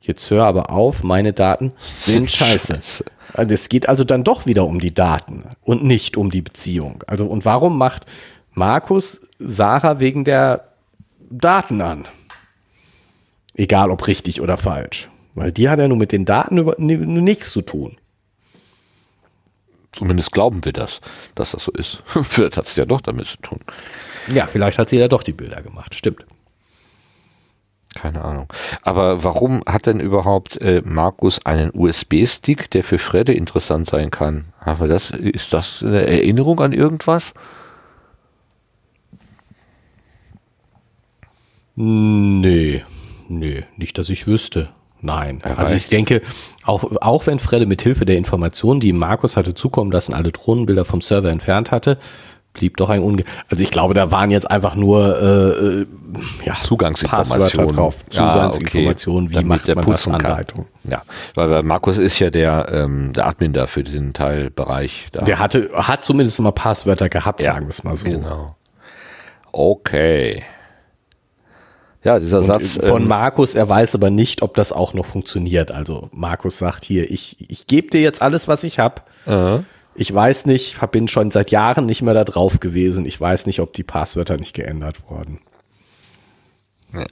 Jetzt 0.00 0.30
hör 0.30 0.44
aber 0.44 0.70
auf, 0.70 1.04
meine 1.04 1.34
Daten 1.34 1.72
sind 1.76 2.30
scheiße. 2.30 2.76
scheiße. 2.76 3.04
Es 3.34 3.68
geht 3.68 3.86
also 3.86 4.02
dann 4.02 4.24
doch 4.24 4.46
wieder 4.46 4.64
um 4.64 4.80
die 4.80 4.94
Daten 4.94 5.44
und 5.60 5.84
nicht 5.84 6.16
um 6.16 6.30
die 6.30 6.40
Beziehung. 6.40 7.04
Also, 7.06 7.26
und 7.26 7.44
warum 7.44 7.76
macht 7.76 8.06
Markus 8.52 9.20
Sarah 9.38 10.00
wegen 10.00 10.24
der 10.24 10.68
Daten 11.28 11.82
an? 11.82 12.06
Egal 13.52 13.90
ob 13.90 14.06
richtig 14.06 14.40
oder 14.40 14.56
falsch. 14.56 15.10
Weil 15.34 15.52
die 15.52 15.68
hat 15.68 15.78
ja 15.78 15.88
nur 15.88 15.98
mit 15.98 16.10
den 16.10 16.24
Daten 16.24 16.56
über, 16.56 16.74
nichts 16.78 17.50
zu 17.50 17.60
tun. 17.60 17.98
Zumindest 19.92 20.32
glauben 20.32 20.64
wir 20.64 20.72
das, 20.72 21.00
dass 21.34 21.52
das 21.52 21.64
so 21.64 21.72
ist. 21.72 22.02
Vielleicht 22.22 22.56
hat 22.56 22.66
es 22.66 22.76
ja 22.76 22.84
doch 22.84 23.00
damit 23.00 23.26
zu 23.26 23.36
tun. 23.38 23.58
Ja, 24.28 24.46
vielleicht 24.46 24.78
hat 24.78 24.88
sie 24.88 24.98
ja 24.98 25.08
doch 25.08 25.22
die 25.22 25.32
Bilder 25.32 25.62
gemacht. 25.62 25.94
Stimmt. 25.94 26.24
Keine 27.94 28.22
Ahnung. 28.22 28.46
Aber 28.82 29.24
warum 29.24 29.62
hat 29.66 29.86
denn 29.86 29.98
überhaupt 29.98 30.60
äh, 30.60 30.80
Markus 30.84 31.44
einen 31.44 31.72
USB-Stick, 31.74 32.70
der 32.70 32.84
für 32.84 32.98
Fredde 32.98 33.32
interessant 33.32 33.88
sein 33.88 34.12
kann? 34.12 34.52
Aber 34.60 34.86
das, 34.86 35.10
ist 35.10 35.52
das 35.52 35.82
eine 35.82 36.06
Erinnerung 36.06 36.60
an 36.60 36.72
irgendwas? 36.72 37.34
Nee, 41.74 42.84
nee, 43.28 43.64
nicht, 43.76 43.98
dass 43.98 44.08
ich 44.08 44.26
wüsste. 44.26 44.68
Nein. 45.02 45.40
Erreicht. 45.40 45.58
Also 45.58 45.74
ich 45.74 45.88
denke, 45.88 46.22
auch, 46.64 46.84
auch 47.00 47.26
wenn 47.26 47.38
Fredde 47.38 47.66
mit 47.66 47.82
Hilfe 47.82 48.04
der 48.04 48.16
Informationen, 48.16 48.80
die 48.80 48.92
Markus 48.92 49.36
hatte 49.36 49.54
zukommen 49.54 49.90
lassen, 49.90 50.14
alle 50.14 50.32
Drohnenbilder 50.32 50.84
vom 50.84 51.00
Server 51.00 51.30
entfernt 51.30 51.70
hatte, 51.70 51.98
blieb 52.52 52.76
doch 52.76 52.90
ein 52.90 53.00
Unge 53.00 53.24
also 53.48 53.62
ich 53.62 53.70
glaube, 53.70 53.94
da 53.94 54.10
waren 54.10 54.30
jetzt 54.30 54.50
einfach 54.50 54.74
nur 54.74 55.22
äh, 55.22 55.86
ja, 56.44 56.56
Zugangsinformationen 56.62 57.76
drauf. 57.76 58.04
Zugangsinformationen, 58.10 59.30
ja, 59.30 59.38
okay. 59.38 59.44
wie 59.44 59.48
macht 59.48 59.68
der 59.68 59.74
man 59.76 59.84
Putzen 59.84 60.18
das. 60.18 60.46
Ja, 60.84 61.02
weil 61.34 61.62
Markus 61.62 61.98
ist 61.98 62.18
ja 62.18 62.30
der 62.30 62.68
ähm, 62.72 63.12
der 63.12 63.26
Admin 63.26 63.52
da 63.52 63.66
für 63.66 63.84
diesen 63.84 64.12
Teilbereich. 64.12 65.08
Da. 65.12 65.24
Der 65.24 65.38
hatte 65.38 65.70
hat 65.74 66.04
zumindest 66.04 66.38
immer 66.38 66.52
Passwörter 66.52 67.08
gehabt, 67.08 67.40
ja, 67.40 67.52
sagen 67.52 67.66
wir 67.66 67.70
es 67.70 67.84
mal 67.84 67.94
so. 67.96 68.06
Genau. 68.06 68.56
Okay. 69.52 70.42
Ja, 72.02 72.18
dieser 72.18 72.38
und 72.38 72.46
Satz. 72.46 72.78
Von 72.82 73.02
ähm, 73.02 73.08
Markus, 73.08 73.54
er 73.54 73.68
weiß 73.68 73.94
aber 73.94 74.10
nicht, 74.10 74.42
ob 74.42 74.54
das 74.54 74.72
auch 74.72 74.94
noch 74.94 75.06
funktioniert. 75.06 75.70
Also 75.70 76.08
Markus 76.12 76.58
sagt 76.58 76.84
hier, 76.84 77.10
ich, 77.10 77.36
ich 77.50 77.66
gebe 77.66 77.90
dir 77.90 78.00
jetzt 78.00 78.22
alles, 78.22 78.48
was 78.48 78.64
ich 78.64 78.78
habe. 78.78 79.02
Uh. 79.26 79.60
Ich 79.94 80.12
weiß 80.14 80.46
nicht, 80.46 80.78
bin 80.92 81.08
schon 81.08 81.30
seit 81.30 81.50
Jahren 81.50 81.84
nicht 81.84 82.00
mehr 82.00 82.14
da 82.14 82.24
drauf 82.24 82.60
gewesen. 82.60 83.04
Ich 83.04 83.20
weiß 83.20 83.46
nicht, 83.46 83.60
ob 83.60 83.74
die 83.74 83.82
Passwörter 83.82 84.38
nicht 84.38 84.54
geändert 84.54 85.00
wurden. 85.08 85.40
Ja. 86.94 87.06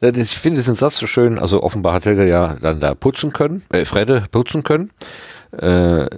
Ich 0.00 0.38
finde 0.38 0.58
diesen 0.60 0.76
Satz 0.76 0.96
so 0.96 1.06
schön. 1.06 1.38
Also 1.38 1.62
offenbar 1.62 1.94
hat 1.94 2.06
Helga 2.06 2.22
ja 2.22 2.56
dann 2.60 2.80
da 2.80 2.94
putzen 2.94 3.32
können, 3.32 3.64
äh, 3.70 3.84
Fredde 3.84 4.24
putzen 4.30 4.62
können. 4.62 4.90
Äh, 5.52 6.08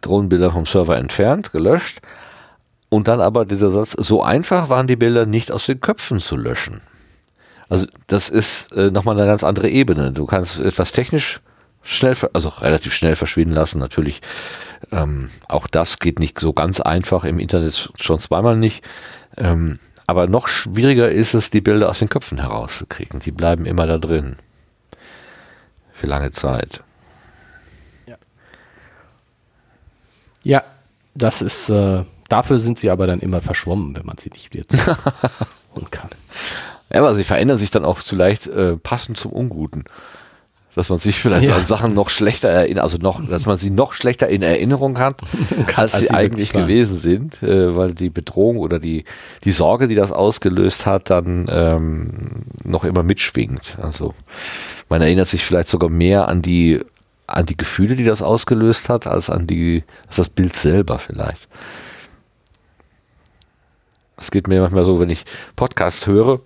Drohnenbilder 0.00 0.50
vom 0.50 0.64
Server 0.64 0.96
entfernt, 0.96 1.52
gelöscht. 1.52 2.00
Und 2.90 3.08
dann 3.08 3.20
aber 3.20 3.46
dieser 3.46 3.70
Satz, 3.70 3.92
so 3.92 4.22
einfach 4.22 4.68
waren 4.68 4.88
die 4.88 4.96
Bilder 4.96 5.24
nicht 5.24 5.52
aus 5.52 5.64
den 5.64 5.80
Köpfen 5.80 6.18
zu 6.18 6.36
löschen. 6.36 6.82
Also 7.68 7.86
das 8.08 8.28
ist 8.28 8.72
äh, 8.72 8.90
nochmal 8.90 9.16
eine 9.16 9.26
ganz 9.26 9.44
andere 9.44 9.68
Ebene. 9.68 10.12
Du 10.12 10.26
kannst 10.26 10.58
etwas 10.58 10.90
technisch 10.90 11.40
schnell, 11.82 12.16
also 12.32 12.48
relativ 12.48 12.92
schnell 12.92 13.14
verschwinden 13.14 13.54
lassen. 13.54 13.78
Natürlich, 13.78 14.20
ähm, 14.90 15.30
auch 15.46 15.68
das 15.68 16.00
geht 16.00 16.18
nicht 16.18 16.40
so 16.40 16.52
ganz 16.52 16.80
einfach 16.80 17.22
im 17.22 17.38
Internet 17.38 17.92
schon 17.98 18.18
zweimal 18.18 18.56
nicht. 18.56 18.84
Ähm, 19.36 19.78
aber 20.08 20.26
noch 20.26 20.48
schwieriger 20.48 21.08
ist 21.08 21.34
es, 21.34 21.50
die 21.50 21.60
Bilder 21.60 21.88
aus 21.88 22.00
den 22.00 22.08
Köpfen 22.08 22.38
herauszukriegen. 22.38 23.20
Die 23.20 23.30
bleiben 23.30 23.66
immer 23.66 23.86
da 23.86 23.98
drin. 23.98 24.34
Für 25.92 26.08
lange 26.08 26.32
Zeit. 26.32 26.82
Ja. 28.08 28.16
Ja, 30.42 30.64
das 31.14 31.40
ist 31.40 31.70
äh, 31.70 32.02
Dafür 32.30 32.60
sind 32.60 32.78
sie 32.78 32.90
aber 32.90 33.08
dann 33.08 33.18
immer 33.18 33.40
verschwommen, 33.40 33.96
wenn 33.96 34.06
man 34.06 34.16
sie 34.16 34.30
nicht 34.30 34.54
wieder 34.54 34.64
und 35.74 35.90
kann. 35.90 36.08
Ja, 36.92 37.00
aber 37.00 37.14
sie 37.14 37.24
verändern 37.24 37.58
sich 37.58 37.72
dann 37.72 37.84
auch 37.84 37.98
vielleicht 37.98 38.46
äh, 38.46 38.76
passend 38.76 39.18
zum 39.18 39.32
Unguten. 39.32 39.84
Dass 40.76 40.88
man 40.88 40.98
sich 40.98 41.16
vielleicht 41.18 41.48
ja. 41.48 41.54
so 41.54 41.60
an 41.60 41.66
Sachen 41.66 41.94
noch 41.94 42.08
schlechter 42.08 42.48
erinnert, 42.48 42.84
also 42.84 42.98
noch, 42.98 43.20
dass 43.26 43.44
man 43.44 43.58
sie 43.58 43.70
noch 43.70 43.92
schlechter 43.92 44.28
in 44.28 44.42
Erinnerung 44.42 45.00
hat, 45.00 45.20
als, 45.74 45.76
als 45.76 45.98
sie, 45.98 46.06
sie 46.06 46.10
eigentlich 46.12 46.52
gewesen 46.52 46.94
sind, 46.96 47.42
äh, 47.42 47.74
weil 47.74 47.94
die 47.94 48.10
Bedrohung 48.10 48.58
oder 48.58 48.78
die, 48.78 49.04
die 49.42 49.50
Sorge, 49.50 49.88
die 49.88 49.96
das 49.96 50.12
ausgelöst 50.12 50.86
hat, 50.86 51.10
dann 51.10 51.48
ähm, 51.50 52.44
noch 52.62 52.84
immer 52.84 53.02
mitschwingt. 53.02 53.76
Also 53.82 54.14
man 54.88 55.02
erinnert 55.02 55.26
sich 55.26 55.44
vielleicht 55.44 55.68
sogar 55.68 55.90
mehr 55.90 56.28
an 56.28 56.42
die 56.42 56.80
an 57.26 57.46
die 57.46 57.56
Gefühle, 57.56 57.94
die 57.94 58.04
das 58.04 58.22
ausgelöst 58.22 58.88
hat, 58.88 59.06
als 59.06 59.30
an 59.30 59.46
die, 59.46 59.84
als 60.06 60.16
das 60.16 60.28
Bild 60.28 60.54
selber 60.54 60.98
vielleicht. 60.98 61.48
Es 64.20 64.30
geht 64.30 64.46
mir 64.46 64.60
manchmal 64.60 64.84
so, 64.84 65.00
wenn 65.00 65.10
ich 65.10 65.24
Podcast 65.56 66.06
höre 66.06 66.40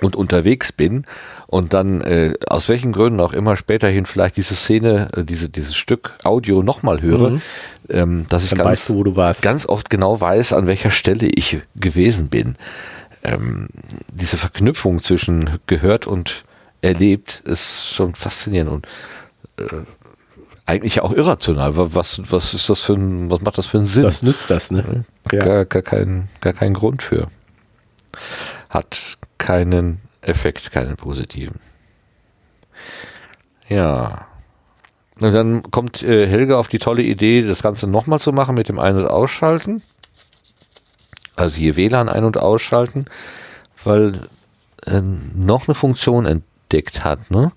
und 0.00 0.14
unterwegs 0.14 0.72
bin 0.72 1.04
und 1.46 1.72
dann 1.72 2.00
äh, 2.02 2.34
aus 2.48 2.68
welchen 2.68 2.92
Gründen 2.92 3.20
auch 3.20 3.32
immer 3.32 3.56
späterhin 3.56 4.06
vielleicht 4.06 4.36
diese 4.36 4.54
Szene, 4.54 5.08
äh, 5.16 5.24
diese, 5.24 5.48
dieses 5.48 5.74
Stück 5.74 6.14
Audio 6.22 6.62
nochmal 6.62 7.00
höre, 7.02 7.30
mhm. 7.30 7.42
ähm, 7.88 8.26
dass 8.28 8.44
ich 8.44 8.50
ganz, 8.50 8.64
weißt 8.64 8.88
du, 8.90 9.04
ganz 9.42 9.66
oft 9.66 9.90
genau 9.90 10.20
weiß, 10.20 10.52
an 10.52 10.66
welcher 10.66 10.90
Stelle 10.90 11.26
ich 11.26 11.60
gewesen 11.74 12.28
bin. 12.28 12.56
Ähm, 13.24 13.68
diese 14.12 14.36
Verknüpfung 14.36 15.02
zwischen 15.02 15.58
gehört 15.66 16.06
und 16.06 16.44
erlebt 16.82 17.42
ist 17.44 17.88
schon 17.88 18.14
faszinierend 18.14 18.70
und 18.70 18.86
äh, 19.56 19.84
eigentlich 20.66 21.00
auch 21.00 21.12
irrational. 21.12 21.76
Was, 21.76 22.20
was 22.30 22.54
ist 22.54 22.68
das 22.68 22.82
für 22.82 22.94
ein, 22.94 23.30
was 23.30 23.40
macht 23.40 23.56
das 23.56 23.66
für 23.66 23.78
einen 23.78 23.86
Sinn? 23.86 24.04
Was 24.04 24.22
nützt 24.22 24.50
das, 24.50 24.70
ne? 24.70 25.04
Ja. 25.32 25.44
Gar, 25.44 25.64
gar, 25.64 25.82
kein, 25.82 26.28
gar 26.40 26.52
keinen 26.52 26.74
Grund 26.74 27.02
für. 27.02 27.28
Hat 28.68 29.16
keinen 29.38 30.00
Effekt, 30.20 30.72
keinen 30.72 30.96
positiven. 30.96 31.60
Ja. 33.68 34.26
Und 35.18 35.32
dann 35.32 35.70
kommt 35.70 36.02
äh, 36.02 36.26
Helga 36.26 36.58
auf 36.58 36.68
die 36.68 36.78
tolle 36.78 37.02
Idee, 37.02 37.42
das 37.42 37.62
Ganze 37.62 37.86
nochmal 37.86 38.20
zu 38.20 38.32
machen 38.32 38.54
mit 38.54 38.68
dem 38.68 38.78
Ein- 38.78 38.96
und 38.96 39.06
Ausschalten. 39.06 39.82
Also 41.36 41.58
hier 41.58 41.76
WLAN 41.76 42.08
ein- 42.08 42.24
und 42.24 42.38
ausschalten, 42.38 43.06
weil 43.84 44.20
äh, 44.86 45.00
noch 45.00 45.68
eine 45.68 45.74
Funktion 45.74 46.26
entdeckt 46.26 47.04
hat, 47.04 47.30
ne? 47.30 47.52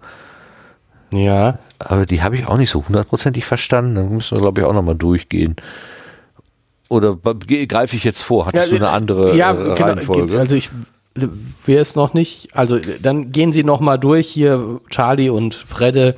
Ja. 1.12 1.60
Aber 1.80 2.06
die 2.06 2.22
habe 2.22 2.36
ich 2.36 2.48
auch 2.48 2.58
nicht 2.58 2.70
so 2.70 2.86
hundertprozentig 2.86 3.46
verstanden. 3.46 3.96
Da 3.96 4.04
müssen 4.04 4.38
wir, 4.38 4.42
glaube 4.42 4.62
ich, 4.62 4.68
auch 4.68 4.74
nochmal 4.74 4.96
durchgehen. 4.96 5.56
Oder 6.90 7.16
greife 7.16 7.96
ich 7.96 8.04
jetzt 8.04 8.24
vor? 8.24 8.48
Hattest 8.48 8.72
ja, 8.72 8.78
du 8.78 8.84
eine 8.84 8.90
andere 8.90 9.36
ja, 9.36 9.54
äh, 9.54 9.76
genau, 9.76 9.76
Reihenfolge? 9.76 10.40
Also 10.40 10.56
ich 10.56 10.70
wäre 11.66 11.82
es 11.82 11.96
noch 11.96 12.14
nicht. 12.14 12.56
Also 12.56 12.80
dann 13.02 13.32
gehen 13.32 13.52
Sie 13.52 13.64
nochmal 13.64 14.00
durch 14.00 14.28
hier, 14.28 14.80
Charlie 14.90 15.30
und 15.30 15.54
Fredde 15.56 16.16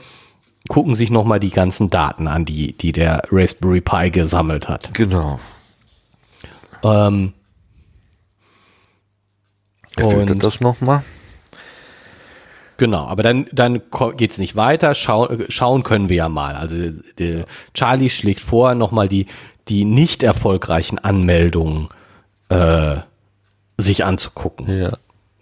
gucken 0.67 0.95
sich 0.95 1.09
nochmal 1.09 1.39
die 1.39 1.49
ganzen 1.49 1.89
Daten 1.89 2.27
an, 2.27 2.45
die, 2.45 2.73
die 2.73 2.91
der 2.91 3.23
Raspberry 3.31 3.81
Pi 3.81 4.11
gesammelt 4.11 4.69
hat. 4.69 4.93
Genau. 4.93 5.39
Ähm, 6.83 7.33
und 9.97 10.43
das 10.43 10.61
nochmal? 10.61 11.03
Genau, 12.81 13.05
aber 13.05 13.21
dann, 13.21 13.45
dann 13.51 13.79
geht 14.17 14.31
es 14.31 14.39
nicht 14.39 14.55
weiter. 14.55 14.95
Schau, 14.95 15.29
schauen 15.49 15.83
können 15.83 16.09
wir 16.09 16.15
ja 16.15 16.29
mal. 16.29 16.55
Also 16.55 16.75
der 17.19 17.45
Charlie 17.75 18.09
schlägt 18.09 18.39
vor, 18.39 18.73
nochmal 18.73 19.07
die, 19.07 19.27
die 19.67 19.85
nicht 19.85 20.23
erfolgreichen 20.23 20.97
Anmeldungen 20.97 21.85
äh, 22.49 22.95
sich 23.77 24.03
anzugucken. 24.03 24.79
Ja. 24.79 24.93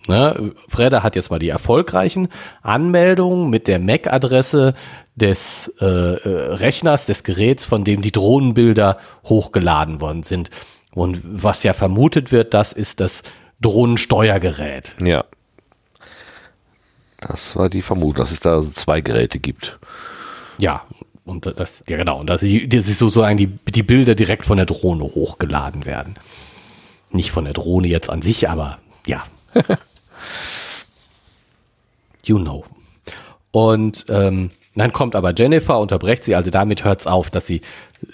Ne? 0.09 0.51
Freda 0.67 1.01
hat 1.01 1.15
jetzt 1.15 1.31
mal 1.31 1.39
die 1.39 1.47
erfolgreichen 1.47 2.27
Anmeldungen 2.61 3.49
mit 3.49 3.67
der 3.67 3.79
MAC-Adresse 3.79 4.73
des 5.15 5.73
äh, 5.79 5.85
äh, 5.85 6.53
Rechners, 6.55 7.05
des 7.05 7.23
Geräts, 7.23 7.63
von 7.63 7.85
dem 7.85 8.01
die 8.01 8.11
Drohnenbilder 8.11 8.97
hochgeladen 9.23 10.01
worden 10.01 10.23
sind. 10.23 10.49
Und 10.93 11.21
was 11.23 11.63
ja 11.63 11.71
vermutet 11.71 12.33
wird, 12.33 12.53
das 12.53 12.73
ist 12.73 12.99
das 12.99 13.23
Drohnensteuergerät. 13.61 14.95
Ja. 15.01 15.23
Das 17.21 17.55
war 17.55 17.69
die 17.69 17.81
Vermutung, 17.81 18.15
dass 18.15 18.31
es 18.31 18.39
da 18.39 18.61
zwei 18.61 19.01
Geräte 19.01 19.39
gibt. 19.39 19.79
Ja, 20.59 20.83
und 21.25 21.45
das, 21.59 21.83
ja 21.87 21.97
genau, 21.97 22.19
und 22.19 22.29
dass 22.29 22.41
das 22.41 22.87
ist 22.87 22.97
sozusagen 22.97 23.37
die, 23.37 23.47
die 23.47 23.83
Bilder 23.83 24.15
direkt 24.15 24.45
von 24.45 24.57
der 24.57 24.65
Drohne 24.65 25.03
hochgeladen 25.03 25.85
werden. 25.85 26.15
Nicht 27.11 27.31
von 27.31 27.45
der 27.45 27.53
Drohne 27.53 27.87
jetzt 27.87 28.09
an 28.09 28.21
sich, 28.21 28.49
aber 28.49 28.79
ja. 29.05 29.23
you 32.23 32.37
know. 32.37 32.65
Und 33.51 34.05
ähm, 34.09 34.51
dann 34.75 34.93
kommt 34.93 35.15
aber 35.15 35.33
Jennifer, 35.35 35.79
unterbrecht 35.79 36.23
sie, 36.23 36.35
also 36.35 36.51
damit 36.51 36.83
hört 36.83 37.01
es 37.01 37.07
auf, 37.07 37.29
dass 37.29 37.47
sie, 37.47 37.61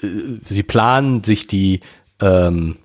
äh, 0.01 0.07
sie 0.47 0.63
planen, 0.63 1.23
sich 1.23 1.47
die, 1.47 1.81
ähm, 2.21 2.77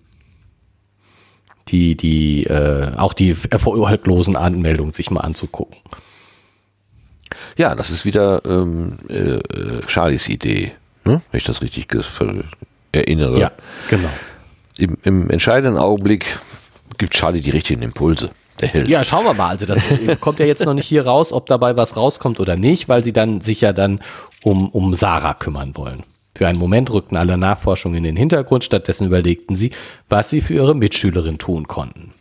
die, 1.68 1.96
die, 1.96 2.44
äh, 2.44 2.94
auch 2.96 3.14
die 3.14 3.36
erfolglosen 3.50 4.36
Anmeldungen 4.36 4.92
sich 4.92 5.10
mal 5.10 5.20
anzugucken. 5.20 5.78
Ja, 7.60 7.74
das 7.74 7.90
ist 7.90 8.06
wieder 8.06 8.40
ähm, 8.46 8.94
äh, 9.10 9.38
Charlies 9.86 10.30
Idee, 10.30 10.72
ne? 11.04 11.20
wenn 11.30 11.38
ich 11.38 11.44
das 11.44 11.60
richtig 11.60 11.88
erinnere. 12.90 13.38
Ja, 13.38 13.52
genau. 13.90 14.08
Im, 14.78 14.96
Im, 15.02 15.28
entscheidenden 15.28 15.78
Augenblick 15.78 16.38
gibt 16.96 17.12
Charlie 17.12 17.42
die 17.42 17.50
richtigen 17.50 17.82
Impulse. 17.82 18.30
Der 18.60 18.68
Held. 18.68 18.88
Ja, 18.88 19.04
schauen 19.04 19.26
wir 19.26 19.34
mal. 19.34 19.50
Also 19.50 19.66
das 19.66 19.78
kommt 20.20 20.38
ja 20.38 20.46
jetzt 20.46 20.64
noch 20.64 20.72
nicht 20.72 20.86
hier 20.86 21.04
raus, 21.04 21.34
ob 21.34 21.48
dabei 21.48 21.76
was 21.76 21.98
rauskommt 21.98 22.40
oder 22.40 22.56
nicht, 22.56 22.88
weil 22.88 23.04
sie 23.04 23.12
dann 23.12 23.42
sich 23.42 23.60
ja 23.60 23.74
dann 23.74 24.00
um, 24.42 24.70
um 24.70 24.94
Sarah 24.94 25.34
kümmern 25.34 25.76
wollen. 25.76 26.02
Für 26.34 26.46
einen 26.46 26.58
Moment 26.58 26.90
rückten 26.90 27.18
alle 27.18 27.36
Nachforschungen 27.36 27.98
in 27.98 28.04
den 28.04 28.16
Hintergrund, 28.16 28.64
stattdessen 28.64 29.06
überlegten 29.06 29.54
sie, 29.54 29.72
was 30.08 30.30
sie 30.30 30.40
für 30.40 30.54
ihre 30.54 30.74
Mitschülerin 30.74 31.36
tun 31.36 31.68
konnten. 31.68 32.12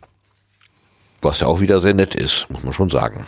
Was 1.22 1.40
ja 1.40 1.46
auch 1.46 1.62
wieder 1.62 1.80
sehr 1.80 1.94
nett 1.94 2.14
ist, 2.14 2.46
muss 2.50 2.62
man 2.62 2.74
schon 2.74 2.90
sagen. 2.90 3.26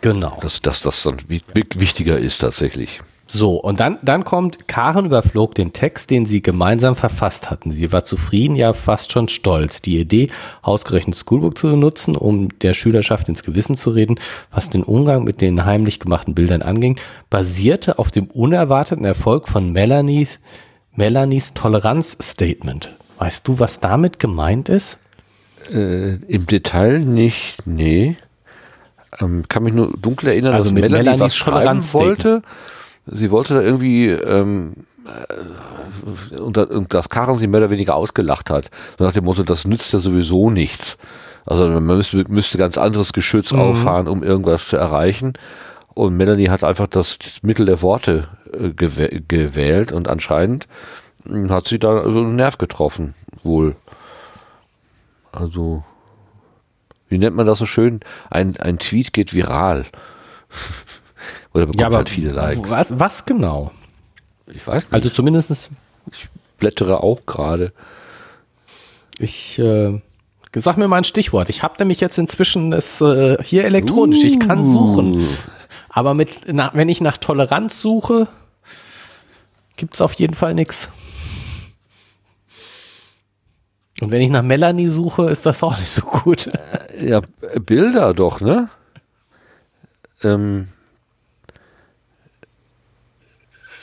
Genau. 0.00 0.38
Dass, 0.40 0.60
dass 0.60 0.80
das 0.80 1.02
dann 1.02 1.16
wichtiger 1.28 2.18
ist 2.18 2.38
tatsächlich. 2.38 3.00
So, 3.30 3.56
und 3.56 3.78
dann, 3.78 3.98
dann 4.00 4.24
kommt, 4.24 4.68
Karen 4.68 5.04
überflog 5.04 5.54
den 5.54 5.74
Text, 5.74 6.10
den 6.10 6.24
sie 6.24 6.40
gemeinsam 6.40 6.96
verfasst 6.96 7.50
hatten. 7.50 7.70
Sie 7.70 7.92
war 7.92 8.02
zufrieden, 8.02 8.56
ja 8.56 8.72
fast 8.72 9.12
schon 9.12 9.28
stolz. 9.28 9.82
Die 9.82 9.98
Idee, 9.98 10.30
ausgerechnet 10.62 11.14
Schoolbook 11.14 11.58
zu 11.58 11.68
nutzen, 11.76 12.16
um 12.16 12.48
der 12.60 12.72
Schülerschaft 12.72 13.28
ins 13.28 13.42
Gewissen 13.44 13.76
zu 13.76 13.90
reden, 13.90 14.18
was 14.50 14.70
den 14.70 14.82
Umgang 14.82 15.24
mit 15.24 15.42
den 15.42 15.66
heimlich 15.66 16.00
gemachten 16.00 16.34
Bildern 16.34 16.62
anging, 16.62 16.98
basierte 17.28 17.98
auf 17.98 18.10
dem 18.10 18.28
unerwarteten 18.28 19.04
Erfolg 19.04 19.46
von 19.48 19.72
Melanies, 19.72 20.40
Melanies 20.96 21.52
Toleranzstatement. 21.52 22.94
Weißt 23.18 23.46
du, 23.46 23.58
was 23.58 23.80
damit 23.80 24.18
gemeint 24.18 24.70
ist? 24.70 24.96
Äh, 25.70 26.14
Im 26.14 26.46
Detail 26.46 27.00
nicht, 27.00 27.66
nee. 27.66 28.16
Ähm, 29.20 29.44
kann 29.48 29.62
mich 29.62 29.72
nur 29.74 29.92
dunkel 29.96 30.28
erinnern, 30.28 30.54
Also 30.54 30.70
dass 30.70 30.72
mit 30.74 30.90
Melanie 30.90 31.18
was 31.20 31.36
schreiben 31.36 31.82
wollte. 31.92 32.42
Sie 33.06 33.30
wollte 33.30 33.54
da 33.54 33.62
irgendwie 33.62 34.08
ähm, 34.08 34.74
äh, 35.06 36.36
und, 36.38 36.58
und 36.58 36.92
dass 36.92 37.08
Karen 37.08 37.36
sie 37.38 37.46
mehr 37.46 37.60
oder 37.60 37.70
weniger 37.70 37.94
ausgelacht 37.94 38.50
hat. 38.50 38.70
So 38.98 39.04
nach 39.04 39.12
dem 39.12 39.24
Motto, 39.24 39.42
das 39.44 39.66
nützt 39.66 39.92
ja 39.92 39.98
sowieso 39.98 40.50
nichts. 40.50 40.98
Also 41.46 41.66
man 41.68 41.84
müsste, 41.86 42.24
müsste 42.28 42.58
ganz 42.58 42.76
anderes 42.76 43.12
Geschütz 43.14 43.52
Mhm. 43.52 43.60
auffahren, 43.60 44.08
um 44.08 44.22
irgendwas 44.22 44.68
zu 44.68 44.76
erreichen. 44.76 45.32
Und 45.94 46.16
Melanie 46.16 46.50
hat 46.50 46.62
einfach 46.62 46.86
das 46.86 47.18
Mittel 47.42 47.64
der 47.66 47.80
Worte 47.82 48.28
äh, 48.52 48.68
gewäh 48.70 49.22
gewählt 49.26 49.90
und 49.90 50.06
anscheinend 50.08 50.68
mh, 51.24 51.52
hat 51.52 51.66
sie 51.66 51.78
da 51.78 52.02
so 52.10 52.18
einen 52.18 52.36
Nerv 52.36 52.58
getroffen, 52.58 53.14
wohl. 53.42 53.74
Also, 55.32 55.82
wie 57.08 57.18
nennt 57.18 57.36
man 57.36 57.46
das 57.46 57.58
so 57.58 57.66
schön? 57.66 58.00
Ein, 58.30 58.56
ein 58.58 58.78
Tweet 58.78 59.12
geht 59.12 59.34
viral. 59.34 59.86
Oder 61.54 61.66
bekommt 61.66 61.94
halt 61.94 62.10
viele 62.10 62.30
Likes. 62.30 62.70
Was, 62.70 62.98
was 62.98 63.24
genau? 63.24 63.72
Ich 64.46 64.66
weiß 64.66 64.84
nicht. 64.84 64.92
Also 64.92 65.10
zumindestens 65.10 65.70
ich 66.12 66.28
blättere 66.58 67.02
auch 67.02 67.26
gerade. 67.26 67.72
Ich 69.18 69.58
äh, 69.58 70.00
sag 70.54 70.76
mir 70.76 70.88
mal 70.88 70.98
ein 70.98 71.04
Stichwort. 71.04 71.48
Ich 71.50 71.62
habe 71.62 71.74
nämlich 71.78 72.00
jetzt 72.00 72.18
inzwischen 72.18 72.72
es 72.72 73.00
äh, 73.00 73.42
hier 73.42 73.64
elektronisch. 73.64 74.24
Ich 74.24 74.38
kann 74.38 74.64
suchen. 74.64 75.28
Aber 75.88 76.14
mit, 76.14 76.38
na, 76.46 76.70
wenn 76.74 76.88
ich 76.88 77.00
nach 77.00 77.16
Toleranz 77.16 77.80
suche, 77.80 78.28
gibt 79.76 79.94
es 79.94 80.00
auf 80.00 80.14
jeden 80.14 80.34
Fall 80.34 80.54
nichts. 80.54 80.90
Und 84.00 84.12
wenn 84.12 84.22
ich 84.22 84.30
nach 84.30 84.42
Melanie 84.42 84.88
suche, 84.88 85.28
ist 85.28 85.44
das 85.44 85.62
auch 85.62 85.78
nicht 85.78 85.90
so 85.90 86.02
gut. 86.02 86.48
Ja, 87.00 87.20
Bilder 87.60 88.14
doch, 88.14 88.40
ne? 88.40 88.68
Ähm, 90.22 90.68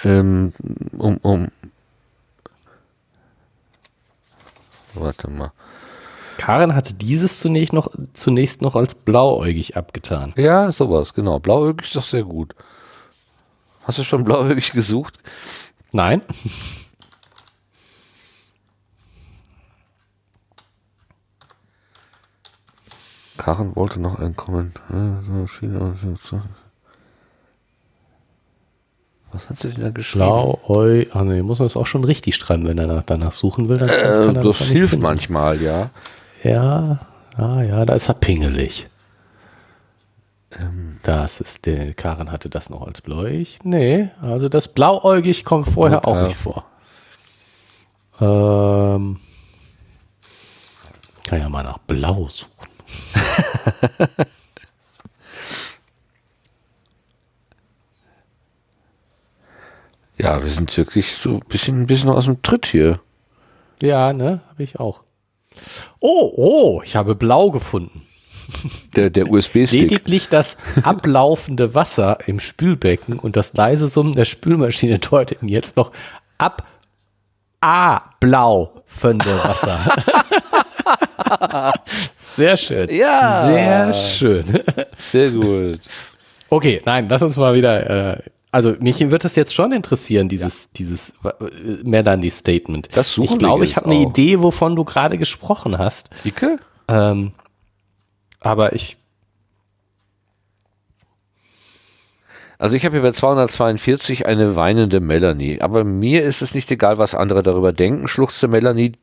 ähm, 0.04 0.54
um, 0.98 1.18
um. 1.18 1.52
Warte 4.94 5.30
mal. 5.30 5.52
Karen 6.38 6.76
hatte 6.76 6.94
dieses 6.94 7.40
zunächst 7.40 7.74
noch, 7.74 7.90
zunächst 8.14 8.62
noch 8.62 8.76
als 8.76 8.96
blauäugig 8.96 9.76
abgetan. 9.76 10.34
Ja, 10.38 10.72
sowas, 10.72 11.14
genau. 11.14 11.40
Blauäugig 11.40 11.88
ist 11.88 11.96
doch 11.96 12.04
sehr 12.04 12.24
gut. 12.24 12.56
Hast 13.84 14.00
du 14.00 14.04
schon 14.04 14.24
blauäugig 14.24 14.72
gesucht? 14.72 15.18
Nein? 15.92 16.22
Karen 23.38 23.76
wollte 23.76 24.00
noch 24.00 24.20
ein 24.20 24.36
Kommentar. 24.36 25.22
Was 29.32 29.50
hat 29.50 29.60
sie 29.60 29.70
denn 29.72 29.84
da 29.84 29.90
geschrieben? 29.90 30.24
Blauäugig. 30.26 31.14
Ah, 31.16 31.24
nee, 31.24 31.42
muss 31.42 31.60
man 31.60 31.68
es 31.68 31.76
auch 31.76 31.86
schon 31.88 32.06
richtig 32.06 32.36
schreiben, 32.38 32.66
wenn 32.66 32.78
er 32.78 33.04
danach, 33.06 33.34
suchen 33.34 33.68
will. 33.68 33.78
Dann 33.78 33.90
Äh, 33.90 33.98
kann 34.26 34.36
er 34.36 34.44
das 34.44 34.60
nicht 34.62 34.70
hilft 34.72 35.00
manchmal, 35.00 35.62
ja. 35.62 35.90
Ja, 36.44 37.00
ah, 37.36 37.62
ja, 37.62 37.84
da 37.86 37.94
ist 37.96 38.08
er 38.08 38.14
pingelig. 38.14 38.88
Ähm. 40.58 41.00
Das 41.04 41.42
ist 41.42 41.66
der, 41.66 41.94
Karen 41.94 42.32
hatte 42.32 42.50
das 42.50 42.70
noch 42.70 42.82
als 42.88 43.02
bläuig. 43.02 43.60
Nee, 43.64 44.10
also 44.22 44.48
das 44.48 44.70
blauäugig 44.70 45.44
kommt 45.44 45.68
vorher 45.68 46.08
auch 46.08 46.16
Okay. 46.16 46.28
nicht 46.28 46.38
vor. 46.38 46.64
Ähm, 48.22 49.20
kann 51.28 51.40
ja 51.40 51.50
mal 51.50 51.64
nach 51.64 51.80
Blau 51.80 52.30
suchen. 52.30 52.50
Ja, 60.18 60.42
wir 60.42 60.50
sind 60.50 60.76
wirklich 60.78 61.14
so 61.14 61.36
ein 61.36 61.40
bisschen, 61.42 61.82
ein 61.82 61.88
bisschen 61.88 62.10
aus 62.10 62.26
dem 62.26 62.42
Tritt 62.42 62.66
hier. 62.66 63.00
Ja, 63.82 64.14
ne, 64.14 64.42
habe 64.50 64.64
ich 64.64 64.80
auch. 64.80 65.04
Oh, 66.00 66.32
oh, 66.36 66.82
ich 66.84 66.96
habe 66.96 67.16
Blau 67.16 67.52
gefunden. 67.52 68.02
Der, 68.96 69.10
der 69.10 69.30
USB-Stick. 69.30 69.82
Lediglich 69.82 70.30
das 70.30 70.58
ablaufende 70.84 71.74
Wasser 71.74 72.20
im 72.28 72.40
Spülbecken 72.40 73.20
und 73.20 73.36
das 73.36 73.54
leise 73.54 73.88
Summen 73.88 74.14
der 74.14 74.26
Spülmaschine 74.26 75.00
deuteten 75.00 75.48
jetzt 75.48 75.78
noch 75.78 75.92
ab 76.38 76.66
A 77.62 78.02
blau 78.20 78.84
Wasser. 79.02 79.80
Sehr 82.16 82.58
schön. 82.58 82.90
Ja. 82.94 83.46
Sehr 83.46 83.94
schön. 83.94 84.64
Sehr 84.98 85.32
gut. 85.32 85.80
Okay, 86.50 86.82
nein, 86.86 87.08
lass 87.10 87.22
uns 87.22 87.38
mal 87.38 87.54
wieder. 87.54 88.18
Äh, 88.18 88.22
also 88.52 88.74
mich 88.80 89.00
wird 89.12 89.26
das 89.26 89.36
jetzt 89.36 89.54
schon 89.54 89.72
interessieren, 89.74 90.30
dieses 90.30 90.72
dieses 90.72 91.16
äh, 91.24 91.84
Melanie-Statement. 91.84 92.90
Das 92.96 93.10
suchen 93.12 93.34
Ich 93.34 93.40
glaube, 93.40 93.66
ich 93.66 93.76
habe 93.76 93.88
eine. 93.88 94.02
Idee, 94.02 94.42
wovon 94.42 94.76
du 94.76 94.86
gerade 94.86 95.18
gesprochen 95.18 95.78
hast. 95.78 96.10
Icke? 96.24 96.58
Ähm, 96.88 97.34
aber 98.40 98.74
ich 98.74 98.98
Also 102.66 102.78
ich 102.78 102.84
habe 102.84 102.96
hier 102.96 103.04
bei 103.04 103.12
242 103.12 104.26
eine 104.26 104.56
weinende 104.56 105.00
Melanie. 105.00 105.62
Aber 105.62 105.84
mir 105.84 106.24
ist 106.24 106.42
es 106.42 106.56
nicht 106.56 106.72
egal, 106.72 106.98
was 106.98 107.14
andere 107.14 107.44
darüber 107.44 107.74
denken, 107.74 108.08
schluchzte 108.08 108.48
Melanie, 108.48 108.94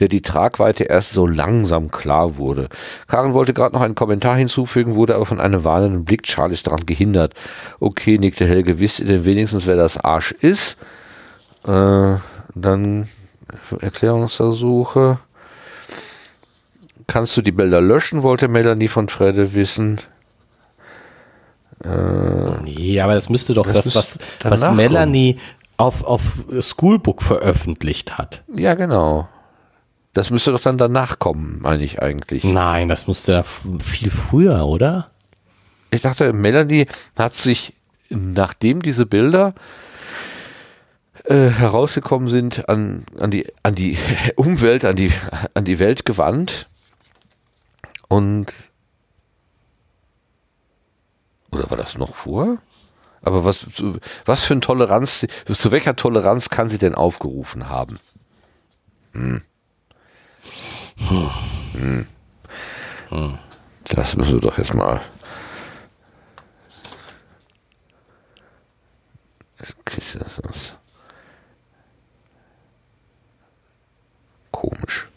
der 0.00 0.08
die 0.08 0.22
Tragweite 0.22 0.82
erst 0.82 1.12
so 1.12 1.24
langsam 1.28 1.92
klar 1.92 2.36
wurde. 2.36 2.68
Karen 3.06 3.32
wollte 3.32 3.54
gerade 3.54 3.76
noch 3.76 3.80
einen 3.80 3.94
Kommentar 3.94 4.34
hinzufügen, 4.34 4.96
wurde 4.96 5.14
aber 5.14 5.24
von 5.24 5.38
einem 5.38 5.62
warnenden 5.62 6.04
Blick 6.04 6.26
Charlies 6.26 6.64
daran 6.64 6.84
gehindert. 6.84 7.34
Okay, 7.78 8.18
nickte 8.18 8.44
Helge, 8.44 8.80
wisst 8.80 8.98
ihr 8.98 9.06
denn 9.06 9.24
wenigstens, 9.24 9.68
wer 9.68 9.76
das 9.76 9.98
Arsch 9.98 10.32
ist? 10.32 10.76
Äh, 11.64 12.16
dann 12.56 13.08
Erklärungsversuche. 13.78 15.20
Kannst 17.06 17.36
du 17.36 17.42
die 17.42 17.52
Bilder 17.52 17.80
löschen, 17.80 18.24
wollte 18.24 18.48
Melanie 18.48 18.88
von 18.88 19.08
Fredde 19.08 19.54
wissen. 19.54 20.00
Nee, 21.84 23.00
aber 23.00 23.14
das 23.14 23.28
müsste 23.28 23.54
doch 23.54 23.66
Das 23.66 23.86
das, 23.86 23.94
was, 23.94 24.18
was 24.44 24.74
Melanie 24.74 25.38
auf, 25.76 26.04
auf 26.04 26.46
Schoolbook 26.60 27.22
veröffentlicht 27.22 28.18
hat. 28.18 28.42
Ja, 28.54 28.74
genau. 28.74 29.28
Das 30.14 30.30
müsste 30.30 30.52
doch 30.52 30.60
dann 30.60 30.78
danach 30.78 31.18
kommen, 31.18 31.58
meine 31.62 31.82
ich 31.82 32.02
eigentlich. 32.02 32.44
Nein, 32.44 32.88
das 32.88 33.06
musste 33.06 33.42
viel 33.82 34.10
früher, 34.10 34.66
oder? 34.66 35.10
Ich 35.90 36.02
dachte, 36.02 36.32
Melanie 36.32 36.86
hat 37.18 37.34
sich, 37.34 37.74
nachdem 38.10 38.82
diese 38.82 39.06
Bilder 39.06 39.54
äh, 41.24 41.48
herausgekommen 41.48 42.28
sind, 42.28 42.68
an, 42.68 43.04
an, 43.18 43.30
die, 43.30 43.46
an 43.62 43.74
die 43.74 43.96
Umwelt, 44.36 44.84
an 44.84 44.96
die, 44.96 45.12
an 45.54 45.64
die 45.64 45.78
Welt 45.78 46.04
gewandt 46.04 46.68
und 48.08 48.52
oder 51.52 51.70
war 51.70 51.76
das 51.76 51.96
noch 51.96 52.14
vor? 52.14 52.58
Aber 53.22 53.44
was, 53.44 53.66
was 54.24 54.42
für 54.42 54.54
eine 54.54 54.60
Toleranz, 54.60 55.26
zu 55.46 55.70
welcher 55.70 55.94
Toleranz 55.94 56.48
kann 56.50 56.68
sie 56.68 56.78
denn 56.78 56.94
aufgerufen 56.94 57.68
haben? 57.68 58.00
Hm. 59.12 59.42
Hm. 61.08 62.06
Das 63.84 64.16
müssen 64.16 64.32
wir 64.32 64.40
doch 64.40 64.58
jetzt 64.58 64.74
mal. 64.74 65.00
Okay, 69.80 70.00
das 70.18 70.38
ist 70.38 70.76
komisch. 74.50 75.08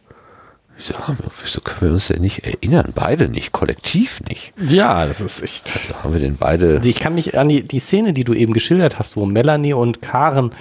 Wieso, 0.78 0.94
wieso 1.42 1.62
können 1.62 1.82
wir 1.82 1.92
uns 1.94 2.08
denn 2.08 2.22
nicht 2.22 2.46
erinnern? 2.46 2.92
Beide 2.94 3.30
nicht, 3.30 3.52
kollektiv 3.54 4.20
nicht. 4.28 4.54
Ja, 4.58 5.06
das 5.06 5.22
ist 5.22 5.42
echt. 5.42 5.90
Da 5.92 6.04
haben 6.04 6.14
wir 6.14 6.20
denn 6.20 6.36
beide. 6.38 6.78
Also 6.78 6.90
Ich 6.90 7.00
kann 7.00 7.16
mich 7.16 7.38
an 7.38 7.48
die, 7.48 7.64
die 7.66 7.80
Szene, 7.80 8.12
die 8.12 8.24
du 8.26 8.34
eben 8.34 8.54
geschildert 8.54 9.00
hast, 9.00 9.16
wo 9.16 9.26
Melanie 9.26 9.74
und 9.74 10.02
Karen 10.02 10.52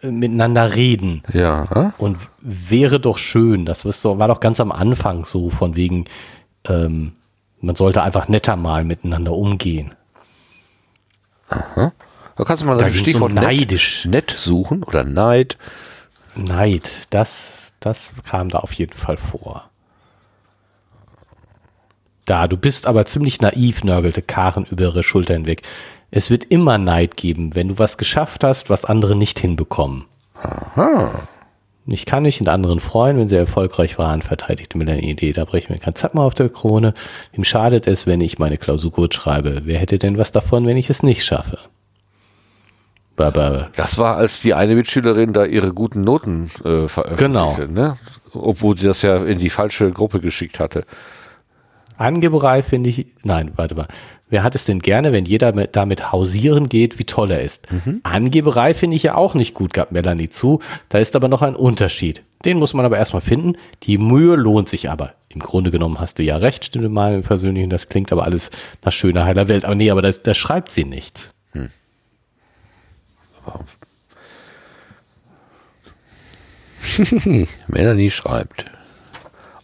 äh, 0.00 0.10
miteinander 0.12 0.76
reden. 0.76 1.22
Ja. 1.32 1.92
Und 1.98 2.18
wäre 2.40 3.00
doch 3.00 3.18
schön, 3.18 3.66
das 3.66 3.84
war 3.84 4.28
doch 4.28 4.40
ganz 4.40 4.60
am 4.60 4.70
Anfang 4.70 5.24
so, 5.24 5.50
von 5.50 5.74
wegen, 5.74 6.04
ähm, 6.68 7.12
man 7.60 7.74
sollte 7.74 8.02
einfach 8.02 8.28
netter 8.28 8.54
mal 8.54 8.84
miteinander 8.84 9.32
umgehen. 9.32 9.90
Aha. 11.48 11.92
Da 12.36 12.44
kannst 12.44 12.62
du 12.62 12.66
mal 12.66 12.78
Da 12.78 12.86
das 12.86 12.96
Stichwort 12.96 13.32
nett, 13.32 13.42
neidisch. 13.42 14.04
nett 14.04 14.30
suchen 14.30 14.84
oder 14.84 15.02
Neid. 15.02 15.58
Neid, 16.38 17.06
das, 17.10 17.74
das 17.80 18.12
kam 18.24 18.48
da 18.48 18.58
auf 18.58 18.72
jeden 18.72 18.94
Fall 18.96 19.16
vor. 19.16 19.68
Da, 22.24 22.46
du 22.46 22.56
bist 22.56 22.86
aber 22.86 23.06
ziemlich 23.06 23.40
naiv, 23.40 23.84
nörgelte 23.84 24.22
Karen 24.22 24.66
über 24.70 24.84
ihre 24.84 25.02
Schulter 25.02 25.34
hinweg. 25.34 25.62
Es 26.10 26.30
wird 26.30 26.44
immer 26.44 26.78
Neid 26.78 27.16
geben, 27.16 27.54
wenn 27.54 27.68
du 27.68 27.78
was 27.78 27.98
geschafft 27.98 28.44
hast, 28.44 28.70
was 28.70 28.84
andere 28.84 29.16
nicht 29.16 29.38
hinbekommen. 29.38 30.04
Ich 31.86 32.04
kann 32.04 32.24
mich 32.24 32.38
mit 32.38 32.50
anderen 32.50 32.80
freuen, 32.80 33.16
wenn 33.16 33.28
sie 33.28 33.36
erfolgreich 33.36 33.96
waren, 33.96 34.20
verteidigte 34.20 34.76
Melanie 34.76 35.10
Idee. 35.10 35.32
Da 35.32 35.46
breche 35.46 35.64
ich 35.64 35.70
mir 35.70 35.78
kein 35.78 35.94
Zappen 35.94 36.20
auf 36.20 36.34
der 36.34 36.50
Krone. 36.50 36.92
Wem 37.32 37.44
schadet 37.44 37.86
es, 37.86 38.06
wenn 38.06 38.20
ich 38.20 38.38
meine 38.38 38.58
Klausur 38.58 38.90
gut 38.90 39.14
schreibe? 39.14 39.62
Wer 39.64 39.78
hätte 39.78 39.98
denn 39.98 40.18
was 40.18 40.30
davon, 40.30 40.66
wenn 40.66 40.76
ich 40.76 40.90
es 40.90 41.02
nicht 41.02 41.24
schaffe? 41.24 41.58
Aber 43.26 43.70
Das 43.76 43.98
war, 43.98 44.16
als 44.16 44.40
die 44.40 44.54
eine 44.54 44.74
Mitschülerin 44.74 45.32
da 45.32 45.44
ihre 45.44 45.72
guten 45.72 46.02
Noten 46.02 46.50
äh, 46.64 46.88
veröffentlichte, 46.88 47.66
Genau. 47.66 47.88
ne? 47.90 47.96
Obwohl 48.34 48.78
sie 48.78 48.86
das 48.86 49.02
ja 49.02 49.16
in 49.18 49.38
die 49.38 49.50
falsche 49.50 49.90
Gruppe 49.90 50.20
geschickt 50.20 50.60
hatte. 50.60 50.84
Angeberei 51.96 52.62
finde 52.62 52.90
ich, 52.90 53.06
nein, 53.24 53.50
warte 53.56 53.74
mal. 53.74 53.88
Wer 54.30 54.42
hat 54.42 54.54
es 54.54 54.66
denn 54.66 54.78
gerne, 54.80 55.12
wenn 55.12 55.24
jeder 55.24 55.52
mit, 55.54 55.74
damit 55.74 56.12
hausieren 56.12 56.68
geht, 56.68 56.98
wie 56.98 57.04
toll 57.04 57.30
er 57.30 57.42
ist? 57.42 57.66
Angeberei 58.02 58.74
finde 58.74 58.94
ich 58.96 59.02
ja 59.02 59.14
auch 59.14 59.34
nicht 59.34 59.54
gut, 59.54 59.72
gab 59.72 59.90
Melanie 59.90 60.28
zu. 60.28 60.60
Da 60.90 60.98
ist 60.98 61.16
aber 61.16 61.28
noch 61.28 61.40
ein 61.42 61.56
Unterschied. 61.56 62.22
Den 62.44 62.58
muss 62.58 62.74
man 62.74 62.84
aber 62.84 62.98
erstmal 62.98 63.22
finden. 63.22 63.54
Die 63.84 63.96
Mühe 63.98 64.36
lohnt 64.36 64.68
sich 64.68 64.90
aber. 64.90 65.14
Im 65.30 65.40
Grunde 65.40 65.70
genommen 65.70 65.98
hast 65.98 66.18
du 66.18 66.22
ja 66.22 66.36
recht, 66.36 66.64
stimmte 66.66 66.90
mal 66.90 67.14
im 67.14 67.22
Persönlichen. 67.22 67.70
Das 67.70 67.88
klingt 67.88 68.12
aber 68.12 68.24
alles 68.24 68.50
nach 68.84 68.92
schöner, 68.92 69.24
heiler 69.24 69.48
Welt. 69.48 69.64
Aber 69.64 69.74
nee, 69.74 69.90
aber 69.90 70.02
da 70.02 70.34
schreibt 70.34 70.70
sie 70.70 70.84
nichts. 70.84 71.30
Melanie 77.68 78.10
schreibt. 78.10 78.64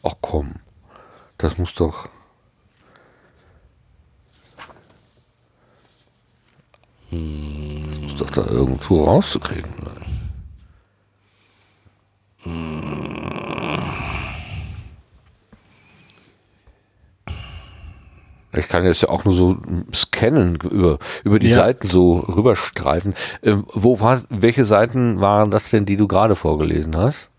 Ach 0.02 0.14
komm, 0.20 0.56
das 1.38 1.58
muss 1.58 1.74
doch. 1.74 2.08
Das 7.10 7.98
muss 8.00 8.16
doch 8.16 8.30
da 8.30 8.46
irgendwo 8.46 9.04
rauszukriegen 9.04 9.72
sein. 9.82 10.04
Ich 18.56 18.68
kann 18.68 18.84
jetzt 18.84 19.02
ja 19.02 19.08
auch 19.08 19.24
nur 19.24 19.34
so 19.34 19.56
scannen 19.94 20.56
über, 20.70 20.98
über 21.24 21.38
die 21.38 21.48
Ja. 21.48 21.56
Seiten 21.56 21.86
so 21.86 22.16
rüberstreifen. 22.18 23.14
Ähm, 23.42 23.64
wo 23.72 24.00
war, 24.00 24.22
welche 24.28 24.64
Seiten 24.64 25.20
waren 25.20 25.50
das 25.50 25.70
denn, 25.70 25.84
die 25.86 25.96
du 25.96 26.06
gerade 26.08 26.36
vorgelesen 26.36 26.96
hast? 26.96 27.30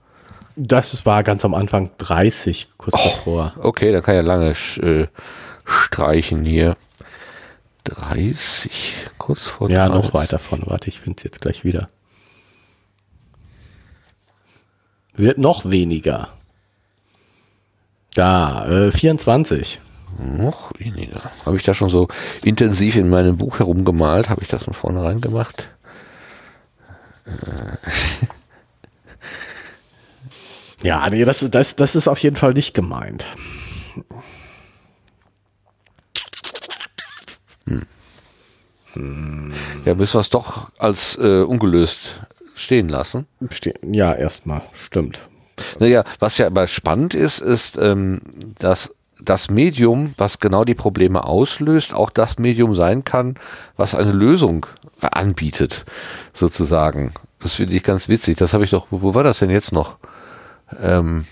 Das 0.57 1.05
war 1.05 1.23
ganz 1.23 1.43
am 1.43 1.53
Anfang 1.53 1.89
30, 1.97 2.69
kurz 2.77 3.01
davor. 3.03 3.53
Okay, 3.59 3.91
da 3.91 4.01
kann 4.01 4.15
ja 4.15 4.21
lange 4.21 4.51
äh, 4.51 5.07
streichen 5.65 6.45
hier. 6.45 6.77
30, 7.83 8.93
kurz 9.17 9.43
vor 9.43 9.69
Ja, 9.69 9.87
30. 9.87 10.03
noch 10.05 10.13
weiter 10.13 10.39
vorne. 10.39 10.63
Warte, 10.67 10.87
ich 10.87 10.99
finde 10.99 11.17
es 11.17 11.23
jetzt 11.23 11.41
gleich 11.41 11.63
wieder. 11.63 11.89
Wird 15.13 15.37
noch 15.37 15.69
weniger. 15.69 16.29
Da, 18.15 18.65
äh, 18.67 18.91
24. 18.91 19.79
Noch 20.17 20.71
weniger. 20.79 21.21
Habe 21.45 21.57
ich 21.57 21.63
da 21.63 21.73
schon 21.73 21.89
so 21.89 22.07
intensiv 22.43 22.95
in 22.95 23.09
meinem 23.09 23.37
Buch 23.37 23.59
herumgemalt? 23.59 24.29
Habe 24.29 24.41
ich 24.41 24.47
das 24.47 24.63
von 24.63 24.73
vornherein 24.73 25.21
gemacht? 25.21 25.69
Ja, 30.83 31.09
nee, 31.09 31.25
das, 31.25 31.39
das, 31.49 31.75
das 31.75 31.95
ist 31.95 32.07
auf 32.07 32.19
jeden 32.19 32.35
Fall 32.35 32.53
nicht 32.53 32.73
gemeint. 32.73 33.25
Ja, 39.85 39.95
müssen 39.95 40.13
wir 40.13 40.19
es 40.19 40.29
doch 40.29 40.69
als 40.77 41.17
äh, 41.17 41.41
ungelöst 41.41 42.21
stehen 42.53 42.87
lassen. 42.87 43.27
Ste 43.49 43.73
ja, 43.81 44.13
erstmal, 44.13 44.61
stimmt. 44.85 45.19
Naja, 45.79 46.03
was 46.19 46.37
ja 46.37 46.47
aber 46.47 46.67
spannend 46.67 47.13
ist, 47.13 47.39
ist, 47.39 47.77
ähm, 47.77 48.21
dass 48.59 48.95
das 49.25 49.49
Medium, 49.49 50.13
was 50.17 50.39
genau 50.39 50.63
die 50.63 50.75
Probleme 50.75 51.23
auslöst, 51.23 51.93
auch 51.93 52.09
das 52.09 52.39
Medium 52.39 52.75
sein 52.75 53.03
kann, 53.03 53.35
was 53.77 53.95
eine 53.95 54.11
Lösung 54.11 54.65
anbietet, 55.01 55.85
sozusagen. 56.33 57.13
Das 57.39 57.53
finde 57.53 57.73
ich 57.73 57.83
ganz 57.83 58.09
witzig. 58.09 58.37
Das 58.37 58.53
habe 58.53 58.63
ich 58.63 58.69
doch, 58.69 58.87
wo, 58.89 59.13
war 59.13 59.23
das 59.23 59.39
denn 59.39 59.49
jetzt 59.49 59.71
noch? 59.71 59.97
Ähm, 60.81 61.25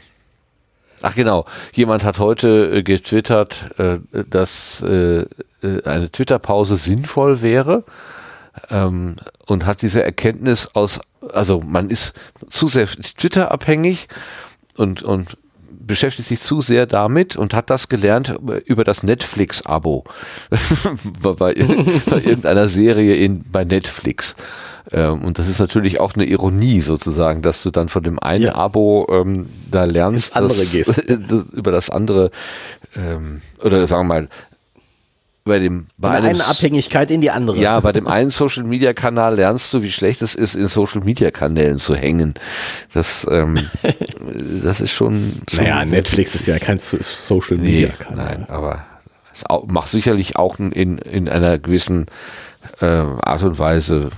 ach 1.02 1.16
genau, 1.16 1.46
jemand 1.74 2.04
hat 2.04 2.20
heute 2.20 2.72
äh, 2.72 2.84
getwittert, 2.84 3.72
äh, 3.80 4.00
dass 4.30 4.82
äh, 4.82 5.26
äh, 5.62 5.84
eine 5.86 6.12
Twitter-Pause 6.12 6.76
sinnvoll 6.76 7.42
wäre 7.42 7.84
ähm, 8.70 9.16
und 9.48 9.66
hat 9.66 9.82
diese 9.82 10.04
Erkenntnis 10.04 10.70
aus, 10.74 11.00
also 11.32 11.62
man 11.62 11.90
ist 11.90 12.14
zu 12.50 12.68
sehr 12.68 12.88
Twitter-abhängig 12.88 14.08
und, 14.78 15.04
und 15.04 15.38
beschäftigt 15.86 16.28
sich 16.28 16.42
zu 16.42 16.62
sehr 16.62 16.86
damit 16.86 17.36
und 17.36 17.54
hat 17.54 17.70
das 17.70 17.90
gelernt 17.90 18.36
über 18.66 18.84
das 18.84 19.04
Netflix-Abo 19.04 20.04
bei, 21.22 21.34
bei, 21.34 21.54
ir- 21.54 22.02
bei 22.10 22.18
irgendeiner 22.18 22.68
Serie 22.68 23.16
in, 23.16 23.44
bei 23.52 23.64
Netflix. 23.66 24.36
Ähm, 24.92 25.24
und 25.24 25.40
das 25.40 25.48
ist 25.48 25.60
natürlich 25.60 26.00
auch 26.00 26.14
eine 26.16 26.26
Ironie 26.26 26.82
sozusagen, 26.82 27.42
dass 27.42 27.64
du 27.64 27.70
dann 27.72 27.88
von 27.90 28.04
dem 28.04 28.20
einen 28.20 28.46
Ja. 28.46 28.56
Abo 28.56 29.08
ähm, 29.10 29.48
da 29.72 29.86
lernst, 29.86 30.36
andere 30.36 30.50
dass- 30.50 30.96
das, 31.28 31.46
über 31.54 31.72
das 31.72 31.90
andere 31.90 32.32
ähm, 32.96 33.42
oder 33.64 33.88
sagen 33.88 34.02
wir 34.08 34.14
mal 34.22 34.28
bei 35.46 35.60
dem 35.60 35.88
bei 35.98 36.08
Von 36.10 36.18
einem 36.26 36.36
einer 36.36 36.48
Abhängigkeit 36.48 37.12
in 37.12 37.20
die 37.22 37.30
andere. 37.32 37.58
ja, 37.58 37.80
bei 37.80 37.92
dem 37.92 38.08
einen 38.08 38.30
Social 38.30 38.64
Media 38.64 38.94
Kanal 38.94 39.36
lernst 39.36 39.74
du, 39.74 39.82
wie 39.84 39.92
schlecht 39.92 40.22
es 40.22 40.36
ist, 40.36 40.56
in 40.56 40.68
Social 40.68 41.02
Media 41.02 41.32
Kanälen 41.32 41.78
zu 41.78 41.96
hängen. 41.96 42.34
Das, 42.94 43.28
ähm, 43.30 43.60
das 44.64 44.80
ist 44.82 44.92
schon. 44.92 45.42
schon 45.52 45.64
Naja, 45.66 45.84
Netflix 45.86 46.34
ist 46.36 46.48
ja 46.48 46.60
kein 46.60 46.80
So- 46.80 46.98
Social 47.02 47.58
Media 47.58 47.90
Nee, 47.90 47.94
Kanal. 47.98 48.26
nein, 48.38 48.50
aber 48.50 48.86
es 49.34 49.44
macht 49.68 49.90
sicherlich 49.90 50.38
auch 50.38 50.60
in, 50.60 50.98
in 51.00 51.28
einer 51.28 51.58
gewissen 51.60 52.06
äh, 52.80 52.86
Art 52.86 53.44
und 53.44 53.60
Weise 53.60 54.12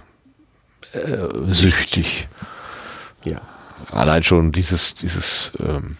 äh, 0.91 1.17
süchtig. 1.47 2.27
Ja. 3.23 3.41
Allein 3.91 4.21
schon 4.23 4.51
dieses, 4.51 4.93
dieses 4.93 5.51
ähm, 5.59 5.97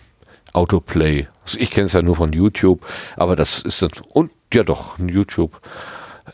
Autoplay. 0.56 1.28
Also 1.44 1.60
ich 1.60 1.72
kenne 1.72 1.86
es 1.86 1.94
ja 1.94 2.02
nur 2.02 2.16
von 2.16 2.34
YouTube, 2.34 2.86
aber 3.18 3.36
das 3.36 3.60
ist 3.60 3.82
dann, 3.82 3.92
und 4.10 4.32
ja 4.54 4.64
doch, 4.64 4.98
YouTube 5.00 5.60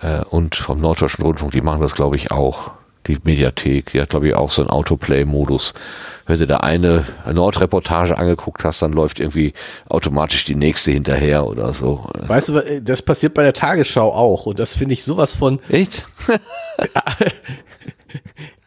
äh, 0.02 0.24
und 0.30 0.56
vom 0.56 0.80
Norddeutschen 0.80 1.26
Rundfunk, 1.26 1.52
die 1.52 1.62
machen 1.62 1.82
das 1.82 1.96
glaube 1.96 2.16
ich 2.16 2.32
auch. 2.32 2.72
Die 3.08 3.18
Mediathek, 3.24 3.94
die 3.94 4.02
hat 4.02 4.10
glaube 4.10 4.28
ich 4.28 4.36
auch 4.36 4.52
so 4.52 4.62
einen 4.62 4.70
Autoplay-Modus. 4.70 5.74
Wenn 6.28 6.38
du 6.38 6.46
da 6.46 6.58
eine 6.58 7.04
Nordreportage 7.26 8.16
angeguckt 8.16 8.64
hast, 8.64 8.84
dann 8.84 8.94
läuft 8.94 9.20
irgendwie 9.20 9.54
automatisch 9.90 10.46
die 10.46 10.54
nächste 10.54 10.92
hinterher 10.92 11.48
oder 11.48 11.74
so. 11.74 12.08
Weißt 12.14 12.50
du, 12.50 12.82
das 12.82 13.02
passiert 13.02 13.34
bei 13.34 13.42
der 13.42 13.54
Tagesschau 13.54 14.14
auch. 14.14 14.46
Und 14.46 14.60
das 14.60 14.76
finde 14.76 14.94
ich 14.94 15.04
sowas 15.04 15.34
von, 15.34 15.60
Echt? 15.68 16.06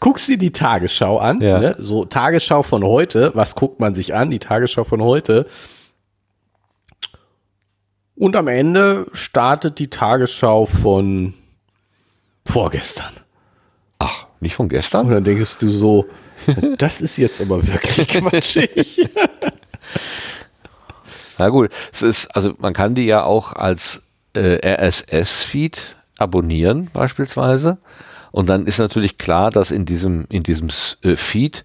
guckst 0.05 0.29
dir 0.29 0.37
die 0.37 0.53
Tagesschau 0.53 1.17
an, 1.17 1.41
Ja. 1.41 1.59
ne? 1.59 1.77
so 1.79 2.05
Tagesschau 2.05 2.63
von 2.63 2.85
heute, 2.85 3.31
was 3.35 3.55
guckt 3.55 3.81
man 3.81 3.95
sich 3.95 4.15
an? 4.15 4.29
Die 4.31 4.39
Tagesschau 4.39 4.85
von 4.85 5.01
heute. 5.01 5.47
Und 8.15 8.37
am 8.37 8.49
Ende 8.49 9.07
startet 9.15 9.79
die 9.79 9.89
Tagesschau 9.89 10.67
von 10.67 11.33
vorgestern. 12.45 13.15
Ach, 13.99 14.27
nicht 14.41 14.55
von 14.55 14.69
gestern? 14.69 15.07
Und 15.07 15.13
dann 15.13 15.25
denkst 15.25 15.57
du 15.57 15.71
so, 15.71 16.05
das 16.77 17.01
ist 17.01 17.17
jetzt 17.17 17.41
aber 17.41 17.67
wirklich 17.67 18.07
quatschig. 18.09 19.09
Na 21.39 21.49
gut, 21.49 21.71
es 21.91 22.03
ist, 22.03 22.27
also 22.37 22.53
man 22.59 22.75
kann 22.75 22.95
die 22.95 23.07
ja 23.07 23.25
auch 23.25 23.55
als 23.55 24.03
äh, 24.35 24.59
RSS-Feed 24.63 25.97
abonnieren 26.19 26.91
beispielsweise. 26.93 27.79
Und 28.35 28.49
dann 28.49 28.67
ist 28.67 28.81
natürlich 28.81 29.17
klar, 29.17 29.53
dass 29.53 29.71
in 29.71 29.85
diesem, 29.85 30.27
in 30.29 30.43
diesem 30.43 30.69
äh, 31.03 31.15
Feed 31.15 31.63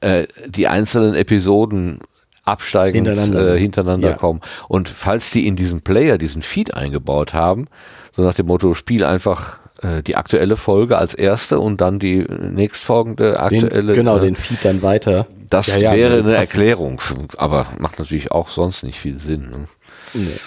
äh, 0.00 0.26
die 0.46 0.66
einzelnen 0.66 1.14
Episoden 1.14 2.00
absteigend 2.42 3.06
Hintereinander. 3.06 3.54
äh, 3.54 3.58
hintereinander 3.58 4.10
Ja. 4.12 4.16
kommen. 4.16 4.40
Und 4.66 4.88
falls 4.88 5.30
die 5.30 5.46
in 5.46 5.56
diesem 5.56 5.82
Player 5.82 6.16
diesen 6.16 6.40
Feed 6.40 6.72
eingebaut 6.72 7.34
haben, 7.34 7.66
so 8.12 8.22
nach 8.22 8.32
dem 8.32 8.46
Motto, 8.46 8.72
spiel 8.72 9.04
einfach 9.04 9.58
äh, 9.82 10.02
die 10.02 10.16
aktuelle 10.16 10.56
Folge 10.56 10.96
als 10.96 11.12
erste 11.12 11.60
und 11.60 11.82
dann 11.82 11.98
die 11.98 12.20
nächstfolgende 12.20 13.38
aktuelle. 13.38 13.92
Den, 13.92 13.96
genau, 13.96 14.16
äh, 14.16 14.20
den 14.20 14.36
Feed 14.36 14.64
dann 14.64 14.80
weiter. 14.80 15.26
Das 15.50 15.66
Ja, 15.66 15.76
ja, 15.76 15.92
wäre 15.92 16.14
nee, 16.22 16.28
eine. 16.28 16.36
Erklärung, 16.36 16.98
aber 17.36 17.66
macht 17.78 17.98
natürlich 17.98 18.32
auch 18.32 18.48
sonst 18.48 18.84
nicht 18.84 18.98
viel 18.98 19.18
Sinn. 19.18 19.50
Ne? 19.50 19.68
Nee. 20.14 20.40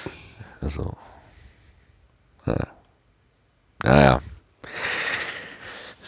Also. 0.61 0.95
Ja. 2.47 2.67
Naja. 3.83 4.19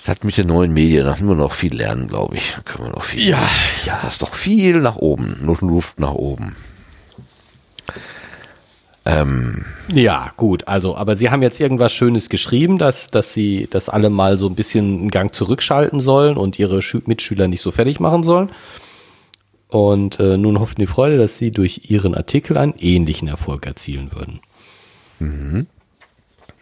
Das 0.01 0.09
hat 0.09 0.23
mit 0.23 0.35
den 0.35 0.47
neuen 0.47 0.73
Medien, 0.73 1.05
da 1.05 1.15
haben 1.15 1.27
wir 1.27 1.35
noch 1.35 1.51
viel 1.51 1.75
lernen, 1.75 2.07
glaube 2.07 2.35
ich. 2.35 2.53
Da 2.55 2.61
können 2.63 2.87
wir 2.87 2.93
noch 2.95 3.03
viel. 3.03 3.29
Ja, 3.29 3.47
ja. 3.85 3.99
Da 4.01 4.07
ist 4.07 4.23
doch 4.23 4.33
viel 4.33 4.81
nach 4.81 4.95
oben, 4.95 5.37
nur 5.43 5.59
Luft 5.61 5.99
nach 5.99 6.13
oben. 6.15 6.55
Ähm, 9.05 9.63
Ja, 9.93 10.33
gut, 10.37 10.67
also, 10.67 10.95
aber 10.95 11.15
Sie 11.15 11.29
haben 11.29 11.43
jetzt 11.43 11.59
irgendwas 11.59 11.93
Schönes 11.93 12.29
geschrieben, 12.29 12.79
dass, 12.79 13.11
dass 13.11 13.33
Sie 13.35 13.67
das 13.69 13.89
alle 13.89 14.09
mal 14.09 14.39
so 14.39 14.47
ein 14.47 14.55
bisschen 14.55 15.01
einen 15.01 15.11
Gang 15.11 15.33
zurückschalten 15.35 15.99
sollen 15.99 16.35
und 16.35 16.57
Ihre 16.57 16.81
Schü 16.81 17.01
Mitschüler 17.05 17.47
nicht 17.47 17.61
so 17.61 17.71
fertig 17.71 17.99
machen 17.99 18.23
sollen. 18.23 18.49
Und 19.67 20.19
äh, 20.19 20.35
nun 20.37 20.59
hoffen 20.59 20.79
die 20.79 20.87
Freude, 20.87 21.17
dass 21.19 21.37
Sie 21.37 21.51
durch 21.51 21.89
Ihren 21.89 22.15
Artikel 22.15 22.57
einen 22.57 22.73
ähnlichen 22.79 23.27
Erfolg 23.27 23.67
erzielen 23.67 24.11
würden. 24.15 24.39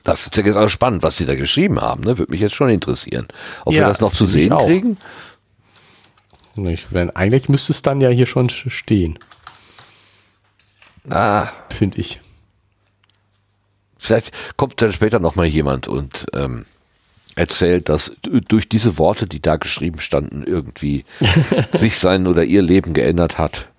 Das 0.10 0.26
ist 0.26 0.38
ja 0.38 0.44
jetzt 0.44 0.56
auch 0.58 0.68
spannend, 0.70 1.04
was 1.04 1.18
Sie 1.18 1.26
da 1.26 1.36
geschrieben 1.36 1.80
haben. 1.82 2.04
Ne? 2.04 2.18
Würde 2.18 2.32
mich 2.32 2.42
jetzt 2.42 2.56
schon 2.56 2.70
interessieren. 2.70 3.28
Ob 3.66 3.74
wir 3.74 3.82
Ja, 3.82 3.88
das 3.88 4.00
noch 4.00 4.14
zu 4.14 4.26
sehen 4.26 4.52
auch. 4.54 4.66
kriegen? 4.66 4.98
Ich, 6.56 6.92
wenn, 6.92 7.10
eigentlich 7.12 7.48
müsste 7.48 7.72
es 7.72 7.82
dann 7.82 8.02
ja 8.02 8.10
hier 8.10 8.26
schon 8.26 8.50
stehen, 8.50 9.18
Ah, 11.10 11.48
finde 11.70 12.00
ich. 12.00 12.20
Vielleicht 13.98 14.32
kommt 14.58 14.82
dann 14.82 14.92
später 14.92 15.20
noch 15.20 15.36
mal 15.36 15.46
jemand 15.46 15.88
und 15.88 16.28
ähm, 16.34 16.66
erzählt, 17.36 17.90
dass 17.90 18.12
durch 18.22 18.70
diese 18.70 18.98
Worte, 18.98 19.26
die 19.26 19.42
da 19.42 19.56
geschrieben 19.58 20.00
standen, 20.02 20.44
irgendwie 20.44 21.06
sich 21.72 21.98
sein 21.98 22.28
oder 22.28 22.44
ihr 22.44 22.62
Leben 22.62 22.94
geändert 22.94 23.38
hat. 23.38 23.70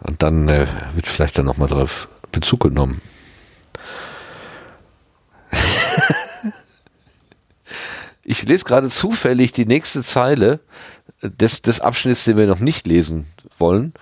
Und 0.00 0.22
dann 0.22 0.48
äh, 0.48 0.66
wird 0.94 1.06
vielleicht 1.06 1.38
dann 1.38 1.46
noch 1.46 1.56
mal 1.56 1.68
darauf 1.68 2.08
Bezug 2.32 2.60
genommen. 2.60 3.00
Ich 8.26 8.42
lese 8.42 8.64
gerade 8.64 8.88
zufällig 8.88 9.52
die 9.52 9.66
nächste 9.66 10.02
Zeile 10.02 10.60
des, 11.22 11.62
des 11.62 11.80
Abschnitts, 11.80 12.24
den 12.24 12.36
wir 12.36 12.46
noch 12.46 12.58
nicht 12.58 12.86
lesen 12.86 13.26
wollen. 13.58 13.94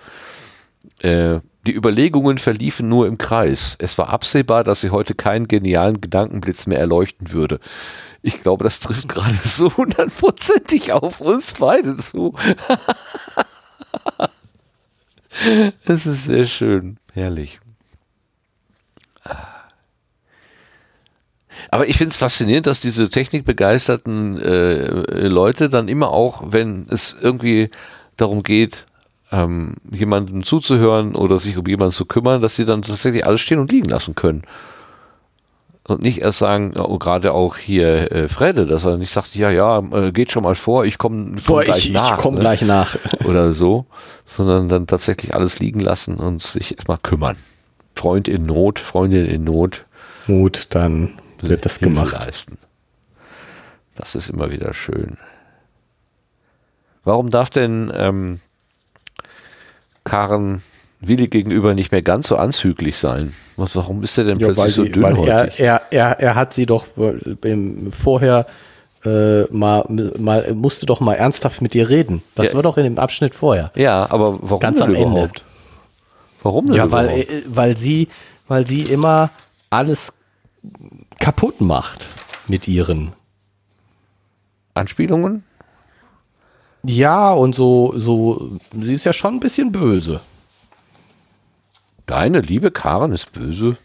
Äh, 0.99 1.39
die 1.67 1.73
Überlegungen 1.73 2.39
verliefen 2.39 2.89
nur 2.89 3.07
im 3.07 3.17
Kreis. 3.17 3.75
Es 3.79 3.97
war 3.97 4.09
absehbar, 4.09 4.63
dass 4.63 4.81
sie 4.81 4.89
heute 4.89 5.13
keinen 5.13 5.47
genialen 5.47 6.01
Gedankenblitz 6.01 6.65
mehr 6.65 6.79
erleuchten 6.79 7.31
würde. 7.31 7.59
Ich 8.23 8.41
glaube, 8.41 8.63
das 8.63 8.79
trifft 8.79 9.07
gerade 9.07 9.33
so 9.43 9.75
hundertprozentig 9.77 10.91
auf 10.91 11.21
uns 11.21 11.53
beide 11.53 11.95
zu. 11.95 12.33
Es 15.83 16.05
ist 16.05 16.23
sehr 16.23 16.45
schön. 16.45 16.97
Herrlich. 17.13 17.59
Aber 21.71 21.87
ich 21.87 21.97
finde 21.97 22.11
es 22.11 22.17
faszinierend, 22.17 22.67
dass 22.67 22.79
diese 22.79 23.09
technikbegeisterten 23.09 24.41
äh, 24.41 25.27
Leute 25.27 25.69
dann 25.69 25.87
immer 25.87 26.09
auch, 26.09 26.43
wenn 26.47 26.87
es 26.89 27.15
irgendwie 27.19 27.69
darum 28.17 28.43
geht, 28.43 28.85
ähm, 29.31 29.75
jemandem 29.91 30.43
zuzuhören 30.43 31.15
oder 31.15 31.37
sich 31.37 31.57
um 31.57 31.65
jemanden 31.65 31.93
zu 31.93 32.05
kümmern, 32.05 32.41
dass 32.41 32.55
sie 32.55 32.65
dann 32.65 32.81
tatsächlich 32.81 33.25
alles 33.25 33.41
stehen 33.41 33.59
und 33.59 33.71
liegen 33.71 33.89
lassen 33.89 34.15
können. 34.15 34.43
Und 35.87 36.01
nicht 36.01 36.21
erst 36.21 36.39
sagen, 36.39 36.73
oh, 36.77 36.97
gerade 36.97 37.31
auch 37.31 37.57
hier 37.57 38.11
äh, 38.11 38.27
Fredde, 38.27 38.65
dass 38.65 38.85
er 38.85 38.97
nicht 38.97 39.11
sagt, 39.11 39.35
ja, 39.35 39.51
ja, 39.51 39.79
äh, 39.91 40.11
geht 40.11 40.31
schon 40.31 40.41
mal 40.41 40.55
vor, 40.55 40.85
ich 40.85 40.97
komme 40.97 41.35
komm 41.45 41.61
gleich 41.61 41.87
ich, 41.87 41.93
nach. 41.93 42.17
ich 42.17 42.23
komme 42.23 42.37
ne? 42.37 42.41
gleich 42.41 42.63
nach. 42.63 42.97
Oder 43.25 43.51
so, 43.51 43.85
sondern 44.25 44.67
dann 44.67 44.87
tatsächlich 44.87 45.35
alles 45.35 45.59
liegen 45.59 45.79
lassen 45.79 46.15
und 46.15 46.41
sich 46.41 46.75
erstmal 46.75 46.97
kümmern. 46.97 47.37
Freund 47.93 48.27
in 48.27 48.47
Not, 48.47 48.79
Freundin 48.79 49.25
in 49.25 49.43
Not, 49.43 49.85
Gut, 50.27 50.67
dann 50.71 51.13
wird 51.41 51.65
das 51.65 51.77
Hilfe 51.77 51.93
gemacht. 51.93 52.25
leisten. 52.25 52.57
Das 53.95 54.15
ist 54.15 54.29
immer 54.29 54.51
wieder 54.51 54.73
schön. 54.73 55.17
Warum 57.03 57.29
darf 57.29 57.49
denn 57.49 57.91
ähm, 57.95 58.39
Karen 60.03 60.63
Willi 61.01 61.27
gegenüber 61.27 61.73
nicht 61.73 61.91
mehr 61.91 62.01
ganz 62.01 62.27
so 62.27 62.35
anzüglich 62.37 62.97
sein? 62.97 63.33
Was, 63.57 63.75
warum 63.75 64.03
ist 64.03 64.17
er 64.17 64.23
denn 64.25 64.39
Ja, 64.39 64.47
plötzlich 64.47 64.75
so 64.75 64.83
die, 64.83 65.01
weil 65.01 65.13
dünnhäutig? 65.13 65.59
er, 65.59 65.81
er, 65.91 66.09
er, 66.09 66.19
er 66.19 66.35
hat 66.35 66.53
sie 66.53 66.65
doch 66.65 66.85
äh, 66.97 67.91
vorher 67.91 68.47
äh, 69.05 69.43
mal, 69.51 69.85
mal, 70.17 70.53
musste 70.55 70.85
doch 70.87 70.99
mal 70.99 71.13
ernsthaft 71.13 71.61
mit 71.61 71.75
ihr 71.75 71.89
reden. 71.89 72.23
Das 72.33 72.49
Ja. 72.49 72.55
war 72.55 72.63
doch 72.63 72.77
in 72.77 72.83
dem 72.85 72.97
Abschnitt 72.97 73.35
vorher. 73.35 73.71
ja, 73.75 74.09
aber 74.09 74.39
warum 74.41 74.59
Ganz 74.59 74.81
am 74.81 74.95
Ende. 74.95 75.11
überhaupt? 75.11 75.43
Warum 76.41 76.67
denn 76.67 76.75
Ja, 76.75 76.91
weil, 76.91 77.05
überhaupt? 77.05 77.29
äh, 77.29 77.41
weil 77.47 77.77
sie, 77.77 78.07
weil 78.47 78.65
sie 78.67 78.81
immer 78.81 79.29
alles 79.69 80.13
kaputt 81.19 81.61
macht 81.61 82.07
mit 82.47 82.67
ihren. 82.67 83.13
Anspielungen? 84.73 85.43
Ja, 86.83 87.31
und 87.33 87.55
so, 87.55 87.93
so, 87.97 88.59
sie 88.79 88.93
ist 88.93 89.05
ja 89.05 89.13
schon 89.13 89.35
ein 89.35 89.39
bisschen 89.39 89.71
böse. 89.71 90.19
Deine 92.05 92.41
liebe 92.41 92.69
Karen 92.71 93.11
ist 93.11 93.31
böse. 93.31 93.77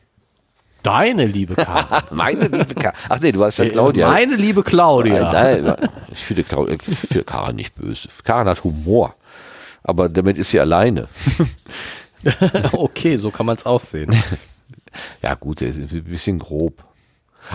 Deine 0.82 1.26
liebe 1.26 1.54
Karin. 1.54 2.02
Meine 2.10 2.46
liebe 2.48 2.74
Karen. 2.74 2.96
Ach 3.08 3.20
nee, 3.20 3.32
du 3.32 3.42
hast 3.44 3.58
ja 3.58 3.68
Claudia. 3.68 4.08
Meine 4.10 4.34
liebe 4.34 4.62
Claudia. 4.62 5.32
Nein, 5.32 5.64
nein, 5.64 5.88
ich 6.12 6.18
finde, 6.20 6.42
Clau- 6.42 6.68
ich 6.68 6.82
finde 6.82 7.24
Karen 7.24 7.56
nicht 7.56 7.74
böse. 7.74 8.08
Karen 8.24 8.48
hat 8.48 8.64
Humor. 8.64 9.14
Aber 9.82 10.08
damit 10.08 10.36
ist 10.36 10.50
sie 10.50 10.60
alleine. 10.60 11.08
okay, 12.72 13.16
so 13.16 13.30
kann 13.30 13.46
man 13.46 13.56
es 13.56 13.66
auch 13.66 13.80
sehen. 13.80 14.14
Ja, 15.22 15.36
gut, 15.36 15.60
der 15.60 15.68
ist 15.68 15.76
ein 15.78 16.02
bisschen 16.04 16.40
grob. 16.40 16.82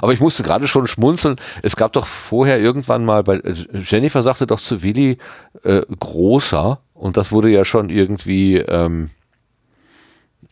Aber 0.02 0.14
ich 0.14 0.20
musste 0.20 0.44
gerade 0.44 0.68
schon 0.68 0.88
schmunzeln. 0.88 1.38
Es 1.62 1.76
gab 1.76 1.94
doch 1.94 2.06
vorher 2.06 2.60
irgendwann 2.60 3.06
mal 3.06 3.24
bei 3.24 3.36
äh, 3.38 3.54
Jennifer 3.74 4.24
sagte 4.24 4.48
doch 4.48 4.60
zu 4.60 4.84
Willi 4.84 5.18
äh, 5.64 5.82
großer 6.00 6.80
und 6.94 7.18
das 7.18 7.32
wurde 7.32 7.50
ja 7.50 7.66
schon 7.66 7.90
irgendwie 7.90 8.58
ähm, 8.58 9.10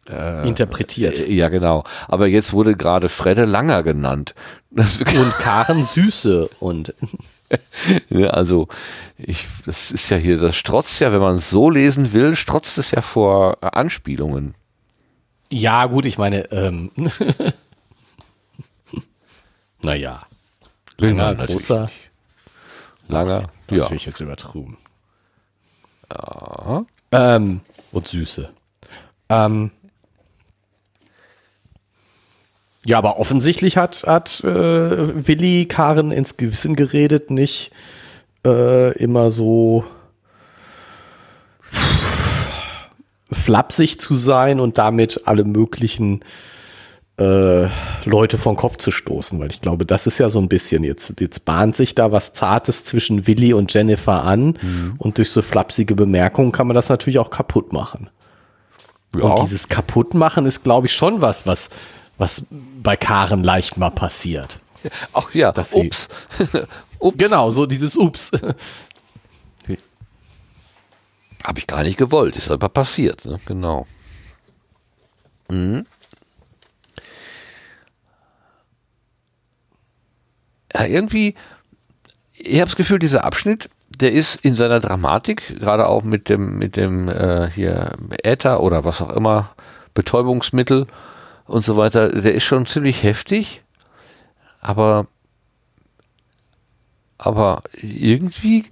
Interpretiert. 0.05 1.19
äh, 1.19 1.31
ja 1.31 1.47
genau. 1.47 1.83
Aber 2.07 2.27
jetzt 2.27 2.51
wurde 2.53 2.75
gerade 2.75 3.07
Fredde 3.07 3.45
Langer 3.45 3.83
genannt. 3.83 4.35
Das, 4.69 4.97
Und 4.97 5.31
Karen 5.39 5.83
Süße 5.83 6.49
und 6.59 6.93
Ja, 8.09 8.29
also 8.29 8.67
ich, 9.17 9.45
das 9.65 9.91
ist 9.91 10.09
ja 10.09 10.17
hier, 10.17 10.37
das 10.37 10.55
strotzt 10.55 10.99
ja, 10.99 11.11
wenn 11.11 11.21
man 11.21 11.35
es 11.35 11.49
so 11.49 11.69
lesen 11.69 12.13
will, 12.13 12.35
strotzt 12.35 12.77
es 12.77 12.91
ja 12.91 13.01
vor 13.01 13.57
äh, 13.61 13.67
Anspielungen. 13.67 14.55
ja, 15.49 15.85
gut, 15.85 16.05
ich 16.05 16.17
meine, 16.17 16.51
ähm, 16.51 16.91
naja, 19.83 20.23
langer, 20.97 21.33
natürlich 21.33 21.67
großer. 21.67 21.91
Langer, 23.07 23.49
das 23.67 23.77
ja. 23.77 23.85
finde 23.85 23.95
ich 23.97 24.05
jetzt 24.05 24.19
übertrieben. 24.19 24.77
Ähm, 27.11 27.61
und 27.91 28.07
Süße. 28.07 28.49
Ähm, 29.29 29.71
ja, 32.85 32.97
aber 32.97 33.19
offensichtlich 33.19 33.77
hat, 33.77 34.03
hat 34.03 34.43
äh, 34.43 35.27
Willi 35.27 35.67
Karen 35.67 36.11
ins 36.11 36.37
Gewissen 36.37 36.75
geredet, 36.75 37.29
nicht 37.29 37.71
äh, 38.45 38.91
immer 38.97 39.31
so 39.31 39.85
flapsig 43.31 43.99
zu 43.99 44.15
sein 44.15 44.59
und 44.59 44.77
damit 44.77 45.21
alle 45.25 45.43
möglichen 45.43 46.23
äh, 47.17 47.67
Leute 48.05 48.37
vom 48.39 48.55
Kopf 48.55 48.77
zu 48.77 48.89
stoßen, 48.91 49.39
weil 49.39 49.51
ich 49.51 49.61
glaube, 49.61 49.85
das 49.85 50.07
ist 50.07 50.17
ja 50.17 50.29
so 50.29 50.39
ein 50.39 50.49
bisschen 50.49 50.83
jetzt, 50.83 51.13
jetzt 51.19 51.45
bahnt 51.45 51.75
sich 51.75 51.93
da 51.93 52.11
was 52.11 52.33
Zartes 52.33 52.85
zwischen 52.85 53.27
Willi 53.27 53.53
und 53.53 53.71
Jennifer 53.73 54.23
an 54.23 54.57
und 54.97 55.17
durch 55.19 55.29
so 55.29 55.41
flapsige 55.43 55.93
Bemerkungen 55.95 56.51
kann 56.51 56.65
man 56.67 56.75
das 56.75 56.89
natürlich 56.89 57.19
auch 57.19 57.29
kaputt 57.29 57.71
machen. 57.71 58.09
Ja. 59.15 59.25
Und 59.25 59.39
dieses 59.43 59.69
Kaputtmachen 59.69 60.47
ist, 60.47 60.63
glaube 60.63 60.87
ich, 60.87 60.93
schon 60.95 61.21
was, 61.21 61.45
was, 61.45 61.69
was 62.17 62.45
bei 62.81 62.95
Karen 62.97 63.43
leicht 63.43 63.77
mal 63.77 63.91
passiert. 63.91 64.59
Ach 65.13 65.31
ja, 65.35 65.51
Dass 65.51 65.71
sie- 65.71 65.85
ups. 65.85 66.09
ups. 66.99 67.17
Genau, 67.17 67.51
so 67.51 67.67
dieses 67.67 67.95
Ups. 67.95 68.31
Habe 71.43 71.59
ich 71.59 71.67
gar 71.67 71.83
nicht 71.83 71.97
gewollt, 71.97 72.37
ist 72.37 72.49
aber 72.49 72.69
passiert, 72.69 73.25
ne? 73.25 73.39
genau. 73.45 73.85
Mhm. 75.49 75.85
Ja, 80.73 80.85
irgendwie, 80.85 81.35
ich 82.33 82.55
habe 82.55 82.65
das 82.65 82.75
Gefühl, 82.75 82.99
dieser 82.99 83.23
Abschnitt, 83.23 83.69
der 83.99 84.11
ist 84.11 84.35
in 84.37 84.55
seiner 84.55 84.79
Dramatik, 84.79 85.59
gerade 85.59 85.87
auch 85.87 86.03
mit 86.03 86.29
dem, 86.29 86.57
mit 86.57 86.75
dem 86.75 87.09
äh, 87.09 87.49
hier 87.51 87.93
Äther 88.23 88.61
oder 88.61 88.83
was 88.83 89.01
auch 89.01 89.11
immer, 89.11 89.51
Betäubungsmittel 89.93 90.87
und 91.45 91.63
so 91.63 91.77
weiter, 91.77 92.09
der 92.09 92.33
ist 92.33 92.43
schon 92.43 92.65
ziemlich 92.65 93.03
heftig, 93.03 93.61
aber 94.61 95.07
aber 97.17 97.63
irgendwie 97.81 98.65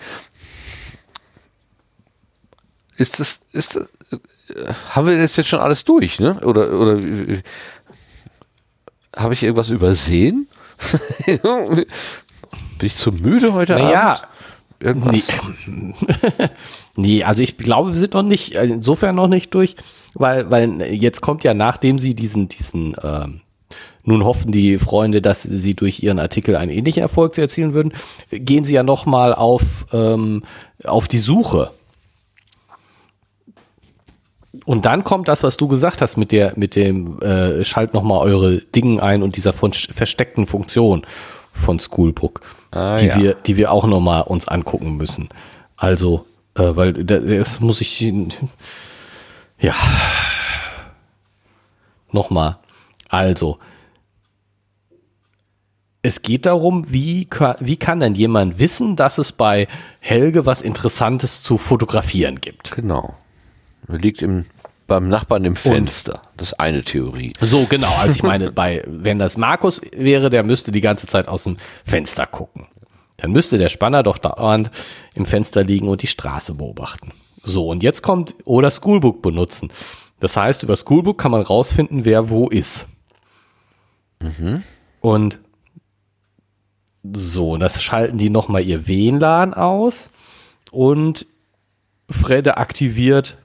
ist 2.98 3.20
das, 3.20 3.40
ist 3.54 3.76
das, 3.78 3.88
äh, 4.50 4.74
haben 4.90 5.08
wir 5.08 5.18
das 5.18 5.38
jetzt 5.38 5.48
schon 5.48 5.62
alles 5.62 5.86
durch, 5.86 6.20
ne? 6.20 6.40
Oder, 6.42 6.74
oder 6.74 6.98
äh, 6.98 7.42
habe 9.16 9.34
ich 9.34 9.44
irgendwas 9.44 9.70
übersehen? 9.70 10.48
Bin 11.26 11.86
ich 12.82 12.96
zu 12.96 13.12
müde 13.12 13.54
heute 13.54 13.74
naja, 13.74 14.14
Abend? 14.14 14.28
Irgendwas? 14.80 15.32
Nee. 15.68 15.94
nee, 16.96 17.24
also 17.24 17.42
ich 17.42 17.58
glaube, 17.58 17.94
wir 17.94 18.00
sind 18.00 18.14
noch 18.14 18.24
nicht, 18.24 18.56
äh, 18.56 18.66
insofern 18.66 19.16
noch 19.16 19.28
nicht 19.28 19.54
durch, 19.54 19.76
weil, 20.14 20.50
weil 20.50 20.82
jetzt 20.82 21.22
kommt 21.22 21.44
ja, 21.44 21.54
nachdem 21.54 22.00
sie 22.00 22.16
diesen, 22.16 22.50
diesen, 22.50 22.96
ähm, 23.04 23.42
nun 24.04 24.26
hoffen 24.26 24.52
die 24.52 24.80
Freunde, 24.80 25.22
dass 25.22 25.44
sie 25.44 25.76
durch 25.76 26.02
ihren 26.02 26.20
Artikel 26.20 26.56
einen 26.56 26.72
ähnlichen 26.72 27.04
Erfolg 27.04 27.38
erzielen 27.38 27.74
würden, 27.74 27.94
gehen 28.32 28.64
sie 28.64 28.74
ja 28.74 28.84
nochmal 28.84 29.34
auf, 29.34 29.86
ähm, 29.94 30.44
auf 30.84 31.08
die 31.08 31.20
Suche. 31.20 31.72
Und 34.66 34.86
dann 34.86 35.04
kommt 35.04 35.28
das, 35.28 35.44
was 35.44 35.58
du 35.58 35.68
gesagt 35.68 36.02
hast 36.02 36.18
mit 36.18 36.32
der, 36.32 36.54
mit 36.56 36.76
dem, 36.76 37.20
äh, 37.22 37.64
schalt 37.64 37.94
nochmal 37.94 38.20
eure 38.20 38.58
Dinge 38.58 39.02
ein 39.02 39.24
und 39.24 39.36
dieser 39.36 39.54
von, 39.54 39.74
versteckten 39.74 40.46
Funktion 40.46 41.06
von 41.54 41.80
Schoolbook, 41.80 42.42
Ah, 42.72 42.96
die 42.96 43.08
ja. 43.08 43.18
wir, 43.18 43.34
die 43.34 43.58
wir 43.58 43.72
auch 43.72 43.86
nochmal 43.86 44.24
uns 44.24 44.48
angucken 44.48 44.96
müssen. 44.96 45.30
Also, 45.76 46.26
äh, 46.56 46.76
weil 46.76 46.94
das, 46.94 47.24
das 47.26 47.60
muss 47.60 47.82
ich, 47.82 48.02
ja, 49.60 49.76
nochmal. 52.12 52.58
Also, 53.10 53.58
es 56.04 56.22
geht 56.22 56.46
darum, 56.46 56.92
wie, 56.92 57.28
wie 57.60 57.78
kann 57.78 58.00
denn 58.00 58.16
jemand 58.16 58.58
wissen, 58.58 58.96
dass 58.96 59.18
es 59.18 59.32
bei 59.32 59.68
Helge 60.00 60.46
was 60.46 60.62
Interessantes 60.62 61.44
zu 61.44 61.58
fotografieren 61.58 62.42
gibt? 62.42 62.72
Genau. 62.72 63.16
Liegt 63.88 64.22
im, 64.22 64.46
beim 64.88 65.10
Nachbarn 65.10 65.46
im 65.46 65.56
Fenster. 65.56 66.22
Das 66.38 66.50
ist 66.52 66.60
eine 66.60 66.84
Theorie. 66.84 67.34
So, 67.40 67.66
genau. 67.66 67.94
Also 68.00 68.16
ich 68.16 68.24
meine, 68.24 68.52
bei, 68.52 68.84
wenn 68.88 69.20
das 69.20 69.38
Markus 69.38 69.82
wäre, 69.92 70.30
der 70.30 70.44
müsste 70.44 70.72
die 70.72 70.82
ganze 70.82 71.08
Zeit 71.08 71.28
aus 71.28 71.46
dem 71.46 71.58
Fenster 71.86 72.26
gucken. 72.26 72.68
Dann 73.18 73.32
müsste 73.32 73.58
der 73.58 73.70
Spanner 73.70 74.04
doch 74.04 74.18
dauernd 74.18 74.72
im 75.14 75.26
Fenster 75.26 75.64
liegen 75.64 75.88
und 75.88 76.02
die 76.02 76.08
Straße 76.08 76.56
beobachten. 76.56 77.12
So, 77.44 77.70
und 77.70 77.84
jetzt 77.84 78.02
kommt, 78.02 78.36
oder 78.46 78.72
Schoolbook 78.72 79.22
benutzen. 79.22 79.72
Das 80.20 80.38
heißt, 80.38 80.64
über 80.64 80.76
Schoolbook 80.76 81.18
kann 81.18 81.32
man 81.32 81.42
rausfinden, 81.42 82.06
wer 82.06 82.30
wo 82.30 82.48
ist. 82.48 82.88
Und 85.00 85.40
so, 87.04 87.52
und 87.52 87.60
das 87.62 87.82
schalten 87.82 88.18
die 88.18 88.30
nochmal 88.30 88.64
ihr 88.64 88.88
WLAN 88.88 89.54
aus 89.54 90.12
und 90.70 91.26
Fredde 92.10 92.58
aktiviert 92.58 93.38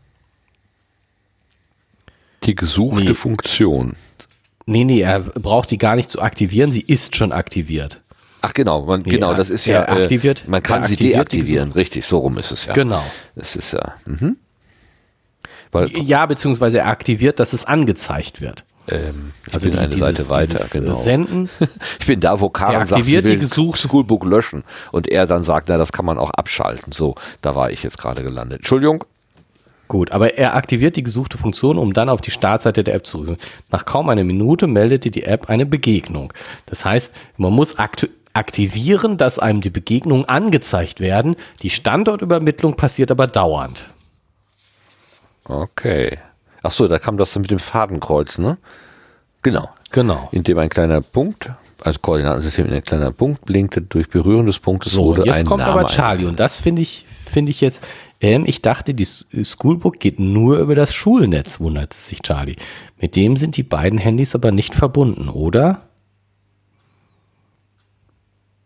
Die 2.46 2.54
gesuchte 2.54 3.04
Nee. 3.04 3.14
Funktion. 3.14 3.96
Nee, 4.66 4.84
nee, 4.84 5.00
er 5.00 5.20
braucht 5.20 5.70
die 5.70 5.78
gar 5.78 5.94
nicht 5.96 6.10
zu 6.10 6.20
aktivieren, 6.20 6.72
sie 6.72 6.80
ist 6.80 7.14
schon 7.16 7.32
aktiviert. 7.32 8.00
Ach 8.42 8.52
genau, 8.54 8.84
man, 8.84 9.02
genau, 9.02 9.30
er- 9.32 9.36
das 9.36 9.50
ist 9.50 9.64
ja, 9.66 9.88
aktiviert- 9.88 10.44
äh, 10.46 10.50
man 10.50 10.62
kann 10.62 10.84
sie 10.84 10.96
deaktivieren, 10.96 11.72
richtig, 11.72 12.04
so 12.06 12.18
rum 12.18 12.38
ist 12.38 12.50
es 12.52 12.66
ja. 12.66 12.72
Genau. 12.74 13.02
Das 13.34 13.56
ist 13.56 13.72
ja, 13.72 13.94
mhm. 14.04 14.36
Weil, 15.72 15.90
Ja, 16.02 16.26
beziehungsweise 16.26 16.78
er 16.78 16.86
aktiviert, 16.86 17.40
dass 17.40 17.52
es 17.52 17.64
angezeigt 17.64 18.40
wird. 18.40 18.64
ähm, 18.88 19.32
ich 19.48 19.54
Also 19.54 19.64
bin 19.66 19.72
die, 19.72 19.78
eine 19.78 19.88
dieses, 19.90 20.26
Seite 20.26 20.50
weiter, 20.54 20.64
genau. 20.72 20.94
Senden. 20.94 21.48
Ich 22.00 22.06
bin 22.06 22.20
da, 22.20 22.38
wo 22.40 22.48
Karen 22.48 22.74
Er 22.74 22.86
sagt, 22.86 23.04
sie 23.04 23.16
aktiviert 23.18 23.24
will 23.24 23.38
die 23.38 23.46
gesuchte- 23.46 23.88
Schoolbook 23.88 24.24
löschen 24.24 24.62
und 24.92 25.08
er 25.08 25.26
dann 25.26 25.42
sagt, 25.42 25.68
na, 25.68 25.76
das 25.76 25.90
kann 25.92 26.04
man 26.04 26.18
auch 26.18 26.30
abschalten. 26.30 26.92
So, 26.92 27.16
da 27.42 27.56
war 27.56 27.70
ich 27.72 27.82
jetzt 27.82 27.98
gerade 27.98 28.22
gelandet. 28.22 28.58
Entschuldigung. 28.60 29.04
Gut, 29.88 30.10
aber 30.10 30.34
er 30.34 30.54
aktiviert 30.54 30.96
die 30.96 31.02
gesuchte 31.02 31.38
Funktion, 31.38 31.78
um 31.78 31.92
dann 31.92 32.08
auf 32.08 32.20
die 32.20 32.30
Startseite 32.30 32.82
der 32.82 32.94
App 32.94 33.06
zu. 33.06 33.36
Nach 33.70 33.84
kaum 33.84 34.08
einer 34.08 34.24
Minute 34.24 34.66
meldete 34.66 35.10
die 35.10 35.22
App 35.22 35.48
eine 35.48 35.66
Begegnung. 35.66 36.32
Das 36.66 36.84
heißt, 36.84 37.14
man 37.36 37.52
muss 37.52 37.78
aktu 37.78 38.08
aktivieren, 38.32 39.16
dass 39.16 39.38
einem 39.38 39.62
die 39.62 39.70
Begegnungen 39.70 40.26
angezeigt 40.26 41.00
werden. 41.00 41.36
Die 41.62 41.70
Standortübermittlung 41.70 42.76
passiert 42.76 43.10
aber 43.10 43.26
dauernd. 43.26 43.88
Okay. 45.44 46.18
Ach 46.62 46.70
so, 46.70 46.86
da 46.86 46.98
kam 46.98 47.16
das 47.16 47.32
dann 47.32 47.40
mit 47.40 47.50
dem 47.50 47.58
Fadenkreuz, 47.58 48.36
ne? 48.36 48.58
Genau. 49.40 49.70
Genau. 49.90 50.28
Indem 50.32 50.58
ein 50.58 50.68
kleiner 50.68 51.00
Punkt, 51.00 51.50
als 51.82 52.02
Koordinatensystem 52.02 52.70
ein 52.70 52.82
kleiner 52.82 53.12
Punkt 53.12 53.44
blinkte, 53.46 53.80
durch 53.80 54.10
Berühren 54.10 54.44
des 54.44 54.58
Punktes 54.58 54.92
So, 54.92 55.14
und 55.14 55.24
jetzt 55.24 55.40
ein 55.40 55.46
kommt 55.46 55.62
Name 55.62 55.80
aber 55.80 55.86
Charlie 55.86 56.26
und 56.26 56.40
das 56.40 56.58
finde 56.58 56.82
ich, 56.82 57.06
finde 57.36 57.50
ich 57.50 57.60
jetzt, 57.60 57.82
ähm, 58.22 58.44
ich 58.46 58.62
dachte, 58.62 58.94
die 58.94 59.04
Schoolbook 59.04 60.00
geht 60.00 60.18
nur 60.18 60.58
über 60.58 60.74
das 60.74 60.94
Schulnetz, 60.94 61.60
wundert 61.60 61.92
sich 61.92 62.22
Charlie. 62.22 62.56
Mit 62.98 63.14
dem 63.14 63.36
sind 63.36 63.58
die 63.58 63.62
beiden 63.62 63.98
Handys 63.98 64.34
aber 64.34 64.52
nicht 64.52 64.74
verbunden, 64.74 65.28
oder? 65.28 65.82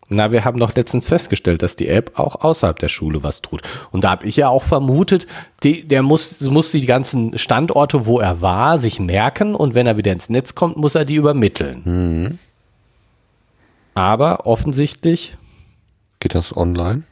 Na, 0.09 0.31
wir 0.31 0.45
haben 0.45 0.61
doch 0.61 0.73
letztens 0.77 1.09
festgestellt, 1.09 1.63
dass 1.63 1.75
die 1.75 1.89
App 1.89 2.17
auch 2.17 2.43
außerhalb 2.45 2.79
der 2.79 2.89
Schule 2.89 3.25
was 3.25 3.43
tut. 3.43 3.63
Und 3.91 4.05
da 4.05 4.11
habe 4.11 4.29
ich 4.29 4.37
ja 4.37 4.49
auch 4.49 4.63
vermutet, 4.63 5.27
die, 5.65 5.83
der 5.83 6.05
muss, 6.05 6.41
muss 6.43 6.71
die 6.71 6.87
ganzen 6.87 7.37
Standorte, 7.39 8.07
wo 8.07 8.21
er 8.21 8.41
war, 8.41 8.79
sich 8.79 9.01
merken 9.01 9.57
und 9.57 9.75
wenn 9.75 9.89
er 9.89 9.97
wieder 9.97 10.13
ins 10.13 10.31
Netz 10.31 10.55
kommt, 10.55 10.77
muss 10.77 10.95
er 10.95 11.05
die 11.05 11.17
übermitteln. 11.17 12.39
Aber 13.95 14.47
offensichtlich 14.47 15.33
Geht 16.21 16.35
das 16.35 16.55
online? 16.55 17.05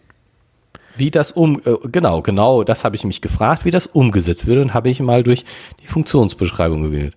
Wie 0.99 1.11
das 1.11 1.31
um, 1.33 1.61
äh, 1.65 1.77
genau, 1.91 2.23
genau, 2.23 2.65
das 2.65 2.85
habe 2.85 2.97
ich 2.97 3.05
mich 3.05 3.21
gefragt, 3.21 3.65
wie 3.65 3.71
das 3.71 3.87
umgesetzt 3.87 4.47
wird 4.47 4.61
und 4.61 4.75
habe 4.75 4.91
ich 4.91 5.01
mal 5.01 5.23
durch 5.23 5.45
die 5.83 5.87
Funktionsbeschreibung 5.87 6.83
gewählt. 6.83 7.17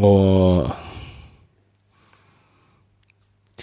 Oh, 0.00 0.70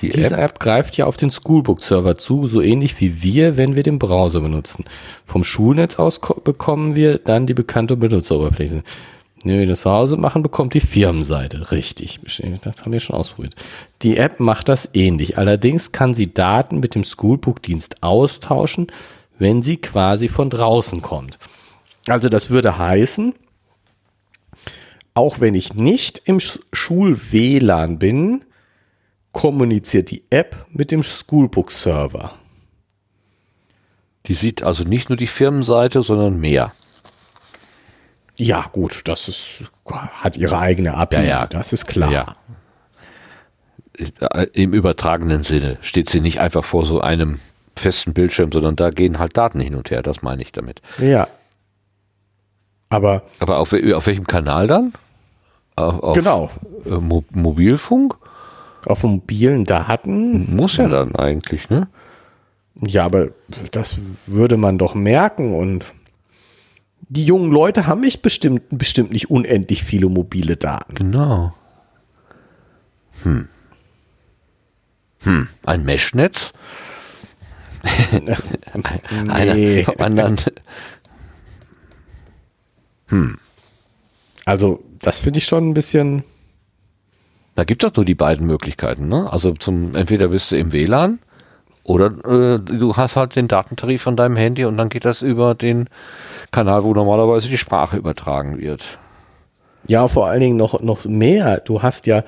Die 0.01 0.10
diese 0.10 0.36
App? 0.36 0.51
App 0.51 0.60
greift 0.60 0.97
ja 0.97 1.06
auf 1.06 1.16
den 1.16 1.32
Schoolbook-Server 1.32 2.18
zu, 2.18 2.47
so 2.47 2.62
ähnlich 2.62 2.99
wie 2.99 3.24
wir, 3.24 3.58
wenn 3.58 3.76
wir 3.78 3.84
den 3.84 3.99
Browser 3.99 4.41
benutzen. 4.41 4.84
Vom 5.26 5.43
Schulnetz 5.45 5.95
aus 5.97 6.20
ko- 6.20 6.41
bekommen 6.41 6.95
wir 6.95 7.18
dann 7.20 7.45
die 7.47 7.53
bekannte 7.53 7.95
Benutzeroberfläche. 7.95 8.84
Wenn 9.46 9.60
wir 9.60 9.68
das 9.68 9.82
zu 9.82 9.91
Hause 9.91 10.18
machen, 10.18 10.41
bekommt 10.41 10.74
die 10.74 10.82
Firmenseite. 10.82 11.72
Richtig, 11.72 12.20
das 12.64 12.82
haben 12.82 12.91
wir 12.91 13.00
schon 13.00 13.16
ausprobiert. 13.16 13.54
Die 14.02 14.18
App 14.18 14.39
macht 14.39 14.68
das 14.70 14.89
ähnlich. 14.93 15.38
Allerdings 15.38 15.91
kann 15.91 16.16
sie 16.16 16.34
Daten 16.34 16.80
mit 16.80 16.96
dem 16.96 17.04
Schoolbook-Dienst 17.04 18.02
austauschen, 18.02 18.88
wenn 19.38 19.62
sie 19.62 19.78
quasi 19.78 20.30
von 20.30 20.50
draußen 20.50 21.04
kommt. 21.04 21.38
Also 22.08 22.28
das 22.28 22.50
würde 22.50 22.80
heißen, 22.80 23.36
auch 25.14 25.39
wenn 25.39 25.54
ich 25.54 25.76
nicht 25.76 26.24
im 26.26 26.39
Sch- 26.39 26.60
Schul-WLAN 26.74 28.00
bin, 28.00 28.46
kommuniziert 29.32 30.10
die 30.10 30.24
App 30.32 30.66
mit 30.72 30.89
dem 30.89 31.04
Schoolbook-Server. 31.04 32.32
Die 34.26 34.34
sieht 34.34 34.64
also 34.64 34.84
nicht 34.86 35.10
nur 35.10 35.18
die 35.18 35.28
Firmenseite, 35.28 36.02
sondern 36.02 36.39
mehr. 36.39 36.74
Ja, 38.38 38.65
gut, 38.71 39.01
das 39.05 39.27
ist, 39.29 39.63
hat 39.86 40.38
ihre 40.38 40.59
eigene 40.59 40.95
API, 40.95 41.15
Ja, 41.17 41.23
ja. 41.23 41.47
das 41.47 41.71
ist 41.73 41.86
klar. 41.88 42.11
Ja. 42.11 42.36
Äh, 44.19 44.47
Im 44.53 44.73
übertragenen 44.73 45.43
Sinne 45.43 45.77
steht 45.81 46.09
sie 46.09 46.19
nicht 46.21 46.39
einfach 46.41 46.65
vor 46.65 46.86
so 46.86 46.99
einem 47.01 47.39
festen 47.77 48.13
Bildschirm, 48.13 48.51
sondern 48.51 48.75
da 48.75 48.89
gehen 48.89 49.19
halt 49.19 49.38
Daten 49.38 49.59
hin 49.59 49.75
und 49.75 49.89
her, 49.91 50.01
das 50.01 50.21
meine 50.21 50.41
ich 50.41 50.51
damit. 50.51 50.81
Ja. 50.97 51.27
Aber 52.89 53.23
Aber 53.39 53.59
auf, 53.59 53.73
auf 53.73 54.07
welchem 54.07 54.27
Kanal 54.27 54.67
dann? 54.67 54.93
Auf, 55.75 55.99
auf 56.03 56.15
genau, 56.15 56.49
äh, 56.86 56.89
Mo 56.89 57.23
Mobilfunk? 57.31 58.15
auf 58.86 59.01
mobilen 59.03 59.63
Daten, 59.65 60.55
Muss 60.55 60.77
ja 60.77 60.88
dann 60.88 61.15
eigentlich, 61.15 61.69
ne? 61.69 61.88
ja, 62.81 63.03
aber 63.05 63.29
das 63.71 63.97
würde 64.27 64.57
man 64.57 64.77
doch 64.77 64.93
merken 64.93 65.55
und 65.55 65.86
die 67.10 67.26
jungen 67.26 67.51
Leute 67.51 67.88
haben 67.88 68.01
nicht 68.01 68.22
bestimmt, 68.22 68.64
bestimmt 68.70 69.12
nicht 69.12 69.30
unendlich 69.30 69.84
viele 69.84 70.10
mobile 70.10 70.58
Daten. 70.58 70.95
Genau. 70.95 71.53
Hm. 73.24 73.47
Hm, 75.24 75.47
ein 75.66 75.84
Mesh-Netz? 75.86 76.53
Nee. 79.12 79.86
Einer 79.99 80.26
anderen. 80.26 80.39
Also, 84.45 84.84
das 85.01 85.20
finde 85.20 85.38
ich 85.38 85.45
schon 85.45 85.70
ein 85.70 85.74
bisschen, 85.74 86.24
Da 87.56 87.64
gibt 87.64 87.84
es 87.84 87.91
doch 87.91 87.97
nur 87.97 88.06
die 88.06 88.16
beiden 88.16 88.45
Möglichkeiten, 88.47 89.08
ne? 89.08 89.32
Also 89.32 89.53
zum 89.53 89.95
entweder 89.95 90.28
bist 90.30 90.51
du 90.51 90.58
im 90.58 90.74
WLAN 90.74 91.20
oder 91.84 92.08
äh, 92.26 92.60
du 92.60 92.97
hast 92.97 93.16
halt 93.16 93.36
den 93.36 93.47
Datentarif 93.47 94.01
von 94.01 94.18
deinem 94.18 94.36
Handy 94.36 94.66
und 94.66 94.78
dann 94.78 94.89
geht 94.89 95.06
das 95.06 95.22
über 95.22 95.56
den 95.56 95.88
Kanal, 96.56 96.84
wo 96.84 96.93
normalerweise 96.93 97.49
die 97.49 97.58
Sprache 97.58 97.97
übertragen 97.97 98.60
wird. 98.60 98.97
Ja, 99.88 100.08
vor 100.08 100.28
allen 100.28 100.39
Dingen 100.39 100.58
noch, 100.58 100.82
noch 100.82 101.03
mehr. 101.06 101.58
Du 101.58 101.82
hast 101.82 102.08
ja 102.08 102.24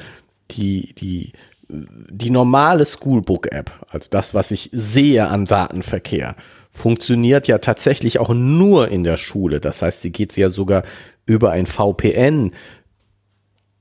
die, 0.52 0.94
die 0.94 1.32
die 1.70 2.30
normale 2.30 2.86
Schoolbook-App, 2.86 3.72
also 3.90 4.08
das, 4.10 4.34
was 4.34 4.52
ich 4.52 4.70
sehe 4.72 5.28
an 5.28 5.46
Datenverkehr, 5.46 6.36
funktioniert 6.72 7.48
ja 7.48 7.58
tatsächlich 7.58 8.20
auch 8.20 8.30
nur 8.30 8.90
in 8.90 9.04
der 9.04 9.18
Schule. 9.18 9.60
Das 9.60 9.82
heißt, 9.82 10.02
sie 10.02 10.12
geht 10.12 10.38
ja 10.38 10.50
sogar 10.50 10.84
über 11.26 11.52
ein 11.52 11.66
VPN 11.66 12.52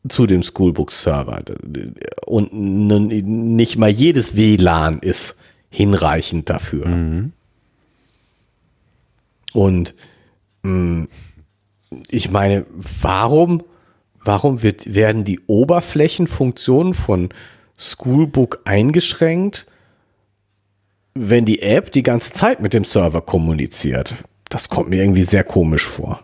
zu 0.08 0.26
dem 0.26 0.42
Schoolbook-Server. 0.42 1.42
Und 2.24 2.52
nicht 2.52 3.76
mal 3.76 3.90
jedes 3.90 4.34
WLAN 4.34 4.98
ist 4.98 5.36
hinreichend 5.70 6.48
dafür. 6.50 6.88
Mhm. 6.88 7.32
Und 9.52 9.94
ich 12.08 12.30
meine, 12.30 12.66
warum, 13.00 13.62
warum 14.22 14.62
wird, 14.62 14.94
werden 14.94 15.24
die 15.24 15.40
Oberflächenfunktionen 15.46 16.94
von 16.94 17.30
Schoolbook 17.78 18.62
eingeschränkt, 18.64 19.66
wenn 21.14 21.44
die 21.44 21.62
App 21.62 21.92
die 21.92 22.02
ganze 22.02 22.32
Zeit 22.32 22.60
mit 22.60 22.74
dem 22.74 22.84
Server 22.84 23.20
kommuniziert? 23.20 24.14
Das 24.48 24.68
kommt 24.68 24.88
mir 24.88 25.02
irgendwie 25.02 25.22
sehr 25.22 25.44
komisch 25.44 25.84
vor. 25.84 26.20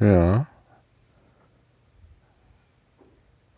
Ja. 0.00 0.46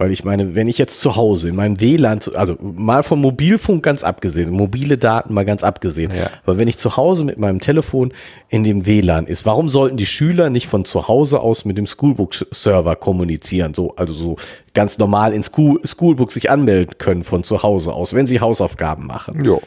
Weil 0.01 0.13
ich 0.13 0.25
meine, 0.25 0.55
wenn 0.55 0.67
ich 0.67 0.79
jetzt 0.79 0.99
zu 0.99 1.17
Hause 1.17 1.51
in 1.51 1.57
meinem 1.57 1.79
WLAN, 1.79 2.21
also 2.33 2.57
mal 2.59 3.03
vom 3.03 3.21
Mobilfunk 3.21 3.83
ganz 3.83 4.03
abgesehen, 4.03 4.51
mobile 4.51 4.97
Daten 4.97 5.35
mal 5.35 5.45
ganz 5.45 5.63
abgesehen, 5.63 6.11
ja. 6.17 6.31
aber 6.47 6.57
wenn 6.57 6.69
ich 6.69 6.79
zu 6.79 6.97
Hause 6.97 7.23
mit 7.23 7.37
meinem 7.37 7.61
Telefon 7.61 8.15
in 8.49 8.65
dem 8.65 8.87
WLAN 8.87 9.27
ist, 9.27 9.45
warum 9.45 9.69
sollten 9.69 9.99
die 9.99 10.07
Schüler 10.07 10.49
nicht 10.49 10.69
von 10.69 10.87
zu 10.87 11.07
Hause 11.07 11.41
aus 11.41 11.67
mit 11.67 11.77
dem 11.77 11.87
Schoolbook-Server 11.87 12.97
kommunizieren? 12.97 13.75
So, 13.75 13.95
also 13.97 14.15
so 14.15 14.37
ganz 14.73 14.97
normal 14.97 15.35
in 15.35 15.43
School, 15.43 15.83
Schoolbook 15.85 16.33
sich 16.33 16.49
anmelden 16.49 16.97
können 16.97 17.23
von 17.23 17.45
zu 17.45 17.63
Hause 17.63 17.93
aus, 17.93 18.15
wenn 18.15 18.27
sie 18.27 18.41
Hausaufgaben 18.41 19.07
machen. 19.07 19.45
Ja. 19.45 19.59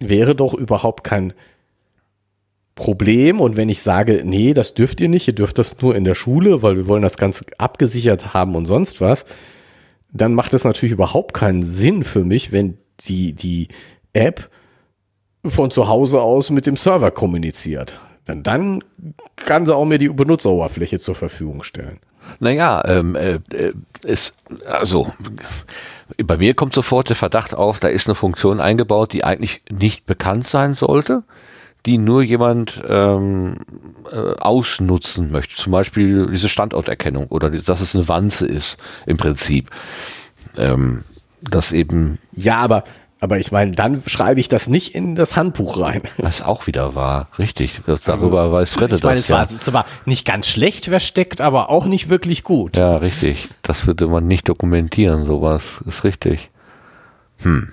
Wäre 0.00 0.34
doch 0.34 0.52
überhaupt 0.52 1.02
kein 1.02 1.32
Problem. 2.74 3.40
Und 3.40 3.56
wenn 3.56 3.68
ich 3.68 3.82
sage, 3.82 4.22
nee, 4.24 4.54
das 4.54 4.74
dürft 4.74 5.00
ihr 5.00 5.08
nicht, 5.08 5.28
ihr 5.28 5.34
dürft 5.34 5.58
das 5.58 5.80
nur 5.80 5.94
in 5.94 6.04
der 6.04 6.14
Schule, 6.14 6.62
weil 6.62 6.76
wir 6.76 6.86
wollen 6.88 7.02
das 7.02 7.16
Ganze 7.16 7.44
abgesichert 7.58 8.34
haben 8.34 8.56
und 8.56 8.66
sonst 8.66 9.00
was, 9.00 9.26
dann 10.12 10.34
macht 10.34 10.54
es 10.54 10.64
natürlich 10.64 10.92
überhaupt 10.92 11.34
keinen 11.34 11.62
Sinn 11.62 12.04
für 12.04 12.24
mich, 12.24 12.52
wenn 12.52 12.78
die, 13.00 13.32
die 13.32 13.68
App 14.12 14.48
von 15.44 15.70
zu 15.70 15.88
Hause 15.88 16.20
aus 16.20 16.50
mit 16.50 16.66
dem 16.66 16.76
Server 16.76 17.10
kommuniziert. 17.10 17.98
Dann, 18.24 18.42
dann 18.42 18.82
kann 19.36 19.66
sie 19.66 19.74
auch 19.74 19.84
mir 19.84 19.98
die 19.98 20.08
Benutzeroberfläche 20.08 20.98
zur 20.98 21.14
Verfügung 21.14 21.62
stellen. 21.62 21.98
Naja, 22.40 22.82
ähm, 22.86 23.16
äh, 23.16 23.40
ist, 24.02 24.36
äh, 24.50 24.66
also 24.66 25.12
bei 26.24 26.38
mir 26.38 26.54
kommt 26.54 26.74
sofort 26.74 27.10
der 27.10 27.16
Verdacht 27.16 27.54
auf, 27.54 27.80
da 27.80 27.88
ist 27.88 28.08
eine 28.08 28.14
Funktion 28.14 28.60
eingebaut, 28.60 29.12
die 29.12 29.24
eigentlich 29.24 29.62
nicht 29.70 30.06
bekannt 30.06 30.46
sein 30.46 30.74
sollte 30.74 31.24
die 31.86 31.98
nur 31.98 32.22
jemand 32.22 32.82
ähm, 32.88 33.56
äh, 34.10 34.34
ausnutzen 34.38 35.30
möchte. 35.30 35.56
Zum 35.56 35.72
Beispiel 35.72 36.28
diese 36.30 36.48
Standorterkennung 36.48 37.26
oder 37.28 37.50
dass 37.50 37.80
es 37.80 37.94
eine 37.94 38.08
Wanze 38.08 38.46
ist 38.46 38.78
im 39.06 39.16
Prinzip. 39.16 39.70
Ähm, 40.56 41.04
das 41.42 41.72
eben. 41.72 42.18
Ja, 42.32 42.58
aber 42.58 42.84
aber 43.20 43.38
ich 43.38 43.52
meine, 43.52 43.72
dann 43.72 44.02
schreibe 44.04 44.38
ich 44.38 44.48
das 44.48 44.68
nicht 44.68 44.94
in 44.94 45.14
das 45.14 45.34
Handbuch 45.34 45.80
rein. 45.80 46.02
Was 46.18 46.42
auch 46.42 46.66
wieder 46.66 46.94
war, 46.94 47.28
richtig. 47.38 47.80
Das, 47.86 48.02
darüber 48.02 48.42
also, 48.42 48.52
weiß 48.52 48.74
Fredde 48.74 48.96
ich 48.96 49.02
meine, 49.02 49.16
das. 49.16 49.24
Es 49.24 49.30
war 49.30 49.48
zwar 49.48 49.86
nicht 50.04 50.26
ganz 50.26 50.46
schlecht 50.46 50.84
versteckt, 50.84 51.40
aber 51.40 51.70
auch 51.70 51.86
nicht 51.86 52.10
wirklich 52.10 52.44
gut. 52.44 52.76
Ja, 52.76 52.98
richtig. 52.98 53.48
Das 53.62 53.86
würde 53.86 54.08
man 54.08 54.26
nicht 54.26 54.46
dokumentieren, 54.46 55.24
sowas. 55.24 55.82
Ist 55.86 56.04
richtig. 56.04 56.50
Hm. 57.42 57.72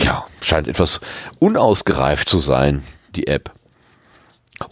Ja, 0.00 0.26
scheint 0.40 0.68
etwas 0.68 1.00
unausgereift 1.38 2.28
zu 2.28 2.38
sein, 2.38 2.82
die 3.14 3.26
App. 3.26 3.52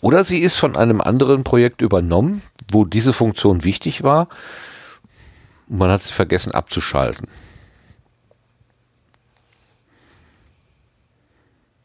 Oder 0.03 0.25
sie 0.25 0.39
ist 0.39 0.57
von 0.57 0.77
einem 0.77 1.01
anderen 1.01 1.45
Projekt 1.45 1.83
übernommen, 1.83 2.43
wo 2.71 2.85
diese 2.85 3.13
Funktion 3.13 3.65
wichtig 3.65 4.03
war 4.03 4.29
und 5.69 5.79
man 5.79 5.91
hat 5.91 6.03
sie 6.03 6.13
vergessen 6.13 6.53
abzuschalten. 6.53 7.29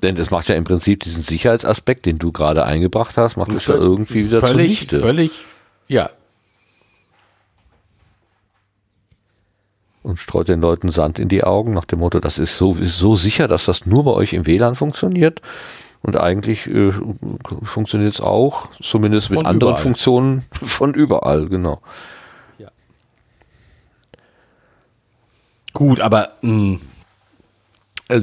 Denn 0.04 0.18
es 0.18 0.30
macht 0.30 0.50
ja 0.50 0.56
im 0.56 0.66
Prinzip 0.66 1.02
diesen 1.02 1.24
Sicherheitsaspekt, 1.24 2.06
den 2.06 2.20
du 2.20 2.32
gerade 2.32 2.66
eingebracht 2.66 3.18
hast, 3.18 3.38
macht 3.38 3.52
es 3.54 3.66
ja 3.66 3.76
irgendwie 3.76 4.26
wieder 4.26 4.40
völlig, 4.40 4.78
zunichte. 4.78 5.00
Völlig, 5.00 5.32
ja, 5.88 6.10
und 10.06 10.20
streut 10.20 10.48
den 10.48 10.62
Leuten 10.62 10.90
Sand 10.90 11.18
in 11.18 11.28
die 11.28 11.44
Augen 11.44 11.74
nach 11.74 11.86
dem 11.86 12.00
Motto, 12.00 12.20
das 12.20 12.38
ist 12.38 12.58
so, 12.58 12.76
ist 12.76 13.00
so 13.00 13.16
sicher, 13.16 13.48
dass 13.48 13.66
das 13.66 13.86
nur 13.86 14.06
bei 14.06 14.12
euch 14.12 14.34
im 14.34 14.46
WLAN 14.46 14.76
funktioniert. 14.76 15.42
Und 16.04 16.16
eigentlich 16.16 16.68
äh, 16.68 16.92
funktioniert 17.64 18.14
es 18.14 18.22
auch, 18.22 18.70
zumindest 18.80 19.32
mit 19.32 19.40
von 19.40 19.48
anderen 19.48 19.72
überall. 19.72 19.82
Funktionen 19.82 20.46
von 20.62 20.94
überall, 20.94 21.48
genau. 21.48 21.82
Ja. 22.60 22.68
Gut, 25.74 26.00
aber 26.00 26.34
mh, 26.42 26.52
hm, 26.52 26.82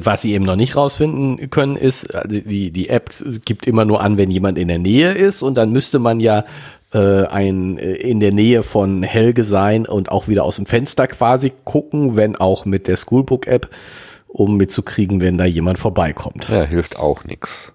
was 0.05 0.23
sie 0.23 0.35
eben 0.35 0.45
noch 0.45 0.55
nicht 0.55 0.77
rausfinden 0.77 1.51
können, 1.51 1.75
ist, 1.75 2.15
also 2.15 2.29
die, 2.41 2.71
die 2.71 2.89
App 2.89 3.11
gibt 3.45 3.67
immer 3.67 3.85
nur 3.85 4.01
an, 4.01 4.17
wenn 4.17 4.31
jemand 4.31 4.59
in 4.59 4.69
der 4.69 4.79
Nähe 4.79 5.13
ist 5.13 5.43
und 5.43 5.57
dann 5.57 5.73
müsste 5.73 5.99
man 5.99 6.21
ja 6.21 6.45
äh, 6.93 7.27
ein 7.27 7.79
äh, 7.79 7.93
in 7.95 8.21
der 8.21 8.33
Nähe 8.33 8.63
von 8.63 9.03
Helge 9.03 9.45
sein 9.45 9.87
und 9.87 10.11
auch 10.11 10.29
wieder 10.29 10.45
aus 10.45 10.57
dem 10.57 10.67
Fenster 10.67 11.07
quasi 11.07 11.53
gucken, 11.65 12.17
wenn 12.17 12.37
auch 12.37 12.65
mit 12.65 12.87
der 12.89 12.97
Schoolbook-App, 12.97 13.71
um 14.29 14.57
mitzukriegen, 14.57 15.21
wenn 15.21 15.39
da 15.39 15.45
jemand 15.45 15.79
vorbeikommt. 15.79 16.49
Ja, 16.49 16.63
hilft 16.63 16.99
auch 16.99 17.25
nichts. 17.25 17.73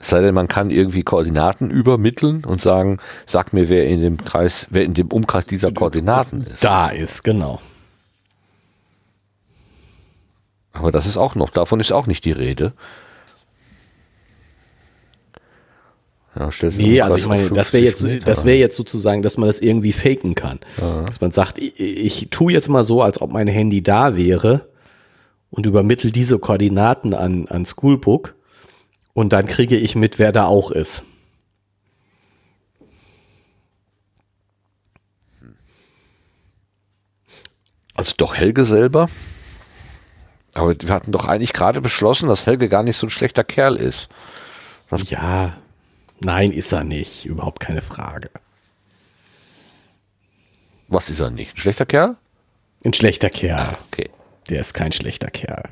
Es 0.00 0.10
sei 0.10 0.20
denn, 0.20 0.34
man 0.34 0.46
kann 0.46 0.70
irgendwie 0.70 1.02
Koordinaten 1.02 1.70
übermitteln 1.70 2.44
und 2.44 2.60
sagen, 2.60 2.98
sag 3.26 3.52
mir, 3.52 3.68
wer 3.68 3.86
in 3.88 4.00
dem 4.00 4.16
Kreis, 4.16 4.68
wer 4.70 4.84
in 4.84 4.94
dem 4.94 5.08
Umkreis 5.08 5.46
dieser 5.46 5.72
Koordinaten 5.72 6.42
ist. 6.42 6.62
Da 6.62 6.88
ist, 6.88 7.24
genau. 7.24 7.60
Aber 10.72 10.92
das 10.92 11.06
ist 11.06 11.16
auch 11.16 11.34
noch, 11.34 11.50
davon 11.50 11.80
ist 11.80 11.90
auch 11.90 12.06
nicht 12.06 12.24
die 12.24 12.32
Rede. 12.32 12.72
Ja, 16.38 16.50
nee, 16.76 17.00
also 17.00 17.18
ich 17.18 17.26
meine, 17.26 17.50
das 17.50 17.72
wäre 17.72 17.84
jetzt, 17.84 18.06
das 18.24 18.44
wäre 18.44 18.56
jetzt 18.56 18.76
sozusagen, 18.76 19.22
dass 19.22 19.38
man 19.38 19.48
das 19.48 19.58
irgendwie 19.58 19.92
faken 19.92 20.36
kann. 20.36 20.60
Ja. 20.80 21.02
Dass 21.02 21.20
man 21.20 21.32
sagt, 21.32 21.58
ich, 21.58 21.80
ich 21.80 22.30
tue 22.30 22.52
jetzt 22.52 22.68
mal 22.68 22.84
so, 22.84 23.02
als 23.02 23.20
ob 23.20 23.32
mein 23.32 23.48
Handy 23.48 23.82
da 23.82 24.16
wäre 24.16 24.68
und 25.50 25.66
übermittel 25.66 26.12
diese 26.12 26.38
Koordinaten 26.38 27.12
an, 27.12 27.48
an 27.48 27.66
Schoolbook 27.66 28.36
und 29.14 29.32
dann 29.32 29.48
kriege 29.48 29.76
ich 29.76 29.96
mit, 29.96 30.20
wer 30.20 30.30
da 30.30 30.44
auch 30.44 30.70
ist. 30.70 31.02
Also 37.94 38.14
doch 38.16 38.36
Helge 38.36 38.64
selber. 38.64 39.08
Aber 40.54 40.80
wir 40.80 40.90
hatten 40.90 41.10
doch 41.10 41.24
eigentlich 41.24 41.52
gerade 41.52 41.80
beschlossen, 41.80 42.28
dass 42.28 42.46
Helge 42.46 42.68
gar 42.68 42.84
nicht 42.84 42.96
so 42.96 43.08
ein 43.08 43.10
schlechter 43.10 43.42
Kerl 43.42 43.74
ist. 43.74 44.08
Das 44.88 45.10
ja, 45.10 45.56
Nein, 46.20 46.52
ist 46.52 46.72
er 46.72 46.84
nicht. 46.84 47.24
Überhaupt 47.24 47.60
keine 47.60 47.82
Frage. 47.82 48.30
Was 50.88 51.10
ist 51.10 51.20
er 51.20 51.30
nicht? 51.30 51.54
Ein 51.54 51.60
schlechter 51.60 51.86
Kerl? 51.86 52.16
Ein 52.84 52.94
schlechter 52.94 53.30
Kerl. 53.30 53.60
Ah, 53.60 53.78
okay. 53.90 54.10
Der 54.48 54.60
ist 54.60 54.72
kein 54.72 54.92
schlechter 54.92 55.30
Kerl. 55.30 55.64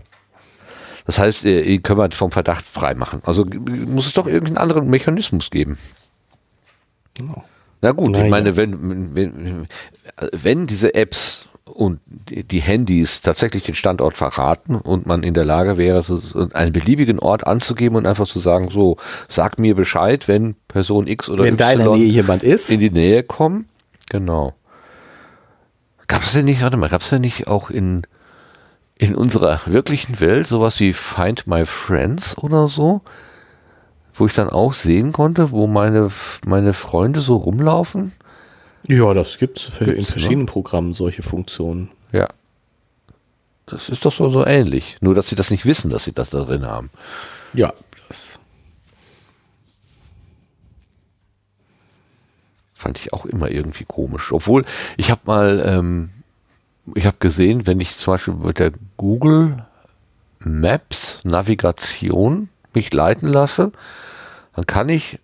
Das 1.06 1.18
heißt, 1.18 1.44
äh, 1.44 1.62
ihn 1.62 1.82
können 1.82 2.01
wir 2.01 2.10
vom 2.10 2.32
Verdacht 2.32 2.66
freimachen. 2.66 3.23
Also 3.24 3.44
muss 3.44 4.06
es 4.06 4.12
doch 4.12 4.27
irgendeinen 4.27 4.59
anderen 4.59 4.89
Mechanismus 4.89 5.51
geben. 5.51 5.78
Oh. 7.23 7.43
Na 7.81 7.93
gut, 7.93 8.10
Na 8.10 8.24
ich 8.24 8.31
meine, 8.31 8.56
wenn, 8.56 9.14
wenn, 9.14 9.66
wenn 10.32 10.66
diese 10.66 10.94
Apps 10.94 11.48
und 11.66 12.01
die 12.06 12.60
Handys 12.60 13.20
tatsächlich 13.20 13.64
den 13.64 13.74
Standort 13.74 14.16
verraten 14.16 14.76
und 14.76 15.06
man 15.06 15.22
in 15.22 15.34
der 15.34 15.44
Lage 15.44 15.76
wäre, 15.76 16.02
so 16.02 16.20
einen 16.52 16.72
beliebigen 16.72 17.18
Ort 17.18 17.47
anzugeben 17.47 17.97
und 17.97 18.06
einfach 18.06 18.26
zu 18.26 18.38
sagen, 18.38 18.70
so, 18.70 18.97
sag 19.28 19.59
mir 19.59 19.74
Bescheid, 19.74 20.28
wenn 20.28 20.55
Person 20.68 21.06
X 21.06 21.28
oder 21.28 21.44
wenn 21.44 21.55
Y 21.55 21.59
deiner 21.59 21.97
Nähe 21.97 22.06
jemand 22.06 22.44
ist. 22.44 22.70
in 22.70 22.80
die 22.80 22.90
Nähe 22.90 23.22
kommen. 23.24 23.68
Genau. 24.09 24.55
Gab 26.06 26.22
es 26.22 26.32
denn 26.32 26.44
nicht, 26.44 26.62
warte 26.62 26.76
mal, 26.76 26.88
gab 26.88 27.01
es 27.01 27.10
denn 27.10 27.22
nicht 27.22 27.48
auch 27.48 27.68
in, 27.68 28.02
in 28.97 29.16
unserer 29.16 29.60
wirklichen 29.66 30.20
Welt 30.20 30.47
sowas 30.47 30.78
wie 30.78 30.93
Find 30.93 31.48
My 31.48 31.66
Friends 31.66 32.38
oder 32.38 32.68
so? 32.68 33.01
Wo 34.14 34.26
ich 34.26 34.34
dann 34.34 34.48
auch 34.48 34.72
sehen 34.72 35.12
konnte, 35.12 35.51
wo 35.51 35.66
meine, 35.66 36.10
meine 36.47 36.72
Freunde 36.72 37.20
so 37.20 37.36
rumlaufen? 37.36 38.12
Ja, 38.89 39.15
das 39.15 39.39
gibt 39.39 39.59
es 39.59 39.69
in 39.81 40.05
verschiedenen 40.05 40.41
ne? 40.41 40.47
Programmen 40.47 40.95
solche 40.95 41.23
Funktionen. 41.23 41.91
Ja. 42.13 42.29
Das 43.67 43.89
ist 43.89 44.05
doch 44.05 44.13
so, 44.13 44.31
so 44.31 44.47
ähnlich. 44.47 44.99
Nur, 45.01 45.15
dass 45.15 45.29
sie 45.29 45.35
das 45.35 45.51
nicht 45.51 45.67
wissen, 45.67 45.91
dass 45.91 46.05
sie 46.05 46.13
das 46.13 46.31
da 46.31 46.45
drin 46.45 46.65
haben. 46.67 46.91
Ja, 47.53 47.73
das. 48.09 48.39
fand 52.87 52.99
ich 53.01 53.13
auch 53.13 53.27
immer 53.27 53.51
irgendwie 53.51 53.85
komisch. 53.85 54.33
Obwohl, 54.33 54.65
ich 54.97 55.11
habe 55.11 55.23
mal, 55.25 55.65
ähm, 55.67 56.11
ich 56.95 57.07
habe 57.07 57.17
gesehen, 57.19 57.67
wenn 57.67 57.81
ich 57.81 57.97
zum 57.97 58.15
Beispiel 58.15 58.35
mit 58.35 58.61
der 58.61 58.73
Google 58.97 59.65
Maps 60.39 61.21
Navigation 61.25 62.49
mich 62.75 62.93
leiten 62.93 63.29
lasse, 63.29 63.73
dann 64.55 64.67
kann 64.67 64.89
ich 64.89 65.19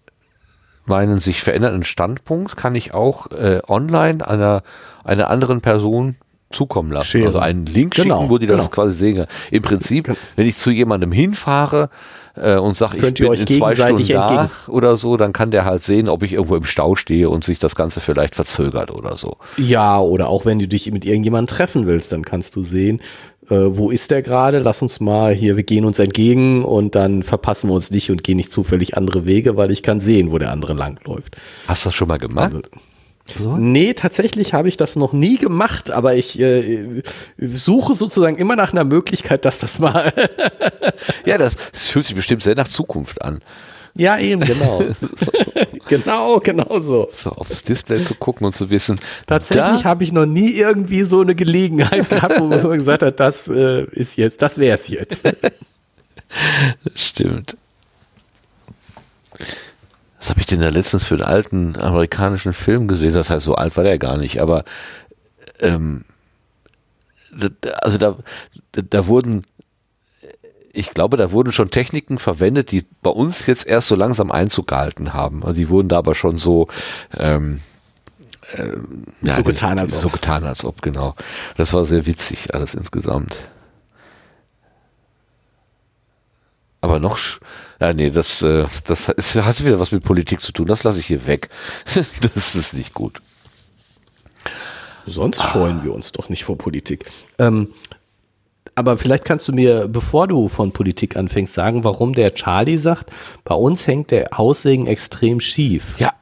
meinen 0.84 1.20
sich 1.20 1.42
verändernden 1.42 1.84
Standpunkt, 1.84 2.56
kann 2.56 2.74
ich 2.74 2.94
auch 2.94 3.30
äh, 3.30 3.60
online 3.68 4.26
einer, 4.26 4.62
einer 5.04 5.30
anderen 5.30 5.60
Person 5.60 6.16
zukommen 6.50 6.92
lassen. 6.92 7.06
Scheren. 7.06 7.26
Also 7.26 7.38
einen 7.38 7.66
Link 7.66 7.94
Genau, 7.94 8.18
schicken, 8.18 8.30
wo 8.30 8.38
die 8.38 8.46
das 8.46 8.58
genau. 8.62 8.70
quasi 8.70 8.92
sehen. 8.92 9.16
kann. 9.16 9.26
Im 9.50 9.62
Prinzip, 9.62 10.14
wenn 10.36 10.46
ich 10.46 10.56
zu 10.56 10.70
jemandem 10.70 11.12
hinfahre 11.12 11.88
äh, 12.36 12.56
und 12.56 12.76
sage, 12.76 12.96
ich 12.98 13.14
bin 13.14 13.26
euch 13.28 13.40
in 13.40 13.46
zwei 13.46 13.74
Stunden 13.74 14.06
da 14.06 14.50
oder 14.68 14.96
so, 14.96 15.16
dann 15.16 15.32
kann 15.32 15.50
der 15.50 15.64
halt 15.64 15.82
sehen, 15.82 16.08
ob 16.08 16.22
ich 16.22 16.32
irgendwo 16.34 16.56
im 16.56 16.64
Stau 16.64 16.94
stehe 16.94 17.28
und 17.28 17.44
sich 17.44 17.58
das 17.58 17.74
Ganze 17.74 18.00
vielleicht 18.00 18.34
verzögert 18.34 18.90
oder 18.90 19.16
so. 19.16 19.36
Ja, 19.56 19.98
oder 19.98 20.28
auch 20.28 20.44
wenn 20.44 20.58
du 20.58 20.68
dich 20.68 20.90
mit 20.90 21.04
irgendjemandem 21.04 21.54
treffen 21.54 21.86
willst, 21.86 22.12
dann 22.12 22.24
kannst 22.24 22.56
du 22.56 22.62
sehen, 22.62 23.00
äh, 23.52 23.76
wo 23.76 23.90
ist 23.90 24.10
der 24.10 24.22
gerade? 24.22 24.58
Lass 24.60 24.82
uns 24.82 24.98
mal 24.98 25.34
hier, 25.34 25.56
wir 25.56 25.62
gehen 25.62 25.84
uns 25.84 25.98
entgegen 25.98 26.64
und 26.64 26.94
dann 26.94 27.22
verpassen 27.22 27.68
wir 27.68 27.74
uns 27.74 27.90
nicht 27.90 28.10
und 28.10 28.24
gehen 28.24 28.36
nicht 28.38 28.50
zufällig 28.50 28.96
andere 28.96 29.26
Wege, 29.26 29.56
weil 29.56 29.70
ich 29.70 29.82
kann 29.82 30.00
sehen, 30.00 30.32
wo 30.32 30.38
der 30.38 30.50
andere 30.50 30.72
langläuft. 30.72 31.36
Hast 31.68 31.84
du 31.84 31.88
das 31.88 31.94
schon 31.94 32.08
mal 32.08 32.18
gemacht? 32.18 32.54
Also, 32.54 32.62
Nee, 33.56 33.94
tatsächlich 33.94 34.52
habe 34.52 34.68
ich 34.68 34.76
das 34.76 34.96
noch 34.96 35.12
nie 35.12 35.38
gemacht, 35.38 35.90
aber 35.90 36.16
ich 36.16 36.40
äh, 36.40 37.02
suche 37.38 37.94
sozusagen 37.94 38.36
immer 38.36 38.56
nach 38.56 38.72
einer 38.72 38.84
Möglichkeit, 38.84 39.44
dass 39.44 39.60
das 39.60 39.78
mal. 39.78 40.12
ja, 41.24 41.38
das, 41.38 41.56
das 41.70 41.86
fühlt 41.86 42.04
sich 42.04 42.16
bestimmt 42.16 42.42
sehr 42.42 42.56
nach 42.56 42.68
Zukunft 42.68 43.22
an. 43.22 43.40
Ja, 43.94 44.18
eben, 44.18 44.40
genau. 44.42 44.82
genau, 45.88 46.40
genau 46.40 46.80
so. 46.80 47.08
So 47.10 47.30
aufs 47.30 47.62
Display 47.62 48.02
zu 48.02 48.14
gucken 48.14 48.46
und 48.46 48.54
zu 48.54 48.70
wissen, 48.70 48.98
Tatsächlich 49.26 49.84
habe 49.84 50.04
ich 50.04 50.12
noch 50.12 50.26
nie 50.26 50.52
irgendwie 50.52 51.02
so 51.02 51.20
eine 51.20 51.34
Gelegenheit 51.34 52.08
gehabt, 52.08 52.40
wo 52.40 52.46
man 52.46 52.62
gesagt 52.78 53.02
hat, 53.02 53.20
das 53.20 53.48
äh, 53.48 53.84
ist 53.92 54.16
jetzt, 54.16 54.40
das 54.40 54.58
wäre 54.58 54.76
es 54.76 54.88
jetzt. 54.88 55.28
Stimmt. 56.94 57.56
Was 60.18 60.30
habe 60.30 60.40
ich 60.40 60.46
denn 60.46 60.60
da 60.60 60.68
letztens 60.68 61.04
für 61.04 61.14
einen 61.14 61.24
alten 61.24 61.76
amerikanischen 61.76 62.52
Film 62.52 62.88
gesehen? 62.88 63.12
Das 63.12 63.28
heißt, 63.28 63.44
so 63.44 63.56
alt 63.56 63.76
war 63.76 63.84
der 63.84 63.98
gar 63.98 64.16
nicht, 64.16 64.40
aber 64.40 64.64
ähm, 65.60 66.04
also 67.82 67.98
da, 67.98 68.16
da 68.72 69.06
wurden, 69.06 69.42
ich 70.72 70.90
glaube, 70.90 71.16
da 71.16 71.32
wurden 71.32 71.52
schon 71.52 71.70
Techniken 71.70 72.18
verwendet, 72.18 72.70
die 72.70 72.86
bei 73.02 73.10
uns 73.10 73.46
jetzt 73.46 73.66
erst 73.66 73.88
so 73.88 73.94
langsam 73.94 74.30
Einzug 74.30 74.68
gehalten 74.68 75.12
haben. 75.12 75.44
Also 75.44 75.56
die 75.56 75.68
wurden 75.68 75.88
da 75.88 75.98
aber 75.98 76.14
schon 76.14 76.38
so 76.38 76.68
ähm, 77.16 77.60
ähm, 78.56 79.04
ja, 79.22 79.36
So 79.36 79.42
getan, 79.42 79.78
als 79.78 79.92
ob. 79.92 80.00
so 80.00 80.08
getan, 80.08 80.44
als 80.44 80.64
ob, 80.64 80.82
genau. 80.82 81.14
Das 81.56 81.72
war 81.72 81.84
sehr 81.84 82.06
witzig, 82.06 82.54
alles 82.54 82.74
insgesamt. 82.74 83.36
Aber 86.80 86.98
noch, 86.98 87.18
ja, 87.80 87.92
nee, 87.92 88.10
das, 88.10 88.42
äh, 88.42 88.66
das 88.84 89.08
ist, 89.08 89.36
hat 89.36 89.64
wieder 89.64 89.78
was 89.78 89.92
mit 89.92 90.02
Politik 90.02 90.40
zu 90.40 90.52
tun. 90.52 90.66
Das 90.66 90.82
lasse 90.82 90.98
ich 90.98 91.06
hier 91.06 91.26
weg. 91.26 91.48
das 92.34 92.54
ist 92.54 92.74
nicht 92.74 92.92
gut. 92.92 93.20
Sonst 95.06 95.42
scheuen 95.42 95.82
wir 95.82 95.92
uns 95.92 96.12
doch 96.12 96.28
nicht 96.28 96.44
vor 96.44 96.56
Politik. 96.58 97.06
Ähm, 97.38 97.68
aber 98.74 98.96
vielleicht 98.96 99.24
kannst 99.24 99.48
du 99.48 99.52
mir, 99.52 99.88
bevor 99.88 100.28
du 100.28 100.48
von 100.48 100.72
Politik 100.72 101.16
anfängst, 101.16 101.54
sagen, 101.54 101.84
warum 101.84 102.14
der 102.14 102.34
Charlie 102.34 102.78
sagt, 102.78 103.10
bei 103.44 103.54
uns 103.54 103.86
hängt 103.86 104.10
der 104.10 104.30
Haussegen 104.36 104.86
extrem 104.86 105.40
schief. 105.40 105.98
Ja. 105.98 106.12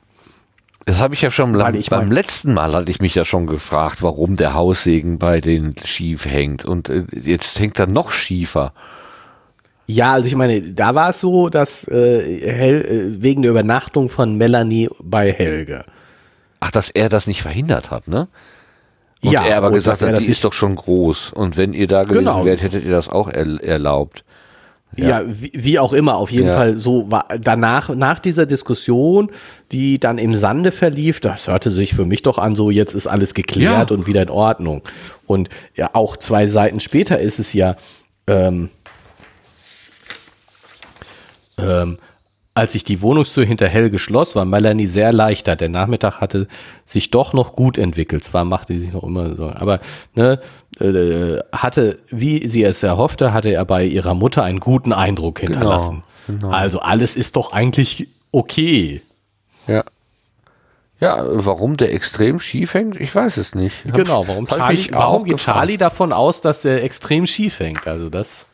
Das 0.86 0.98
habe 0.98 1.14
ich 1.14 1.22
ja 1.22 1.30
schon 1.30 1.52
beim, 1.52 1.74
ich 1.74 1.90
beim 1.90 2.10
letzten 2.10 2.54
Mal 2.54 2.72
hatte 2.72 2.90
ich 2.90 3.00
mich 3.00 3.14
ja 3.14 3.24
schon 3.24 3.46
gefragt, 3.46 4.02
warum 4.02 4.36
der 4.36 4.54
Haussegen 4.54 5.18
bei 5.18 5.40
den 5.40 5.74
schief 5.84 6.24
hängt. 6.24 6.64
Und 6.64 6.88
äh, 6.88 7.04
jetzt 7.12 7.60
hängt 7.60 7.78
er 7.78 7.86
noch 7.86 8.10
schiefer. 8.10 8.72
Ja, 9.86 10.14
also 10.14 10.26
ich 10.26 10.36
meine, 10.36 10.72
da 10.72 10.94
war 10.94 11.10
es 11.10 11.20
so, 11.20 11.48
dass 11.48 11.86
äh, 11.86 12.40
Hel 12.50 12.84
äh, 13.18 13.22
wegen 13.22 13.42
der 13.42 13.50
Übernachtung 13.52 14.08
von 14.08 14.36
Melanie 14.36 14.88
bei 15.00 15.30
Helge. 15.32 15.84
Ach, 16.60 16.70
dass 16.70 16.90
er 16.90 17.08
das 17.08 17.26
nicht 17.26 17.42
verhindert 17.42 17.90
hat, 17.90 18.08
ne? 18.08 18.28
Und 19.22 19.32
Ja, 19.32 19.44
er 19.44 19.58
aber 19.58 19.70
gesagt 19.70 20.00
hat, 20.02 20.12
das 20.12 20.24
die 20.24 20.30
ist 20.30 20.44
doch 20.44 20.52
schon 20.52 20.76
groß. 20.76 21.32
Und 21.32 21.56
wenn 21.56 21.74
ihr 21.74 21.86
da 21.86 22.02
gewesen 22.02 22.18
Genau. 22.24 22.44
wärt, 22.44 22.62
hättet 22.62 22.84
ihr 22.84 22.90
das 22.90 23.08
auch 23.08 23.28
er, 23.28 23.62
erlaubt. 23.62 24.24
Ja, 24.96 25.22
wie, 25.24 25.52
wie 25.54 25.78
auch 25.78 25.92
immer, 25.92 26.16
auf 26.16 26.30
jeden 26.32 26.48
Ja. 26.48 26.56
Fall 26.56 26.76
so 26.76 27.10
war 27.12 27.26
danach, 27.40 27.90
nach 27.90 28.18
dieser 28.18 28.44
Diskussion, 28.46 29.30
die 29.70 30.00
dann 30.00 30.18
im 30.18 30.34
Sande 30.34 30.72
verlief, 30.72 31.20
das 31.20 31.46
hörte 31.48 31.70
sich 31.70 31.94
für 31.94 32.04
mich 32.06 32.22
doch 32.22 32.38
an, 32.38 32.56
so 32.56 32.70
jetzt 32.70 32.94
ist 32.94 33.06
alles 33.06 33.34
geklärt 33.34 33.90
Ja. 33.90 33.96
und 33.96 34.06
wieder 34.08 34.22
in 34.22 34.30
Ordnung. 34.30 34.82
Und 35.26 35.48
ja, 35.76 35.90
auch 35.92 36.16
zwei 36.16 36.48
Seiten 36.48 36.80
später 36.80 37.20
ist 37.20 37.38
es 37.38 37.52
ja, 37.52 37.76
ähm, 38.26 38.68
ähm, 41.58 41.98
als 42.54 42.74
ich 42.74 42.84
die 42.84 43.00
Wohnungstür 43.00 43.44
hinter 43.44 43.68
Helge 43.68 43.98
schloss, 43.98 44.34
war 44.34 44.44
Melanie 44.44 44.86
sehr 44.86 45.06
erleichtert. 45.06 45.60
Der 45.60 45.68
Nachmittag 45.68 46.20
hatte 46.20 46.48
sich 46.84 47.10
doch 47.10 47.32
noch 47.32 47.54
gut 47.54 47.78
entwickelt. 47.78 48.24
Zwar 48.24 48.44
machte 48.44 48.72
sie 48.72 48.80
sich 48.80 48.92
noch 48.92 49.04
immer 49.04 49.36
so, 49.36 49.46
aber 49.46 49.80
ne, 50.14 50.40
äh, 50.80 51.38
hatte, 51.56 51.98
wie 52.08 52.48
sie 52.48 52.64
es 52.64 52.82
erhoffte, 52.82 53.32
hatte 53.32 53.50
er 53.50 53.64
bei 53.64 53.84
ihrer 53.84 54.14
Mutter 54.14 54.42
einen 54.42 54.60
guten 54.60 54.92
Eindruck 54.92 55.40
hinterlassen. 55.40 56.02
genau. 56.26 56.50
Also 56.50 56.80
alles 56.80 57.16
ist 57.16 57.36
doch 57.36 57.52
eigentlich 57.52 58.08
okay. 58.32 59.02
Ja. 59.66 59.84
Ja, 60.98 61.24
warum 61.30 61.78
der 61.78 61.94
extrem 61.94 62.40
schief 62.40 62.74
hängt, 62.74 63.00
ich 63.00 63.14
weiß 63.14 63.38
es 63.38 63.54
nicht. 63.54 63.86
Hab 63.86 63.94
Genau, 63.94 64.28
warum, 64.28 64.46
Charlie, 64.46 64.88
warum 64.92 65.24
geht. 65.24 65.38
Charlie 65.38 65.78
davon 65.78 66.12
aus, 66.12 66.42
dass 66.42 66.62
er 66.66 66.84
extrem 66.84 67.24
schief 67.24 67.58
hängt? 67.58 67.86
Also 67.86 68.10
das 68.10 68.44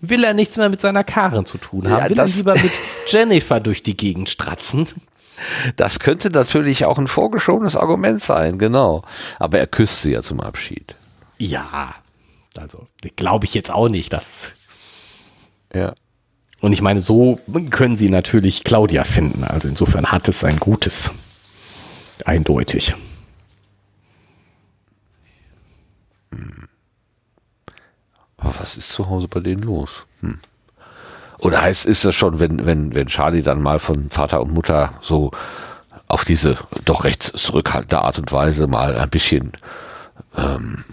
will 0.00 0.24
er 0.24 0.34
nichts 0.34 0.56
mehr 0.56 0.68
mit 0.68 0.80
seiner 0.80 1.04
Karin 1.04 1.44
zu 1.44 1.58
tun 1.58 1.88
haben. 1.88 2.02
Ja, 2.04 2.10
will 2.10 2.18
er 2.18 2.26
lieber 2.26 2.54
mit 2.54 2.72
Jennifer 3.06 3.60
durch 3.60 3.82
die 3.82 3.96
Gegend 3.96 4.28
stratzen? 4.28 4.88
Das 5.76 6.00
könnte 6.00 6.30
natürlich 6.30 6.84
auch 6.84 6.98
ein 6.98 7.06
vorgeschobenes 7.06 7.76
Argument 7.76 8.22
sein, 8.22 8.58
genau. 8.58 9.02
Aber 9.38 9.58
er 9.58 9.66
küsst 9.66 10.02
sie 10.02 10.12
ja 10.12 10.22
zum 10.22 10.40
Abschied. 10.40 10.96
Ja, 11.38 11.94
also 12.58 12.88
glaube 13.16 13.44
ich 13.46 13.54
jetzt 13.54 13.70
auch 13.70 13.88
nicht, 13.88 14.12
dass 14.12 14.52
Ja. 15.72 15.94
Und 16.60 16.72
ich 16.72 16.82
meine, 16.82 17.00
so 17.00 17.38
können 17.70 17.96
sie 17.96 18.10
natürlich 18.10 18.64
Claudia 18.64 19.04
finden. 19.04 19.44
Also 19.44 19.68
insofern 19.68 20.06
hat 20.06 20.26
es 20.26 20.40
sein 20.40 20.58
Gutes. 20.58 21.12
Eindeutig. 22.24 22.94
Aber 28.48 28.60
was 28.60 28.78
ist 28.78 28.90
zu 28.90 29.10
Hause 29.10 29.28
bei 29.28 29.40
denen 29.40 29.62
los? 29.62 30.06
Hm. 30.20 30.38
Oder 31.38 31.60
heißt, 31.62 31.84
ist 31.84 32.04
das 32.04 32.14
schon, 32.14 32.40
wenn, 32.40 32.64
wenn, 32.64 32.94
wenn 32.94 33.06
Charlie 33.06 33.42
dann 33.42 33.62
mal 33.62 33.78
von 33.78 34.08
Vater 34.10 34.40
und 34.40 34.52
Mutter 34.52 34.94
so 35.02 35.30
auf 36.08 36.24
diese 36.24 36.56
doch 36.86 37.04
recht 37.04 37.22
zurückhaltende 37.22 38.00
Art 38.00 38.18
und 38.18 38.32
Weise 38.32 38.66
mal 38.66 38.96
ein 38.96 39.10
bisschen, 39.10 39.52
ähm, 40.36 40.84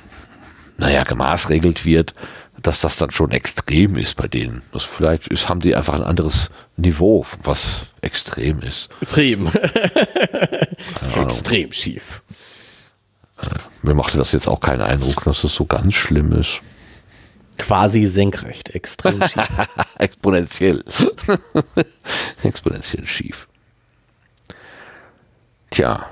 naja, 0.77 1.03
gemaßregelt 1.05 1.85
wird, 1.85 2.13
dass 2.61 2.81
das 2.81 2.97
dann 2.97 3.11
schon 3.11 3.31
extrem 3.31 3.95
ist 3.95 4.17
bei 4.17 4.27
denen. 4.27 4.61
Das 4.73 4.83
vielleicht 4.83 5.29
ist, 5.29 5.47
haben 5.47 5.61
die 5.61 5.75
einfach 5.75 5.93
ein 5.93 6.03
anderes 6.03 6.51
Niveau, 6.75 7.25
was 7.41 7.87
extrem 8.01 8.59
ist. 8.59 8.89
Extrem. 9.01 9.47
Extrem 11.15 11.71
schief. 11.71 12.21
Mir 13.81 13.93
machte 13.93 14.17
das 14.17 14.33
jetzt 14.33 14.47
auch 14.47 14.59
keinen 14.59 14.81
Eindruck, 14.81 15.23
dass 15.23 15.43
es 15.45 15.55
so 15.55 15.65
ganz 15.65 15.93
schlimm 15.95 16.33
ist. 16.33 16.61
Quasi 17.57 18.05
senkrecht. 18.05 18.75
Extrem 18.75 19.21
schief. 19.21 19.49
Exponentiell. 19.97 20.83
Exponentiell 22.43 23.05
schief. 23.05 23.47
Tja. 25.71 26.05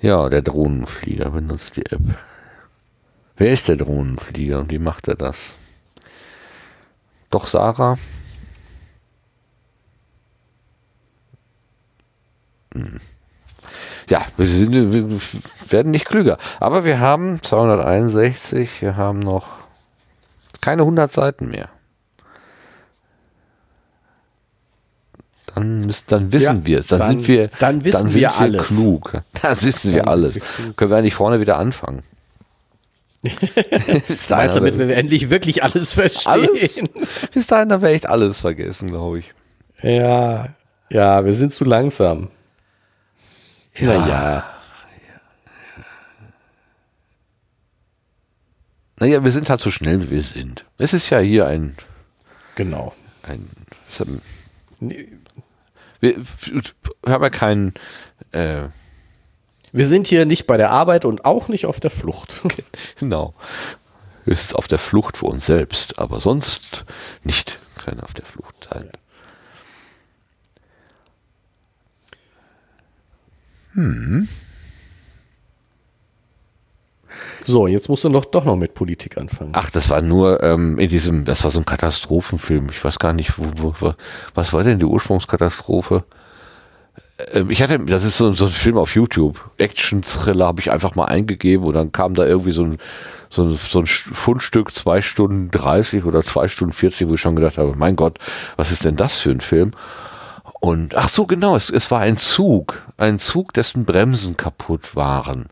Ja, 0.00 0.28
der 0.28 0.42
Drohnenflieger 0.42 1.30
benutzt 1.30 1.76
die 1.76 1.86
App. 1.86 2.02
Wer 3.36 3.52
ist 3.52 3.68
der 3.68 3.76
Drohnenflieger 3.76 4.58
und 4.58 4.70
wie 4.70 4.78
macht 4.78 5.08
er 5.08 5.14
das? 5.14 5.56
Doch 7.30 7.46
Sarah? 7.46 7.98
Hm. 12.74 13.00
Ja, 14.08 14.22
wir, 14.36 14.46
sind, 14.46 14.72
wir 14.92 15.20
werden 15.70 15.90
nicht 15.92 16.06
klüger. 16.06 16.38
Aber 16.60 16.84
wir 16.84 17.00
haben 17.00 17.42
261, 17.42 18.82
wir 18.82 18.96
haben 18.96 19.18
noch 19.20 19.46
keine 20.60 20.82
100 20.82 21.12
Seiten 21.12 21.48
mehr. 21.50 21.68
Dann, 25.54 25.80
müssen, 25.82 26.04
dann 26.08 26.32
wissen 26.32 26.56
Ja, 26.60 26.66
wir 26.66 26.78
es. 26.80 26.86
Dann, 26.86 26.98
dann- 27.00 27.08
sind 27.18 27.28
wir, 27.28 27.48
dann 27.58 27.84
wissen 27.84 28.08
sind 28.08 28.20
wir 28.20 28.38
alles. 28.38 28.68
klug. 28.68 29.12
Dann 29.42 29.62
wissen 29.62 29.92
wir 29.92 30.00
Dann 30.02 30.08
alles. 30.08 30.34
wir. 30.36 30.42
Können 30.76 30.90
wir 30.90 30.96
eigentlich 30.96 31.14
vorne 31.14 31.40
wieder 31.40 31.58
anfangen. 31.58 32.02
Bis 33.22 34.26
dahin 34.28 34.44
Meinst 34.46 34.56
damit 34.56 34.78
wir- 34.78 34.88
wir 34.88 34.96
endlich 34.96 35.30
wirklich 35.30 35.62
alles 35.62 35.92
verstehen? 35.92 36.32
alles? 36.32 36.70
Bis 37.34 37.46
dahin 37.46 37.70
haben 37.72 37.82
wir 37.82 37.90
echt 37.90 38.06
alles 38.08 38.40
vergessen, 38.40 38.88
glaube 38.88 39.18
ich. 39.20 39.32
Ja, 39.82 40.48
ja, 40.90 41.24
wir 41.24 41.34
sind 41.34 41.52
zu 41.52 41.64
langsam. 41.64 42.28
Ja. 43.74 43.86
Naja. 43.98 44.44
Naja, 48.98 49.24
wir 49.24 49.32
sind 49.32 49.50
halt 49.50 49.60
so 49.60 49.70
schnell, 49.70 50.00
wie 50.02 50.10
wir 50.10 50.22
sind. 50.22 50.64
Es 50.78 50.92
ist 50.92 51.10
ja 51.10 51.18
hier 51.18 51.46
ein, 51.46 51.76
Genau. 52.54 52.94
ein 53.22 53.48
was 53.88 54.00
haben- 54.00 54.22
wir, 54.80 55.06
wir 56.00 56.62
haben 57.08 57.22
ja 57.22 57.30
keinen, 57.30 57.74
äh, 58.32 58.68
Wir 59.72 59.86
sind 59.86 60.06
hier 60.06 60.26
nicht 60.26 60.46
bei 60.46 60.56
der 60.58 60.70
Arbeit 60.70 61.04
und 61.06 61.24
auch 61.24 61.48
nicht 61.48 61.64
auf 61.66 61.80
der 61.80 61.90
Flucht. 61.90 62.40
genau, 62.98 63.34
höchstens 64.24 64.54
auf 64.54 64.68
der 64.68 64.78
Flucht 64.78 65.16
vor 65.16 65.30
uns 65.30 65.46
selbst, 65.46 65.98
aber 65.98 66.20
sonst 66.20 66.84
nicht 67.24 67.58
kein 67.82 67.98
auf 68.00 68.12
der 68.12 68.26
Flucht 68.26 68.68
sein. 68.70 68.90
So, 77.44 77.66
jetzt 77.66 77.88
musst 77.88 78.04
du 78.04 78.08
doch, 78.08 78.24
doch 78.24 78.44
noch 78.44 78.56
mit 78.56 78.74
Politik 78.74 79.18
anfangen. 79.18 79.52
Ach, 79.54 79.70
das 79.70 79.90
war 79.90 80.00
nur 80.00 80.42
ähm, 80.42 80.78
in 80.78 80.88
diesem, 80.88 81.24
das 81.24 81.42
war 81.44 81.50
so 81.50 81.60
ein 81.60 81.66
Katastrophenfilm. 81.66 82.68
Ich 82.70 82.84
weiß 82.84 82.98
gar 82.98 83.12
nicht, 83.12 83.38
wo, 83.38 83.46
wo, 83.56 83.74
wo, 83.80 83.94
was 84.34 84.52
war 84.52 84.62
denn 84.62 84.78
die 84.78 84.84
Ursprungskatastrophe? 84.84 86.04
Ähm, 87.32 87.50
ich 87.50 87.62
hatte, 87.62 87.78
das 87.80 88.04
ist 88.04 88.16
so, 88.16 88.32
so 88.32 88.46
ein 88.46 88.52
Film 88.52 88.78
auf 88.78 88.94
YouTube. 88.94 89.50
Action-Thriller 89.58 90.46
habe 90.46 90.60
ich 90.60 90.70
einfach 90.70 90.94
mal 90.94 91.06
eingegeben 91.06 91.66
und 91.66 91.74
dann 91.74 91.92
kam 91.92 92.14
da 92.14 92.24
irgendwie 92.26 92.52
so 92.52 92.64
ein, 92.64 92.78
so 93.28 93.50
so 93.52 93.80
ein 93.80 93.86
Fundstück, 93.86 94.74
zwei 94.74 95.00
Stunden 95.00 95.50
30 95.50 96.04
oder 96.04 96.22
zwei 96.22 96.48
Stunden 96.48 96.72
40, 96.72 97.08
wo 97.08 97.14
ich 97.14 97.20
schon 97.20 97.36
gedacht 97.36 97.58
habe, 97.58 97.74
mein 97.76 97.96
Gott, 97.96 98.18
was 98.56 98.70
ist 98.70 98.84
denn 98.84 98.96
das 98.96 99.18
für 99.18 99.30
ein 99.30 99.40
Film? 99.40 99.72
Und 100.64 100.94
ach 100.94 101.08
so, 101.08 101.26
genau, 101.26 101.56
es, 101.56 101.70
es 101.70 101.90
war 101.90 101.98
ein 101.98 102.16
Zug, 102.16 102.82
ein 102.96 103.18
Zug, 103.18 103.52
dessen 103.52 103.84
Bremsen 103.84 104.36
kaputt 104.36 104.94
waren 104.94 105.46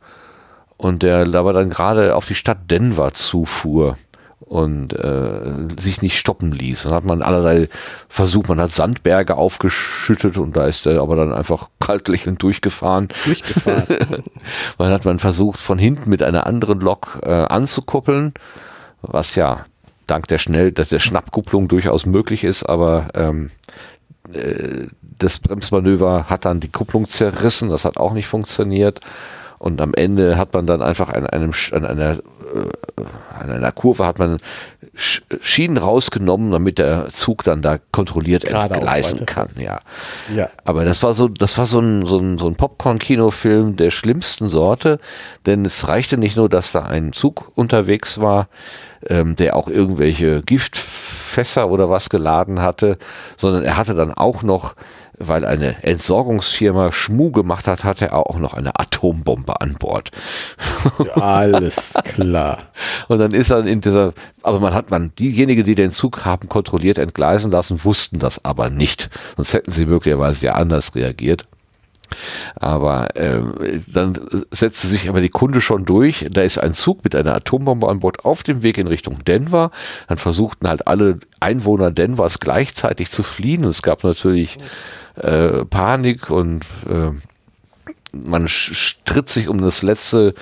und 0.76 1.02
der 1.02 1.26
aber 1.34 1.52
dann 1.52 1.68
gerade 1.68 2.14
auf 2.14 2.26
die 2.26 2.36
Stadt 2.36 2.70
Denver 2.70 3.12
zufuhr 3.12 3.96
und 4.38 4.92
äh, 4.92 5.66
sich 5.80 6.00
nicht 6.00 6.16
stoppen 6.16 6.52
ließ. 6.52 6.84
Dann 6.84 6.94
hat 6.94 7.04
man 7.04 7.22
allerlei 7.22 7.68
versucht, 8.08 8.48
man 8.48 8.60
hat 8.60 8.70
Sandberge 8.70 9.34
aufgeschüttet 9.34 10.38
und 10.38 10.56
da 10.56 10.66
ist 10.66 10.86
er 10.86 11.00
aber 11.00 11.16
dann 11.16 11.32
einfach 11.32 11.70
kaltlächelnd 11.80 12.40
durchgefahren. 12.40 13.08
Durchgefahren. 13.24 13.86
Dann 14.78 14.92
hat 14.92 15.04
man 15.06 15.18
versucht, 15.18 15.58
von 15.58 15.80
hinten 15.80 16.08
mit 16.08 16.22
einer 16.22 16.46
anderen 16.46 16.78
Lok 16.78 17.18
äh, 17.24 17.30
anzukuppeln, 17.30 18.32
was 19.02 19.34
ja 19.34 19.66
dank 20.06 20.28
der 20.28 20.38
schnell 20.38 20.70
der 20.72 20.98
Schnappkupplung 20.98 21.66
durchaus 21.66 22.06
möglich 22.06 22.44
ist, 22.44 22.62
aber 22.64 23.08
ähm, 23.14 23.50
äh, 24.34 24.86
das 25.18 25.38
Bremsmanöver 25.38 26.30
hat 26.30 26.44
dann 26.44 26.60
die 26.60 26.70
Kupplung 26.70 27.08
zerrissen, 27.08 27.68
das 27.68 27.84
hat 27.84 27.96
auch 27.96 28.12
nicht 28.12 28.26
funktioniert. 28.26 29.00
Und 29.58 29.82
am 29.82 29.92
Ende 29.92 30.38
hat 30.38 30.54
man 30.54 30.66
dann 30.66 30.80
einfach 30.80 31.10
an 31.10 31.26
einem 31.26 31.50
Sch- 31.50 31.74
an 31.74 31.84
einer 31.84 32.12
äh, 32.12 33.02
an 33.38 33.50
einer 33.50 33.72
Kurve 33.72 34.06
hat 34.06 34.18
man 34.18 34.38
Sch- 34.96 35.20
Schienen 35.42 35.76
rausgenommen, 35.76 36.50
damit 36.50 36.78
der 36.78 37.08
Zug 37.10 37.44
dann 37.44 37.60
da 37.60 37.76
kontrolliert 37.92 38.44
Geradeaus 38.44 38.78
entgleisen 38.78 39.26
kann. 39.26 39.48
Ja. 39.58 39.80
ja. 40.34 40.48
Aber 40.64 40.86
das 40.86 41.02
war 41.02 41.12
so, 41.12 41.28
das 41.28 41.58
war 41.58 41.66
so 41.66 41.78
ein, 41.80 42.06
so 42.06 42.18
ein, 42.18 42.38
so 42.38 42.46
ein 42.48 42.54
Popcorn-Kinofilm 42.56 43.76
der 43.76 43.90
schlimmsten 43.90 44.48
Sorte, 44.48 44.98
denn 45.44 45.66
es 45.66 45.86
reichte 45.88 46.16
nicht 46.16 46.36
nur, 46.36 46.48
dass 46.48 46.72
da 46.72 46.84
ein 46.84 47.12
Zug 47.12 47.52
unterwegs 47.54 48.18
war, 48.18 48.48
ähm, 49.08 49.36
der 49.36 49.56
auch 49.56 49.68
irgendwelche 49.68 50.42
Giftfässer 50.42 51.70
oder 51.70 51.90
was 51.90 52.10
geladen 52.10 52.60
hatte, 52.60 52.98
sondern 53.36 53.62
er 53.62 53.76
hatte 53.76 53.94
dann 53.94 54.12
auch 54.12 54.42
noch, 54.42 54.74
weil 55.18 55.44
eine 55.44 55.82
Entsorgungsfirma 55.82 56.92
Schmu 56.92 57.30
gemacht 57.30 57.66
hat, 57.66 57.84
hatte 57.84 58.06
er 58.06 58.26
auch 58.26 58.38
noch 58.38 58.54
eine 58.54 58.78
Atombombe 58.78 59.60
an 59.60 59.74
Bord. 59.74 60.10
Alles 61.14 61.94
klar. 62.04 62.58
Und 63.08 63.18
dann 63.18 63.32
ist 63.32 63.50
er 63.50 63.66
in 63.66 63.80
dieser, 63.80 64.14
aber 64.42 64.60
man 64.60 64.74
hat 64.74 64.90
man, 64.90 65.12
diejenigen, 65.18 65.64
die 65.64 65.74
den 65.74 65.92
Zug 65.92 66.24
haben 66.24 66.48
kontrolliert 66.48 66.98
entgleisen 66.98 67.50
lassen, 67.50 67.84
wussten 67.84 68.18
das 68.18 68.44
aber 68.44 68.70
nicht. 68.70 69.10
Sonst 69.36 69.54
hätten 69.54 69.70
sie 69.70 69.86
möglicherweise 69.86 70.46
ja 70.46 70.52
anders 70.52 70.94
reagiert. 70.94 71.46
Aber 72.56 73.08
ähm, 73.16 73.54
dann 73.92 74.18
setzte 74.50 74.86
sich 74.86 75.08
aber 75.08 75.20
die 75.20 75.28
Kunde 75.28 75.60
schon 75.60 75.84
durch. 75.84 76.26
Da 76.30 76.42
ist 76.42 76.58
ein 76.58 76.74
Zug 76.74 77.04
mit 77.04 77.14
einer 77.14 77.34
Atombombe 77.34 77.88
an 77.88 78.00
Bord 78.00 78.24
auf 78.24 78.42
dem 78.42 78.62
Weg 78.62 78.78
in 78.78 78.86
Richtung 78.86 79.24
Denver. 79.24 79.70
Dann 80.08 80.18
versuchten 80.18 80.68
halt 80.68 80.86
alle 80.86 81.20
Einwohner 81.40 81.90
Denvers 81.90 82.40
gleichzeitig 82.40 83.10
zu 83.10 83.22
fliehen. 83.22 83.64
Und 83.64 83.70
es 83.70 83.82
gab 83.82 84.04
natürlich 84.04 84.58
äh, 85.16 85.64
Panik 85.64 86.30
und 86.30 86.64
äh, 86.88 87.10
man 88.12 88.48
stritt 88.48 89.28
sich 89.28 89.48
um 89.48 89.60
das 89.60 89.82
letzte 89.82 90.34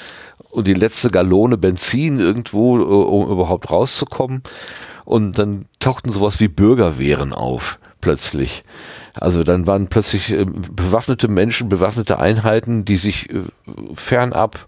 um 0.50 0.64
die 0.64 0.74
letzte 0.74 1.10
Gallone 1.10 1.56
Benzin 1.56 2.20
irgendwo, 2.20 2.78
äh, 2.78 2.82
um 2.82 3.30
überhaupt 3.30 3.70
rauszukommen. 3.70 4.42
Und 5.04 5.38
dann 5.38 5.66
tauchten 5.80 6.10
sowas 6.10 6.40
wie 6.40 6.48
Bürgerwehren 6.48 7.32
auf, 7.32 7.78
plötzlich. 8.00 8.64
Also 9.20 9.44
dann 9.44 9.66
waren 9.66 9.88
plötzlich 9.88 10.32
äh, 10.32 10.44
bewaffnete 10.44 11.28
Menschen, 11.28 11.68
bewaffnete 11.68 12.18
Einheiten, 12.18 12.84
die 12.84 12.96
sich 12.96 13.30
äh, 13.30 13.42
fernab 13.94 14.66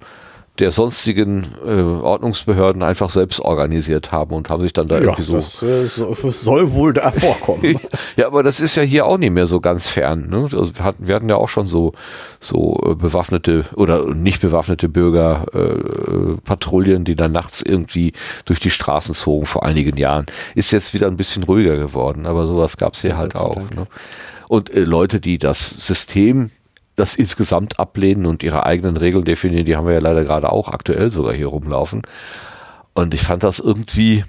der 0.61 0.71
sonstigen 0.71 1.47
äh, 1.67 1.81
Ordnungsbehörden 1.81 2.83
einfach 2.83 3.09
selbst 3.09 3.41
organisiert 3.41 4.13
haben 4.13 4.35
und 4.35 4.51
haben 4.51 4.61
sich 4.61 4.73
dann 4.73 4.89
da 4.89 4.97
Ja, 4.97 5.03
irgendwie 5.03 5.23
so 5.23 5.35
das 5.35 5.63
äh, 5.63 5.87
so, 5.87 6.15
soll 6.31 6.73
wohl 6.73 6.93
da 6.93 7.11
vorkommen. 7.11 7.79
ja, 8.17 8.27
aber 8.27 8.43
das 8.43 8.61
ist 8.61 8.77
ja 8.77 8.83
hier 8.83 9.07
auch 9.07 9.17
nicht 9.17 9.31
mehr 9.31 9.47
so 9.47 9.61
ganz 9.61 9.89
fern. 9.89 10.29
Ne? 10.29 10.49
Also 10.53 10.77
wir, 10.77 10.85
hatten, 10.85 11.07
wir 11.07 11.15
hatten 11.15 11.29
ja 11.29 11.37
auch 11.37 11.49
schon 11.49 11.67
so, 11.67 11.93
so 12.41 12.79
äh, 12.85 12.95
bewaffnete 12.95 13.65
oder 13.75 14.15
nicht 14.15 14.43
bewaffnete 14.43 14.89
Bürger 14.89 15.47
äh, 15.55 16.37
Patrouillen, 16.45 17.05
die 17.05 17.15
dann 17.15 17.33
nachts 17.33 17.63
irgendwie 17.63 18.13
durch 18.45 18.61
die 18.61 18.71
Straßen 18.71 19.15
zogen 19.15 19.47
vor 19.47 19.65
einigen 19.65 19.97
Jahren. 19.97 20.27
Ist 20.55 20.73
jetzt 20.73 20.93
wieder 20.93 21.07
ein 21.07 21.17
bisschen 21.17 21.45
ruhiger 21.45 21.77
geworden, 21.77 22.27
aber 22.27 22.47
sowas 22.47 22.77
gab 22.77 22.95
es 22.95 23.01
hier 23.01 23.17
halt 23.17 23.33
Gott 23.33 23.55
sei 23.55 23.61
auch. 23.61 23.71
Ne? 23.71 23.87
Und 24.51 24.71
äh, 24.71 24.81
Leute, 24.81 25.21
die 25.21 25.39
das 25.39 25.71
System 25.71 26.51
das 26.97 27.15
insgesamt 27.15 27.79
ablehnen 27.79 28.27
und 28.27 28.43
ihre 28.43 28.67
eigenen 28.67 28.97
Regeln 28.97 29.25
definieren, 29.25 29.65
die 29.65 29.77
haben 29.77 29.87
wir 29.87 29.95
ja 29.95 30.01
leider 30.01 30.25
gerade 30.25 30.51
auch 30.51 30.71
aktuell 30.71 31.13
sogar 31.13 31.35
hier 31.35 31.47
rumlaufen. 31.47 32.03
Und 32.93 33.15
ich 33.15 33.23
fand 33.23 33.45
das 33.45 33.61
irgendwie 33.61 34.25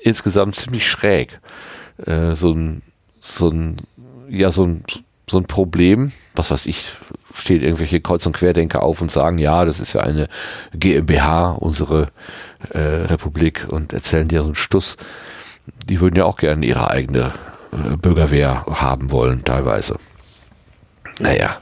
insgesamt 0.00 0.56
ziemlich 0.56 0.88
schräg. 0.88 1.40
Äh, 1.98 2.34
so 2.34 2.52
ein, 2.52 2.80
so 3.20 3.50
ein, 3.50 3.82
ja, 4.30 4.50
so 4.50 4.64
ein, 4.64 4.84
so 5.28 5.36
ein 5.36 5.44
Problem, 5.44 6.12
was 6.34 6.50
weiß 6.50 6.64
ich, 6.64 6.92
stehen 7.34 7.60
irgendwelche 7.60 8.00
Kreuz- 8.00 8.24
und 8.24 8.32
Querdenker 8.32 8.82
auf 8.82 9.02
und 9.02 9.10
sagen, 9.10 9.36
ja, 9.36 9.66
das 9.66 9.80
ist 9.80 9.92
ja 9.92 10.00
eine 10.00 10.28
GmbH, 10.72 11.50
unsere 11.50 12.06
äh, 12.70 12.78
Republik 12.78 13.66
und 13.68 13.92
erzählen 13.92 14.28
dir 14.28 14.40
so 14.40 14.46
einen 14.46 14.54
Stuss. 14.54 14.96
Die 15.84 16.00
würden 16.00 16.16
ja 16.16 16.24
auch 16.24 16.38
gerne 16.38 16.64
ihre 16.64 16.90
eigene 16.90 17.34
Bürgerwehr 17.70 18.64
haben 18.66 19.10
wollen, 19.10 19.44
teilweise. 19.44 19.96
Naja. 21.18 21.58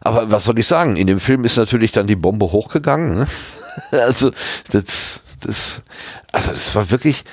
Aber 0.00 0.30
was 0.30 0.44
soll 0.44 0.58
ich 0.58 0.66
sagen? 0.66 0.96
In 0.96 1.06
dem 1.06 1.20
Film 1.20 1.44
ist 1.44 1.56
natürlich 1.56 1.92
dann 1.92 2.06
die 2.06 2.16
Bombe 2.16 2.52
hochgegangen. 2.52 3.18
Ne? 3.20 3.26
Also, 3.92 4.32
das, 4.72 5.22
das, 5.40 5.80
also, 6.32 6.50
das 6.50 6.74
war 6.74 6.90
wirklich, 6.90 7.24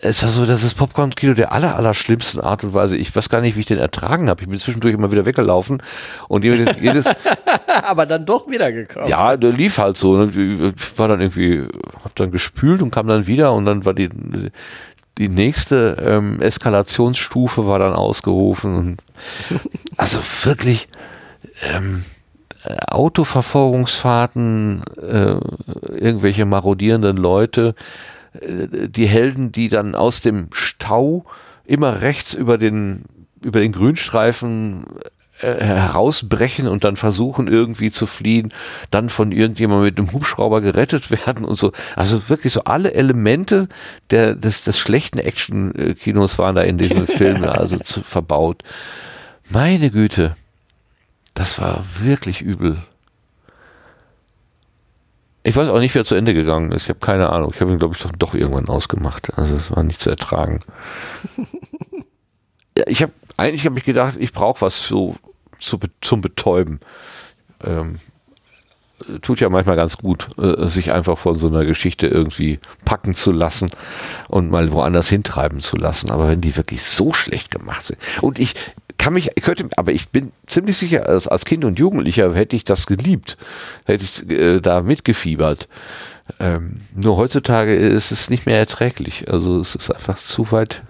es 0.00 0.22
war 0.22 0.30
so, 0.30 0.46
das 0.46 0.62
ist 0.62 0.74
Popcorn-Kino 0.74 1.34
der 1.34 1.52
aller, 1.52 1.76
aller 1.76 1.94
schlimmsten 1.94 2.40
Art 2.40 2.62
und 2.62 2.74
Weise. 2.74 2.96
Ich 2.96 3.14
weiß 3.14 3.28
gar 3.28 3.40
nicht, 3.40 3.56
wie 3.56 3.60
ich 3.60 3.66
den 3.66 3.78
ertragen 3.78 4.28
habe. 4.28 4.42
Ich 4.42 4.48
bin 4.48 4.58
zwischendurch 4.58 4.94
immer 4.94 5.10
wieder 5.10 5.26
weggelaufen 5.26 5.82
und 6.28 6.44
jedes, 6.44 6.76
jedes 6.80 7.06
Aber 7.82 8.06
dann 8.06 8.24
doch 8.24 8.48
wieder 8.48 8.70
gekommen. 8.72 9.08
ja, 9.08 9.36
der 9.36 9.52
lief 9.52 9.78
halt 9.78 9.96
so. 9.96 10.16
Ne? 10.16 10.72
Ich 10.76 10.98
war 10.98 11.08
dann 11.08 11.20
irgendwie, 11.20 11.64
hab 12.04 12.14
dann 12.14 12.30
gespült 12.30 12.82
und 12.82 12.90
kam 12.90 13.08
dann 13.08 13.26
wieder 13.26 13.52
und 13.52 13.64
dann 13.64 13.84
war 13.84 13.94
die, 13.94 14.10
die 15.18 15.28
nächste 15.28 15.96
ähm, 16.04 16.40
Eskalationsstufe 16.40 17.66
war 17.66 17.78
dann 17.78 17.94
ausgerufen. 17.94 18.98
Also 19.98 20.20
wirklich 20.42 20.88
ähm, 21.62 22.04
äh, 22.64 22.76
Autoverfolgungsfahrten, 22.88 24.82
äh, 25.00 25.36
irgendwelche 25.88 26.44
marodierenden 26.44 27.16
Leute, 27.16 27.74
äh, 28.34 28.88
die 28.88 29.06
Helden, 29.06 29.52
die 29.52 29.70
dann 29.70 29.94
aus 29.94 30.20
dem 30.20 30.48
Stau 30.52 31.24
immer 31.64 32.02
rechts 32.02 32.34
über 32.34 32.58
den 32.58 33.04
über 33.42 33.60
den 33.60 33.72
Grünstreifen 33.72 34.86
äh, 35.46 35.64
herausbrechen 35.64 36.66
und 36.66 36.82
dann 36.82 36.96
versuchen 36.96 37.46
irgendwie 37.46 37.90
zu 37.90 38.06
fliehen, 38.06 38.52
dann 38.90 39.08
von 39.08 39.30
irgendjemandem 39.30 39.84
mit 39.84 39.98
einem 39.98 40.12
Hubschrauber 40.12 40.60
gerettet 40.60 41.10
werden 41.26 41.44
und 41.44 41.58
so. 41.58 41.72
Also 41.94 42.28
wirklich 42.28 42.52
so 42.52 42.64
alle 42.64 42.94
Elemente 42.94 43.68
der, 44.10 44.34
des, 44.34 44.64
des 44.64 44.78
schlechten 44.78 45.18
Action-Kinos 45.18 46.38
waren 46.38 46.56
da 46.56 46.62
in 46.62 46.78
diesem 46.78 47.06
Film 47.06 47.44
also 47.44 47.78
zu, 47.78 48.02
verbaut. 48.02 48.62
Meine 49.48 49.90
Güte, 49.90 50.34
das 51.34 51.60
war 51.60 51.84
wirklich 52.00 52.42
übel. 52.42 52.82
Ich 55.44 55.54
weiß 55.54 55.68
auch 55.68 55.78
nicht, 55.78 55.94
wer 55.94 56.04
zu 56.04 56.16
Ende 56.16 56.34
gegangen 56.34 56.72
ist. 56.72 56.84
Ich 56.84 56.88
habe 56.88 56.98
keine 56.98 57.30
Ahnung. 57.30 57.52
Ich 57.54 57.60
habe 57.60 57.70
ihn, 57.70 57.78
glaube 57.78 57.94
ich, 57.94 58.02
doch, 58.02 58.10
doch 58.10 58.34
irgendwann 58.34 58.68
ausgemacht. 58.68 59.38
Also 59.38 59.54
es 59.54 59.70
war 59.70 59.84
nicht 59.84 60.00
zu 60.00 60.10
ertragen. 60.10 60.58
ich 62.86 63.02
habe 63.02 63.12
eigentlich 63.36 63.66
habe 63.66 63.78
ich 63.78 63.84
gedacht, 63.84 64.16
ich 64.18 64.32
brauche 64.32 64.62
was 64.62 64.82
so 64.82 65.14
zu, 65.58 65.78
zum 66.00 66.20
Betäuben. 66.20 66.80
Ähm, 67.62 67.98
tut 69.20 69.40
ja 69.40 69.48
manchmal 69.48 69.76
ganz 69.76 69.98
gut, 69.98 70.28
äh, 70.38 70.68
sich 70.68 70.92
einfach 70.92 71.18
von 71.18 71.36
so 71.36 71.48
einer 71.48 71.64
Geschichte 71.64 72.06
irgendwie 72.06 72.58
packen 72.84 73.14
zu 73.14 73.30
lassen 73.30 73.68
und 74.28 74.50
mal 74.50 74.72
woanders 74.72 75.08
hintreiben 75.08 75.60
zu 75.60 75.76
lassen. 75.76 76.10
Aber 76.10 76.28
wenn 76.28 76.40
die 76.40 76.56
wirklich 76.56 76.82
so 76.82 77.12
schlecht 77.12 77.50
gemacht 77.50 77.86
sind 77.86 77.98
und 78.22 78.38
ich 78.38 78.54
kann 78.98 79.12
mich, 79.12 79.30
ich 79.34 79.42
könnte, 79.42 79.68
aber 79.76 79.92
ich 79.92 80.08
bin 80.08 80.32
ziemlich 80.46 80.76
sicher, 80.78 81.08
als, 81.08 81.28
als 81.28 81.44
Kind 81.44 81.64
und 81.64 81.78
Jugendlicher 81.78 82.34
hätte 82.34 82.56
ich 82.56 82.64
das 82.64 82.86
geliebt, 82.86 83.36
hätte 83.84 84.04
ich 84.04 84.30
äh, 84.30 84.60
da 84.60 84.80
mitgefiebert. 84.80 85.68
Ähm, 86.40 86.80
nur 86.94 87.16
heutzutage 87.16 87.74
ist 87.76 88.10
es 88.10 88.30
nicht 88.30 88.46
mehr 88.46 88.58
erträglich. 88.58 89.30
Also 89.30 89.60
es 89.60 89.74
ist 89.74 89.90
einfach 89.90 90.16
zu 90.16 90.50
weit, 90.50 90.82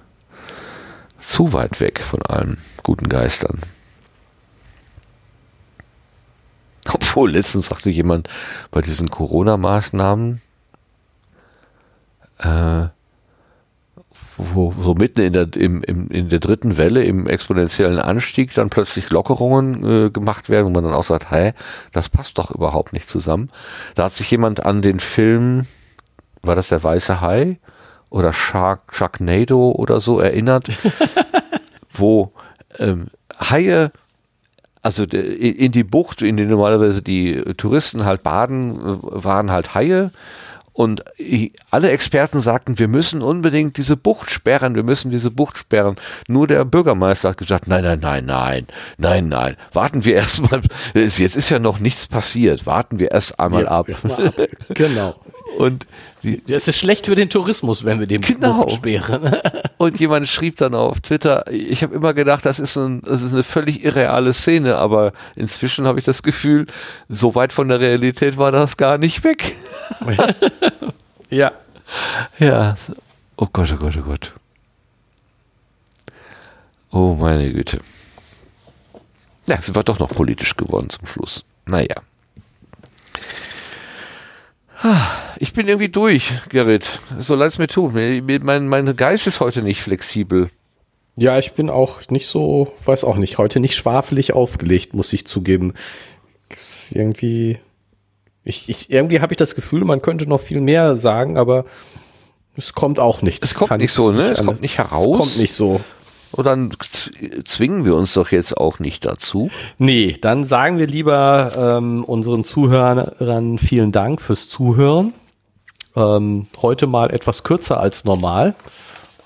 zu 1.18 1.52
weit 1.52 1.80
weg 1.80 2.01
von 2.01 2.22
allen 2.22 2.59
guten 2.82 3.09
Geistern. 3.09 3.60
Obwohl, 6.92 7.32
letztens 7.32 7.66
sagte 7.66 7.90
jemand 7.90 8.28
bei 8.70 8.80
diesen 8.80 9.10
Corona-Maßnahmen, 9.10 10.40
äh, 12.38 12.86
wo 14.36 14.74
so 14.78 14.94
mitten 14.94 15.20
in 15.20 15.32
der, 15.32 15.48
im, 15.56 15.82
im, 15.82 16.08
in 16.08 16.28
der 16.28 16.38
dritten 16.38 16.76
Welle 16.76 17.02
im 17.04 17.26
exponentiellen 17.26 17.98
Anstieg 17.98 18.52
dann 18.54 18.70
plötzlich 18.70 19.10
Lockerungen 19.10 20.06
äh, 20.06 20.10
gemacht 20.10 20.50
werden, 20.50 20.66
wo 20.66 20.70
man 20.70 20.84
dann 20.84 20.92
auch 20.92 21.04
sagt, 21.04 21.30
hä, 21.30 21.52
das 21.92 22.08
passt 22.08 22.36
doch 22.38 22.50
überhaupt 22.50 22.92
nicht 22.92 23.08
zusammen. 23.08 23.50
Da 23.94 24.04
hat 24.04 24.14
sich 24.14 24.30
jemand 24.30 24.64
an 24.64 24.82
den 24.82 25.00
Film, 25.00 25.66
war 26.42 26.54
das 26.54 26.68
der 26.68 26.82
Weiße 26.82 27.20
Hai 27.20 27.58
oder 28.10 28.32
Shark, 28.32 28.94
Sharknado 28.94 29.72
oder 29.72 30.00
so 30.00 30.20
erinnert, 30.20 30.68
wo 31.90 32.32
ähm, 32.78 33.06
Haie 33.40 33.90
also 34.86 35.02
in 35.02 35.72
die 35.72 35.82
Bucht, 35.82 36.22
in 36.22 36.36
der 36.36 36.46
normalerweise 36.46 37.02
die 37.02 37.42
Touristen 37.56 38.04
halt 38.04 38.22
baden, 38.22 38.78
waren 38.80 39.50
halt 39.50 39.74
Haie. 39.74 40.12
Und 40.72 41.02
alle 41.72 41.90
Experten 41.90 42.38
sagten, 42.38 42.78
wir 42.78 42.86
müssen 42.86 43.20
unbedingt 43.20 43.78
diese 43.78 43.96
Bucht 43.96 44.30
sperren, 44.30 44.76
wir 44.76 44.84
müssen 44.84 45.10
diese 45.10 45.32
Bucht 45.32 45.56
sperren. 45.58 45.96
Nur 46.28 46.46
der 46.46 46.64
Bürgermeister 46.64 47.30
hat 47.30 47.38
gesagt, 47.38 47.66
nein, 47.66 47.82
nein, 47.82 47.98
nein, 48.00 48.26
nein, 48.26 48.66
nein, 48.96 49.28
nein. 49.28 49.56
Warten 49.72 50.04
wir 50.04 50.14
erstmal, 50.14 50.60
jetzt 50.94 51.18
ist 51.18 51.50
ja 51.50 51.58
noch 51.58 51.80
nichts 51.80 52.06
passiert, 52.06 52.64
warten 52.64 53.00
wir 53.00 53.10
erst 53.10 53.40
einmal 53.40 53.64
ja, 53.64 53.70
ab. 53.70 53.88
Erst 53.88 54.04
ab. 54.04 54.34
Genau. 54.68 55.16
Und 55.58 55.86
die, 56.15 56.15
es 56.48 56.69
ist 56.69 56.78
schlecht 56.78 57.07
für 57.07 57.15
den 57.15 57.31
Tourismus, 57.31 57.85
wenn 57.85 58.01
wir 58.01 58.07
den 58.07 58.20
genau. 58.20 58.69
Sperren. 58.69 59.36
Und 59.78 60.01
jemand 60.01 60.28
schrieb 60.28 60.57
dann 60.57 60.74
auf 60.74 61.01
Twitter, 61.01 61.44
ich 61.51 61.82
habe 61.82 61.94
immer 61.94 62.15
gedacht, 62.15 62.44
das 62.44 62.59
ist, 62.59 62.77
ein, 62.77 63.03
das 63.03 63.23
ist 63.23 63.32
eine 63.32 63.43
völlig 63.43 63.85
irreale 63.85 64.32
Szene, 64.32 64.77
aber 64.77 65.12
inzwischen 65.35 65.86
habe 65.86 65.98
ich 65.98 66.05
das 66.05 66.23
Gefühl, 66.23 66.66
so 67.09 67.35
weit 67.35 67.53
von 67.53 67.69
der 67.69 67.81
Realität 67.81 68.39
war 68.39 68.53
das 68.53 68.77
gar 68.77 68.98
nicht 68.98 69.24
weg. 69.24 69.55
ja. 71.31 71.53
Ja. 72.39 72.77
Oh 73.36 73.48
Gott, 73.53 73.73
oh 73.73 73.77
Gott, 73.77 73.97
oh 73.98 74.03
Gott. 74.03 74.32
Oh 76.90 77.15
meine 77.15 77.53
Güte. 77.53 77.81
Ja, 79.47 79.61
sind 79.61 79.77
wir 79.77 79.82
doch 79.82 79.98
noch 79.98 80.09
politisch 80.09 80.57
geworden 80.57 80.90
zum 80.90 81.07
Schluss. 81.07 81.44
Naja. 81.66 81.97
Ich 85.39 85.53
bin 85.53 85.69
irgendwie 85.69 85.89
durch, 85.89 86.32
Gerrit. 86.48 87.01
So 87.19 87.35
leid 87.35 87.48
es 87.48 87.59
mir 87.59 87.66
tut. 87.66 87.94
Mein, 87.94 88.69
mein 88.69 88.97
Geist 88.97 89.27
ist 89.27 89.40
heute 89.40 89.62
nicht 89.62 89.82
flexibel. 89.82 90.51
Ja, 91.16 91.39
ich 91.39 91.53
bin 91.53 91.70
auch 91.70 92.01
nicht 92.11 92.27
so, 92.27 92.73
weiß 92.85 93.05
auch 93.05 93.16
nicht, 93.16 93.39
heute 93.39 93.59
nicht 93.59 93.74
schwafelig 93.74 94.35
aufgelegt, 94.35 94.93
muss 94.93 95.12
ich 95.15 95.27
zugeben. 95.27 95.73
irgendwie, 96.90 97.59
ich, 98.44 98.69
ich, 98.69 98.90
irgendwie 98.90 99.20
habe 99.20 99.32
ich 99.32 99.39
das 99.39 99.55
Gefühl, 99.55 99.85
man 99.85 100.03
könnte 100.03 100.27
noch 100.27 100.40
viel 100.40 100.61
mehr 100.61 100.97
sagen, 100.97 101.39
aber 101.39 101.65
es 102.55 102.74
kommt 102.74 103.01
auch 103.01 103.23
nicht. 103.23 103.43
Es 103.44 103.55
kommt 103.55 103.78
nicht 103.78 103.93
so, 103.93 104.11
ne? 104.11 104.31
Es 104.31 104.44
kommt 104.44 104.61
nicht 104.61 104.78
heraus. 104.78 105.12
Es 105.12 105.19
kommt 105.19 105.39
nicht 105.39 105.55
so. 105.55 105.81
Und 106.32 106.44
dann 106.44 106.70
zwingen 107.44 107.85
wir 107.85 107.94
uns 107.94 108.15
doch 108.15 108.31
jetzt 108.31 108.57
auch 108.57 108.78
nicht 108.78 109.05
dazu. 109.05 109.51
Nee, 109.78 110.16
dann 110.20 110.44
sagen 110.44 110.78
wir 110.78 110.86
lieber 110.86 111.78
ähm, 111.78 112.05
unseren 112.05 112.44
Zuhörern 112.44 113.59
vielen 113.59 113.93
Dank 113.93 114.20
fürs 114.20 114.48
Zuhören. 114.48 115.12
Ähm, 115.94 116.47
heute 116.61 116.86
mal 116.86 117.11
etwas 117.11 117.43
kürzer 117.43 117.81
als 117.81 118.05
normal. 118.05 118.55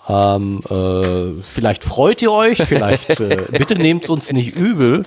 Ähm, 0.09 0.61
äh, 0.71 1.43
vielleicht 1.53 1.85
freut 1.85 2.23
ihr 2.23 2.33
euch, 2.33 2.59
vielleicht 2.59 3.21
äh, 3.21 3.39
bitte 3.51 3.75
nehmt 3.75 4.09
uns 4.09 4.33
nicht 4.33 4.57
übel. 4.57 5.05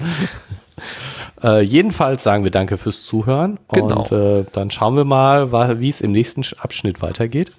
Äh, 1.41 1.61
jedenfalls 1.61 2.24
sagen 2.24 2.44
wir 2.44 2.52
Danke 2.52 2.78
fürs 2.78 3.03
Zuhören. 3.03 3.60
Genau. 3.72 4.02
Und 4.02 4.11
äh, 4.11 4.45
dann 4.52 4.72
schauen 4.72 4.95
wir 4.95 5.06
mal, 5.06 5.80
wie 5.80 5.90
es 5.90 6.02
im 6.02 6.11
nächsten 6.11 6.44
Abschnitt 6.57 7.02
weitergeht 7.02 7.53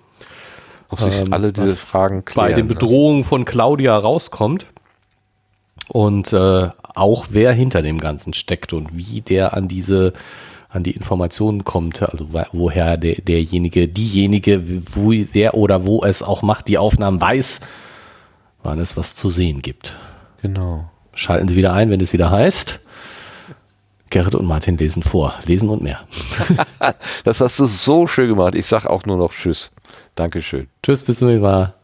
ob 0.88 1.00
sich 1.00 1.20
ähm, 1.20 1.32
alle 1.32 1.52
diese 1.52 1.76
Fragen 1.76 2.24
klären. 2.24 2.48
Bei 2.48 2.54
den? 2.54 2.68
Bedrohungen 2.68 3.24
von 3.24 3.44
Claudia 3.44 3.96
rauskommt 3.96 4.66
und 5.88 6.32
äh, 6.32 6.68
auch 6.94 7.26
wer 7.30 7.52
hinter 7.52 7.82
dem 7.82 8.00
Ganzen 8.00 8.34
steckt 8.34 8.72
und 8.72 8.96
wie 8.96 9.20
der 9.20 9.54
an 9.54 9.68
diese 9.68 10.12
an 10.74 10.82
die 10.82 10.90
Informationen 10.90 11.62
kommt, 11.62 12.02
also 12.02 12.26
woher 12.52 12.96
der, 12.96 13.14
derjenige, 13.14 13.86
diejenige, 13.86 14.60
wo 14.92 15.12
der 15.12 15.54
oder 15.54 15.86
wo 15.86 16.04
es 16.04 16.20
auch 16.20 16.42
macht, 16.42 16.66
die 16.66 16.78
Aufnahmen 16.78 17.20
weiß, 17.20 17.60
wann 18.64 18.80
es 18.80 18.96
was 18.96 19.14
zu 19.14 19.28
sehen 19.28 19.62
gibt. 19.62 19.94
Genau. 20.42 20.90
Schalten 21.14 21.46
Sie 21.46 21.54
wieder 21.54 21.72
ein, 21.74 21.90
wenn 21.90 22.00
es 22.00 22.12
wieder 22.12 22.32
heißt. 22.32 22.80
Gerrit 24.10 24.34
und 24.34 24.46
Martin 24.46 24.76
lesen 24.76 25.04
vor. 25.04 25.34
Lesen 25.46 25.68
und 25.68 25.80
mehr. 25.80 26.00
das 27.24 27.40
hast 27.40 27.58
du 27.60 27.66
so 27.66 28.08
schön 28.08 28.28
gemacht. 28.28 28.56
Ich 28.56 28.66
sag 28.66 28.86
auch 28.86 29.06
nur 29.06 29.16
noch 29.16 29.32
Tschüss. 29.32 29.70
Dankeschön. 30.14 30.68
Tschüss, 30.82 31.02
bis 31.02 31.18
zum 31.18 31.28
nächsten 31.28 31.42
Mal. 31.42 31.74